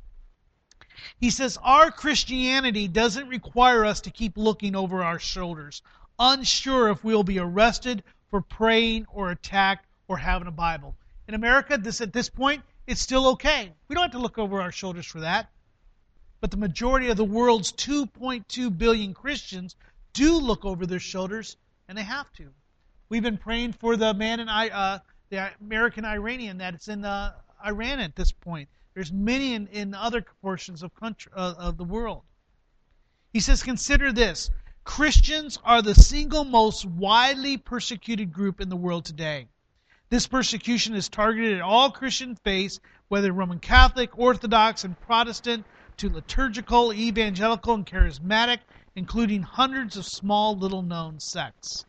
He 1.20 1.30
says, 1.30 1.60
Our 1.62 1.92
Christianity 1.92 2.88
doesn't 2.88 3.28
require 3.28 3.86
us 3.86 4.02
to 4.02 4.12
keep 4.12 4.38
looking 4.38 4.76
over 4.76 5.04
our 5.04 5.20
shoulders, 5.20 5.84
unsure 6.18 6.90
if 6.90 7.04
we'll 7.04 7.24
be 7.24 7.38
arrested 7.38 8.04
for 8.32 8.42
praying 8.42 9.06
or 9.10 9.30
attacked 9.30 9.86
or 10.08 10.18
having 10.18 10.48
a 10.48 10.52
Bible. 10.52 10.96
In 11.28 11.36
America, 11.36 11.78
this 11.78 12.02
at 12.02 12.12
this 12.12 12.30
point, 12.30 12.64
it's 12.88 13.02
still 13.02 13.28
okay. 13.30 13.72
We 13.88 13.94
don't 13.94 14.04
have 14.04 14.12
to 14.14 14.20
look 14.20 14.40
over 14.40 14.60
our 14.60 14.72
shoulders 14.72 15.06
for 15.06 15.20
that. 15.20 15.52
But 16.40 16.50
the 16.50 16.58
majority 16.58 17.10
of 17.10 17.18
the 17.18 17.24
world's 17.24 17.72
2.2 17.72 18.76
billion 18.76 19.14
Christians 19.14 19.76
do 20.14 20.38
look 20.38 20.66
over 20.66 20.86
their 20.86 21.00
shoulders, 21.00 21.58
and 21.88 21.98
they 21.98 22.04
have 22.04 22.32
to. 22.34 22.50
We've 23.10 23.24
been 23.24 23.38
praying 23.38 23.74
for 23.74 23.98
the 23.98 24.14
man 24.14 24.40
in 24.40 24.50
I, 24.50 24.70
uh, 24.70 25.00
the 25.30 25.52
American 25.62 26.06
Iranian 26.06 26.58
that's 26.58 26.88
in 26.88 27.04
uh, 27.04 27.34
Iran 27.66 28.00
at 28.00 28.16
this 28.16 28.32
point. 28.32 28.70
There's 28.94 29.12
many 29.12 29.54
in, 29.54 29.68
in 29.68 29.94
other 29.94 30.24
portions 30.42 30.84
of 30.84 30.94
country 30.96 31.32
uh, 31.36 31.56
of 31.58 31.78
the 31.78 31.84
world. 31.84 32.24
He 33.34 33.40
says, 33.40 33.64
consider 33.64 34.12
this: 34.12 34.50
Christians 34.84 35.60
are 35.64 35.82
the 35.82 35.96
single 35.96 36.44
most 36.44 36.86
widely 36.86 37.58
persecuted 37.58 38.34
group 38.34 38.60
in 38.60 38.70
the 38.70 38.76
world 38.76 39.06
today. 39.06 39.48
This 40.10 40.28
persecution 40.28 40.94
is 40.94 41.08
targeted 41.08 41.56
at 41.56 41.62
all 41.62 41.92
Christian 41.92 42.36
faiths, 42.36 42.82
whether 43.08 43.32
Roman 43.32 43.60
Catholic, 43.60 44.18
Orthodox, 44.18 44.84
and 44.84 45.00
Protestant, 45.00 45.66
to 45.98 46.10
liturgical, 46.10 46.92
evangelical, 46.92 47.76
and 47.76 47.86
charismatic, 47.86 48.60
including 48.96 49.42
hundreds 49.42 49.96
of 49.96 50.06
small 50.06 50.58
little 50.58 50.82
known 50.82 51.20
sects. 51.20 51.86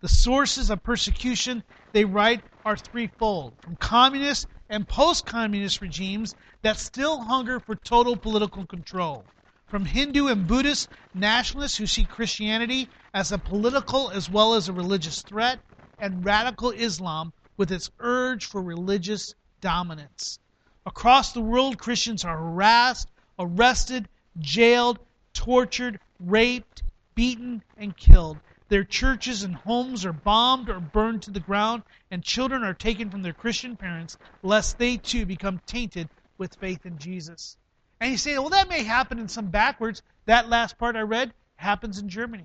The 0.00 0.08
sources 0.08 0.70
of 0.70 0.82
persecution, 0.82 1.64
they 1.92 2.04
write, 2.04 2.42
are 2.64 2.76
threefold 2.76 3.54
from 3.60 3.76
communist 3.76 4.46
and 4.68 4.88
post 4.88 5.26
communist 5.26 5.80
regimes 5.80 6.34
that 6.62 6.78
still 6.78 7.22
hunger 7.22 7.60
for 7.60 7.74
total 7.76 8.16
political 8.16 8.66
control, 8.66 9.26
from 9.66 9.84
Hindu 9.84 10.28
and 10.28 10.46
Buddhist 10.46 10.88
nationalists 11.14 11.76
who 11.76 11.86
see 11.86 12.04
Christianity 12.04 12.88
as 13.12 13.32
a 13.32 13.38
political 13.38 14.10
as 14.10 14.30
well 14.30 14.54
as 14.54 14.68
a 14.68 14.72
religious 14.72 15.22
threat, 15.22 15.60
and 16.00 16.24
radical 16.24 16.70
Islam 16.70 17.32
with 17.56 17.70
its 17.70 17.90
urge 17.98 18.44
for 18.44 18.62
religious 18.62 19.34
dominance. 19.60 20.38
Across 20.86 21.32
the 21.32 21.40
world, 21.40 21.78
Christians 21.78 22.24
are 22.24 22.36
harassed, 22.36 23.08
arrested, 23.38 24.08
jailed, 24.38 24.98
tortured, 25.32 25.98
raped, 26.20 26.82
beaten, 27.14 27.62
and 27.76 27.96
killed. 27.96 28.38
Their 28.68 28.84
churches 28.84 29.42
and 29.42 29.54
homes 29.54 30.04
are 30.04 30.12
bombed 30.12 30.68
or 30.68 30.80
burned 30.80 31.22
to 31.22 31.30
the 31.30 31.40
ground, 31.40 31.82
and 32.10 32.22
children 32.22 32.62
are 32.64 32.74
taken 32.74 33.10
from 33.10 33.22
their 33.22 33.32
Christian 33.32 33.76
parents 33.76 34.16
lest 34.42 34.78
they 34.78 34.96
too 34.96 35.26
become 35.26 35.60
tainted 35.66 36.08
with 36.38 36.56
faith 36.56 36.84
in 36.86 36.98
Jesus. 36.98 37.56
And 38.00 38.10
you 38.10 38.18
say, 38.18 38.38
well, 38.38 38.50
that 38.50 38.68
may 38.68 38.82
happen 38.82 39.18
in 39.18 39.28
some 39.28 39.46
backwards. 39.46 40.02
That 40.26 40.48
last 40.48 40.78
part 40.78 40.96
I 40.96 41.02
read 41.02 41.32
happens 41.56 41.98
in 41.98 42.08
Germany. 42.08 42.44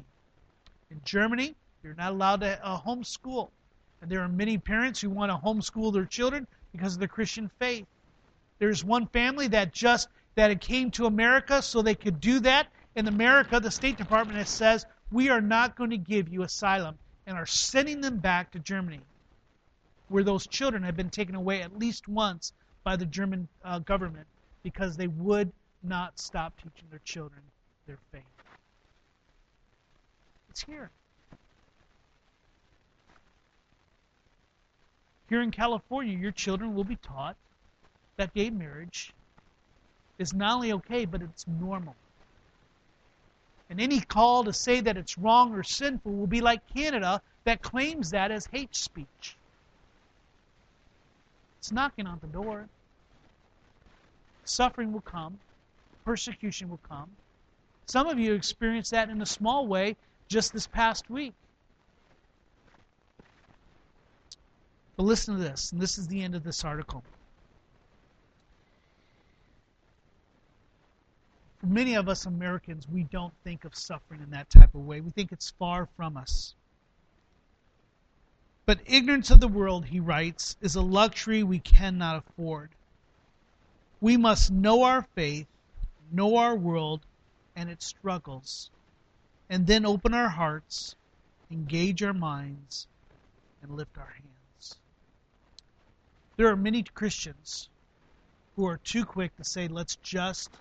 In 0.91 1.01
Germany, 1.03 1.55
you're 1.84 1.95
not 1.95 2.11
allowed 2.11 2.41
to 2.41 2.65
uh, 2.65 2.80
homeschool. 2.82 3.49
And 4.01 4.09
there 4.09 4.22
are 4.22 4.30
many 4.30 4.57
parents 4.57 5.01
who 5.01 5.09
want 5.09 5.32
to 5.32 5.38
homeschool 5.38 5.93
their 5.93 6.05
children 6.05 6.47
because 6.72 6.93
of 6.93 6.99
their 6.99 7.07
Christian 7.07 7.49
faith. 7.59 7.86
There's 8.59 8.84
one 8.84 9.07
family 9.07 9.47
that 9.47 9.74
just 9.74 10.09
that 10.36 10.51
it 10.51 10.61
came 10.61 10.91
to 10.91 11.05
America 11.05 11.61
so 11.61 11.82
they 11.82 11.95
could 11.95 12.20
do 12.22 12.39
that. 12.41 12.67
In 12.99 13.07
America, 13.07 13.61
the 13.61 13.71
State 13.71 13.95
Department 13.95 14.45
says 14.45 14.85
we 15.09 15.29
are 15.29 15.39
not 15.39 15.77
going 15.77 15.91
to 15.91 15.97
give 15.97 16.27
you 16.27 16.43
asylum 16.43 16.99
and 17.25 17.37
are 17.37 17.45
sending 17.45 18.01
them 18.01 18.17
back 18.17 18.51
to 18.51 18.59
Germany, 18.59 18.99
where 20.09 20.25
those 20.25 20.45
children 20.45 20.83
have 20.83 20.97
been 20.97 21.09
taken 21.09 21.33
away 21.33 21.61
at 21.61 21.79
least 21.79 22.09
once 22.09 22.51
by 22.83 22.97
the 22.97 23.05
German 23.05 23.47
uh, 23.63 23.79
government 23.79 24.27
because 24.63 24.97
they 24.97 25.07
would 25.07 25.49
not 25.81 26.19
stop 26.19 26.57
teaching 26.57 26.89
their 26.89 26.99
children 27.05 27.41
their 27.87 27.99
faith. 28.11 28.21
It's 30.49 30.61
here. 30.65 30.91
Here 35.29 35.41
in 35.41 35.51
California, 35.51 36.17
your 36.17 36.31
children 36.31 36.75
will 36.75 36.83
be 36.83 36.97
taught 36.97 37.37
that 38.17 38.33
gay 38.33 38.49
marriage 38.49 39.13
is 40.17 40.33
not 40.33 40.55
only 40.55 40.73
okay, 40.73 41.05
but 41.05 41.21
it's 41.21 41.47
normal. 41.47 41.95
And 43.70 43.80
any 43.80 44.01
call 44.01 44.43
to 44.43 44.53
say 44.53 44.82
that 44.82 44.97
it's 44.97 45.17
wrong 45.17 45.53
or 45.53 45.63
sinful 45.63 46.11
will 46.11 46.28
be 46.28 46.41
like 46.41 46.61
Canada 46.74 47.22
that 47.43 47.61
claims 47.61 48.09
that 48.11 48.32
as 48.32 48.47
hate 48.47 48.76
speech. 48.76 49.38
It's 51.59 51.72
knocking 51.72 52.07
on 52.07 52.20
the 52.20 52.28
door. 52.28 52.67
Suffering 54.45 54.91
will 54.91 55.01
come, 55.01 55.38
persecution 56.03 56.70
will 56.70 56.80
come. 56.89 57.09
Some 57.86 58.07
of 58.07 58.17
you 58.17 58.34
experienced 58.34 58.91
that 58.91 59.09
in 59.09 59.22
a 59.22 59.26
small 59.26 59.67
way 59.67 59.95
just 60.28 60.53
this 60.53 60.67
past 60.67 61.09
week. 61.09 61.34
But 64.97 65.03
listen 65.03 65.36
to 65.38 65.41
this, 65.41 65.72
and 65.72 65.82
this 65.82 65.97
is 65.97 66.07
the 66.07 66.22
end 66.22 66.36
of 66.36 66.43
this 66.43 66.65
article. 66.65 67.03
Many 71.64 71.95
of 71.95 72.07
us 72.07 72.26
Americans, 72.26 72.88
we 72.88 73.03
don't 73.03 73.34
think 73.43 73.66
of 73.66 73.76
suffering 73.76 74.22
in 74.22 74.32
that 74.32 74.49
type 74.49 74.74
of 74.76 74.86
way. 74.86 75.01
We 75.01 75.12
think 75.12 75.32
it's 75.32 75.51
far 75.51 75.88
from 75.97 76.18
us. 76.18 76.55
But 78.66 78.80
ignorance 78.86 79.32
of 79.32 79.39
the 79.39 79.47
world, 79.47 79.86
he 79.86 79.99
writes, 79.99 80.55
is 80.62 80.76
a 80.76 80.82
luxury 80.82 81.43
we 81.43 81.60
cannot 81.60 82.18
afford. 82.18 82.70
We 83.99 84.16
must 84.16 84.51
know 84.51 84.84
our 84.84 85.01
faith, 85.16 85.47
know 86.12 86.38
our 86.38 86.55
world 86.55 87.01
and 87.55 87.70
its 87.70 87.86
struggles, 87.86 88.70
and 89.49 89.66
then 89.66 89.86
open 89.86 90.14
our 90.14 90.30
hearts, 90.30 90.95
engage 91.51 92.03
our 92.03 92.14
minds, 92.14 92.88
and 93.62 93.76
lift 93.76 93.97
our 93.97 94.14
hands. 94.14 94.76
There 96.38 96.47
are 96.47 96.55
many 96.55 96.84
Christians 96.84 97.70
who 98.55 98.66
are 98.68 98.78
too 98.78 99.03
quick 99.03 99.36
to 99.38 99.43
say, 99.43 99.68
let's 99.68 99.97
just 99.97 100.51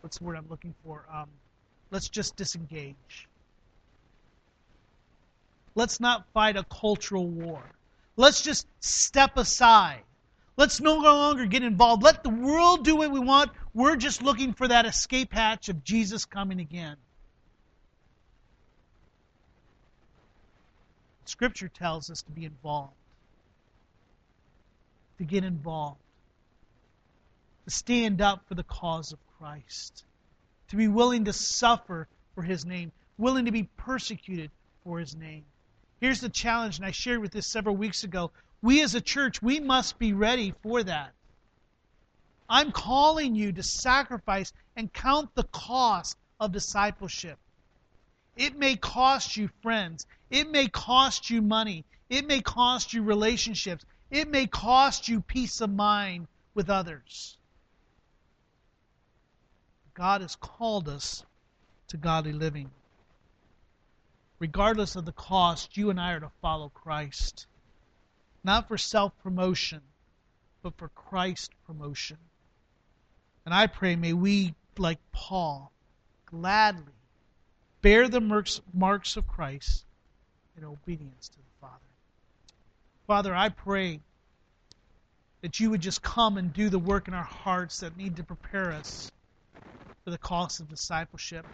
what's 0.00 0.18
the 0.18 0.24
word 0.24 0.36
I'm 0.36 0.48
looking 0.48 0.74
for? 0.84 1.04
Um, 1.12 1.28
let's 1.90 2.08
just 2.08 2.36
disengage. 2.36 3.28
Let's 5.74 6.00
not 6.00 6.26
fight 6.32 6.56
a 6.56 6.64
cultural 6.64 7.26
war. 7.26 7.62
Let's 8.16 8.42
just 8.42 8.66
step 8.80 9.36
aside. 9.36 10.02
Let's 10.56 10.80
no 10.80 10.96
longer 10.96 11.46
get 11.46 11.62
involved. 11.62 12.02
Let 12.02 12.22
the 12.22 12.30
world 12.30 12.84
do 12.84 12.96
what 12.96 13.10
we 13.10 13.20
want. 13.20 13.50
We're 13.72 13.96
just 13.96 14.22
looking 14.22 14.52
for 14.52 14.68
that 14.68 14.84
escape 14.84 15.32
hatch 15.32 15.68
of 15.68 15.84
Jesus 15.84 16.24
coming 16.24 16.60
again. 16.60 16.96
Scripture 21.24 21.68
tells 21.68 22.10
us 22.10 22.22
to 22.22 22.30
be 22.32 22.44
involved, 22.44 22.92
to 25.18 25.24
get 25.24 25.44
involved, 25.44 26.00
to 27.64 27.70
stand 27.70 28.20
up 28.20 28.42
for 28.48 28.54
the 28.54 28.64
cause 28.64 29.12
of 29.12 29.18
Christ, 29.40 30.04
to 30.68 30.76
be 30.76 30.86
willing 30.86 31.24
to 31.24 31.32
suffer 31.32 32.06
for 32.34 32.42
his 32.42 32.66
name, 32.66 32.92
willing 33.16 33.46
to 33.46 33.52
be 33.52 33.70
persecuted 33.78 34.50
for 34.84 34.98
his 34.98 35.16
name. 35.16 35.44
Here's 35.98 36.20
the 36.20 36.28
challenge, 36.28 36.76
and 36.76 36.84
I 36.84 36.90
shared 36.90 37.20
with 37.20 37.32
this 37.32 37.46
several 37.46 37.74
weeks 37.74 38.04
ago. 38.04 38.32
We 38.60 38.82
as 38.82 38.94
a 38.94 39.00
church, 39.00 39.40
we 39.40 39.58
must 39.58 39.98
be 39.98 40.12
ready 40.12 40.52
for 40.62 40.82
that. 40.82 41.12
I'm 42.50 42.70
calling 42.70 43.34
you 43.34 43.52
to 43.52 43.62
sacrifice 43.62 44.52
and 44.76 44.92
count 44.92 45.34
the 45.34 45.44
cost 45.44 46.18
of 46.38 46.52
discipleship. 46.52 47.38
It 48.36 48.58
may 48.58 48.76
cost 48.76 49.38
you 49.38 49.48
friends. 49.62 50.06
It 50.28 50.50
may 50.50 50.68
cost 50.68 51.30
you 51.30 51.40
money. 51.40 51.86
It 52.10 52.26
may 52.26 52.42
cost 52.42 52.92
you 52.92 53.02
relationships. 53.02 53.86
It 54.10 54.28
may 54.28 54.46
cost 54.46 55.08
you 55.08 55.22
peace 55.22 55.62
of 55.62 55.70
mind 55.70 56.26
with 56.54 56.68
others. 56.68 57.38
God 60.00 60.22
has 60.22 60.34
called 60.36 60.88
us 60.88 61.26
to 61.88 61.98
godly 61.98 62.32
living. 62.32 62.70
Regardless 64.38 64.96
of 64.96 65.04
the 65.04 65.12
cost, 65.12 65.76
you 65.76 65.90
and 65.90 66.00
I 66.00 66.12
are 66.12 66.20
to 66.20 66.30
follow 66.40 66.70
Christ. 66.70 67.46
Not 68.42 68.66
for 68.66 68.78
self 68.78 69.12
promotion, 69.22 69.82
but 70.62 70.74
for 70.78 70.88
Christ 70.88 71.52
promotion. 71.66 72.16
And 73.44 73.52
I 73.52 73.66
pray, 73.66 73.94
may 73.94 74.14
we, 74.14 74.54
like 74.78 75.00
Paul, 75.12 75.70
gladly 76.24 76.94
bear 77.82 78.08
the 78.08 78.22
marks 78.72 79.16
of 79.18 79.28
Christ 79.28 79.84
in 80.56 80.64
obedience 80.64 81.28
to 81.28 81.36
the 81.36 81.60
Father. 81.60 81.76
Father, 83.06 83.34
I 83.34 83.50
pray 83.50 84.00
that 85.42 85.60
you 85.60 85.68
would 85.68 85.82
just 85.82 86.00
come 86.00 86.38
and 86.38 86.54
do 86.54 86.70
the 86.70 86.78
work 86.78 87.06
in 87.06 87.12
our 87.12 87.22
hearts 87.22 87.80
that 87.80 87.98
need 87.98 88.16
to 88.16 88.24
prepare 88.24 88.72
us 88.72 89.12
for 90.04 90.10
the 90.10 90.18
cost 90.18 90.60
of 90.60 90.68
discipleship. 90.68 91.46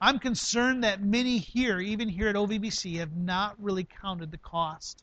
I'm 0.00 0.18
concerned 0.18 0.84
that 0.84 1.02
many 1.02 1.38
here, 1.38 1.80
even 1.80 2.08
here 2.08 2.28
at 2.28 2.36
OVBC, 2.36 2.98
have 2.98 3.16
not 3.16 3.56
really 3.60 3.84
counted 4.00 4.30
the 4.30 4.38
cost. 4.38 5.02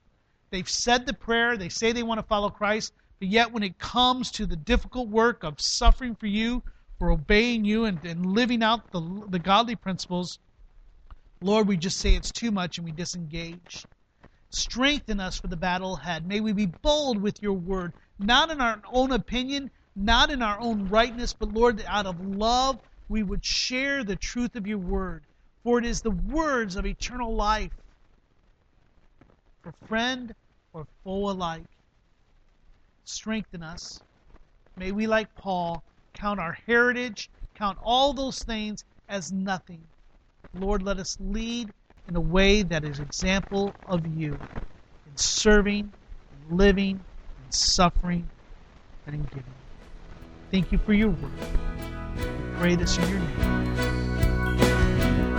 They've 0.51 0.69
said 0.69 1.05
the 1.05 1.13
prayer, 1.13 1.57
they 1.57 1.69
say 1.69 1.91
they 1.91 2.03
want 2.03 2.19
to 2.19 2.27
follow 2.27 2.49
Christ, 2.49 2.93
but 3.19 3.27
yet 3.27 3.51
when 3.51 3.63
it 3.63 3.77
comes 3.77 4.31
to 4.31 4.45
the 4.45 4.55
difficult 4.55 5.09
work 5.09 5.43
of 5.43 5.59
suffering 5.59 6.15
for 6.15 6.27
you, 6.27 6.63
for 6.97 7.11
obeying 7.11 7.65
you, 7.65 7.85
and, 7.85 8.03
and 8.05 8.25
living 8.25 8.63
out 8.63 8.91
the, 8.91 9.25
the 9.29 9.39
godly 9.39 9.75
principles, 9.75 10.39
Lord, 11.41 11.67
we 11.67 11.75
just 11.75 11.97
say 11.97 12.15
it's 12.15 12.31
too 12.31 12.51
much 12.51 12.77
and 12.77 12.85
we 12.85 12.91
disengage. 12.91 13.85
Strengthen 14.49 15.19
us 15.19 15.37
for 15.37 15.47
the 15.47 15.57
battle 15.57 15.97
ahead. 15.97 16.25
May 16.25 16.39
we 16.39 16.53
be 16.53 16.67
bold 16.67 17.21
with 17.21 17.41
your 17.41 17.53
word, 17.53 17.91
not 18.17 18.49
in 18.49 18.61
our 18.61 18.81
own 18.93 19.11
opinion, 19.11 19.69
not 19.95 20.31
in 20.31 20.41
our 20.41 20.59
own 20.59 20.89
rightness, 20.89 21.33
but 21.33 21.53
Lord, 21.53 21.77
that 21.77 21.87
out 21.93 22.05
of 22.05 22.19
love, 22.19 22.79
we 23.07 23.23
would 23.23 23.45
share 23.45 24.03
the 24.03 24.15
truth 24.15 24.55
of 24.55 24.67
your 24.67 24.79
word. 24.79 25.25
For 25.63 25.79
it 25.79 25.85
is 25.85 26.01
the 26.01 26.11
words 26.11 26.75
of 26.75 26.85
eternal 26.85 27.35
life 27.35 27.71
for 29.63 29.73
friend 29.87 30.33
or 30.73 30.85
foe 31.03 31.29
alike. 31.29 31.65
Strengthen 33.05 33.63
us. 33.63 34.03
May 34.77 34.91
we, 34.91 35.07
like 35.07 35.29
Paul, 35.37 35.83
count 36.13 36.39
our 36.39 36.57
heritage, 36.67 37.29
count 37.55 37.77
all 37.83 38.13
those 38.13 38.43
things 38.43 38.83
as 39.09 39.31
nothing. 39.31 39.83
Lord, 40.53 40.83
let 40.83 40.99
us 40.99 41.17
lead 41.19 41.71
in 42.07 42.15
a 42.15 42.21
way 42.21 42.63
that 42.63 42.83
is 42.83 42.99
example 42.99 43.75
of 43.85 44.05
you 44.05 44.41
in 45.07 45.17
serving, 45.17 45.93
in 46.31 46.57
living, 46.57 47.05
in 47.39 47.51
suffering, 47.51 48.29
and 49.05 49.15
in 49.15 49.25
giving. 49.25 49.64
Thank 50.51 50.71
you 50.71 50.77
for 50.77 50.93
your 50.93 51.09
word. 51.09 51.31
We 52.17 52.23
pray 52.59 52.75
this 52.75 52.97
in 52.97 53.09
your 53.09 53.19
name. 53.19 53.75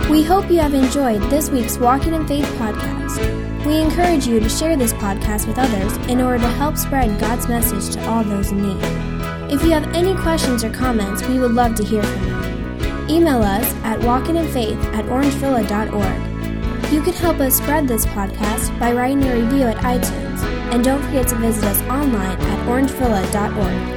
We 0.09 0.23
hope 0.23 0.49
you 0.49 0.59
have 0.59 0.73
enjoyed 0.73 1.21
this 1.23 1.49
week's 1.49 1.77
Walking 1.77 2.13
in 2.13 2.25
Faith 2.27 2.45
podcast. 2.57 3.65
We 3.65 3.81
encourage 3.81 4.25
you 4.25 4.39
to 4.39 4.47
share 4.47 4.77
this 4.77 4.93
podcast 4.93 5.47
with 5.47 5.57
others 5.57 5.97
in 6.07 6.21
order 6.21 6.39
to 6.39 6.47
help 6.51 6.77
spread 6.77 7.19
God's 7.19 7.47
message 7.49 7.93
to 7.95 8.09
all 8.09 8.23
those 8.23 8.51
in 8.51 8.61
need. 8.61 8.81
If 9.51 9.63
you 9.63 9.71
have 9.71 9.93
any 9.93 10.15
questions 10.15 10.63
or 10.63 10.69
comments, 10.71 11.27
we 11.27 11.39
would 11.39 11.51
love 11.51 11.75
to 11.75 11.83
hear 11.83 12.03
from 12.03 12.27
you. 12.27 12.37
Email 13.17 13.41
us 13.41 13.73
at 13.83 13.99
walkinginfaith 13.99 14.81
at 14.93 15.05
orangevilla.org. 15.05 16.91
You 16.93 17.01
can 17.01 17.13
help 17.13 17.39
us 17.39 17.57
spread 17.57 17.87
this 17.87 18.05
podcast 18.05 18.77
by 18.79 18.93
writing 18.93 19.23
a 19.25 19.33
review 19.33 19.63
at 19.63 19.77
iTunes, 19.77 20.41
and 20.73 20.83
don't 20.83 21.01
forget 21.03 21.27
to 21.29 21.35
visit 21.35 21.65
us 21.65 21.81
online 21.83 22.39
at 22.39 22.67
orangevilla.org. 22.67 23.96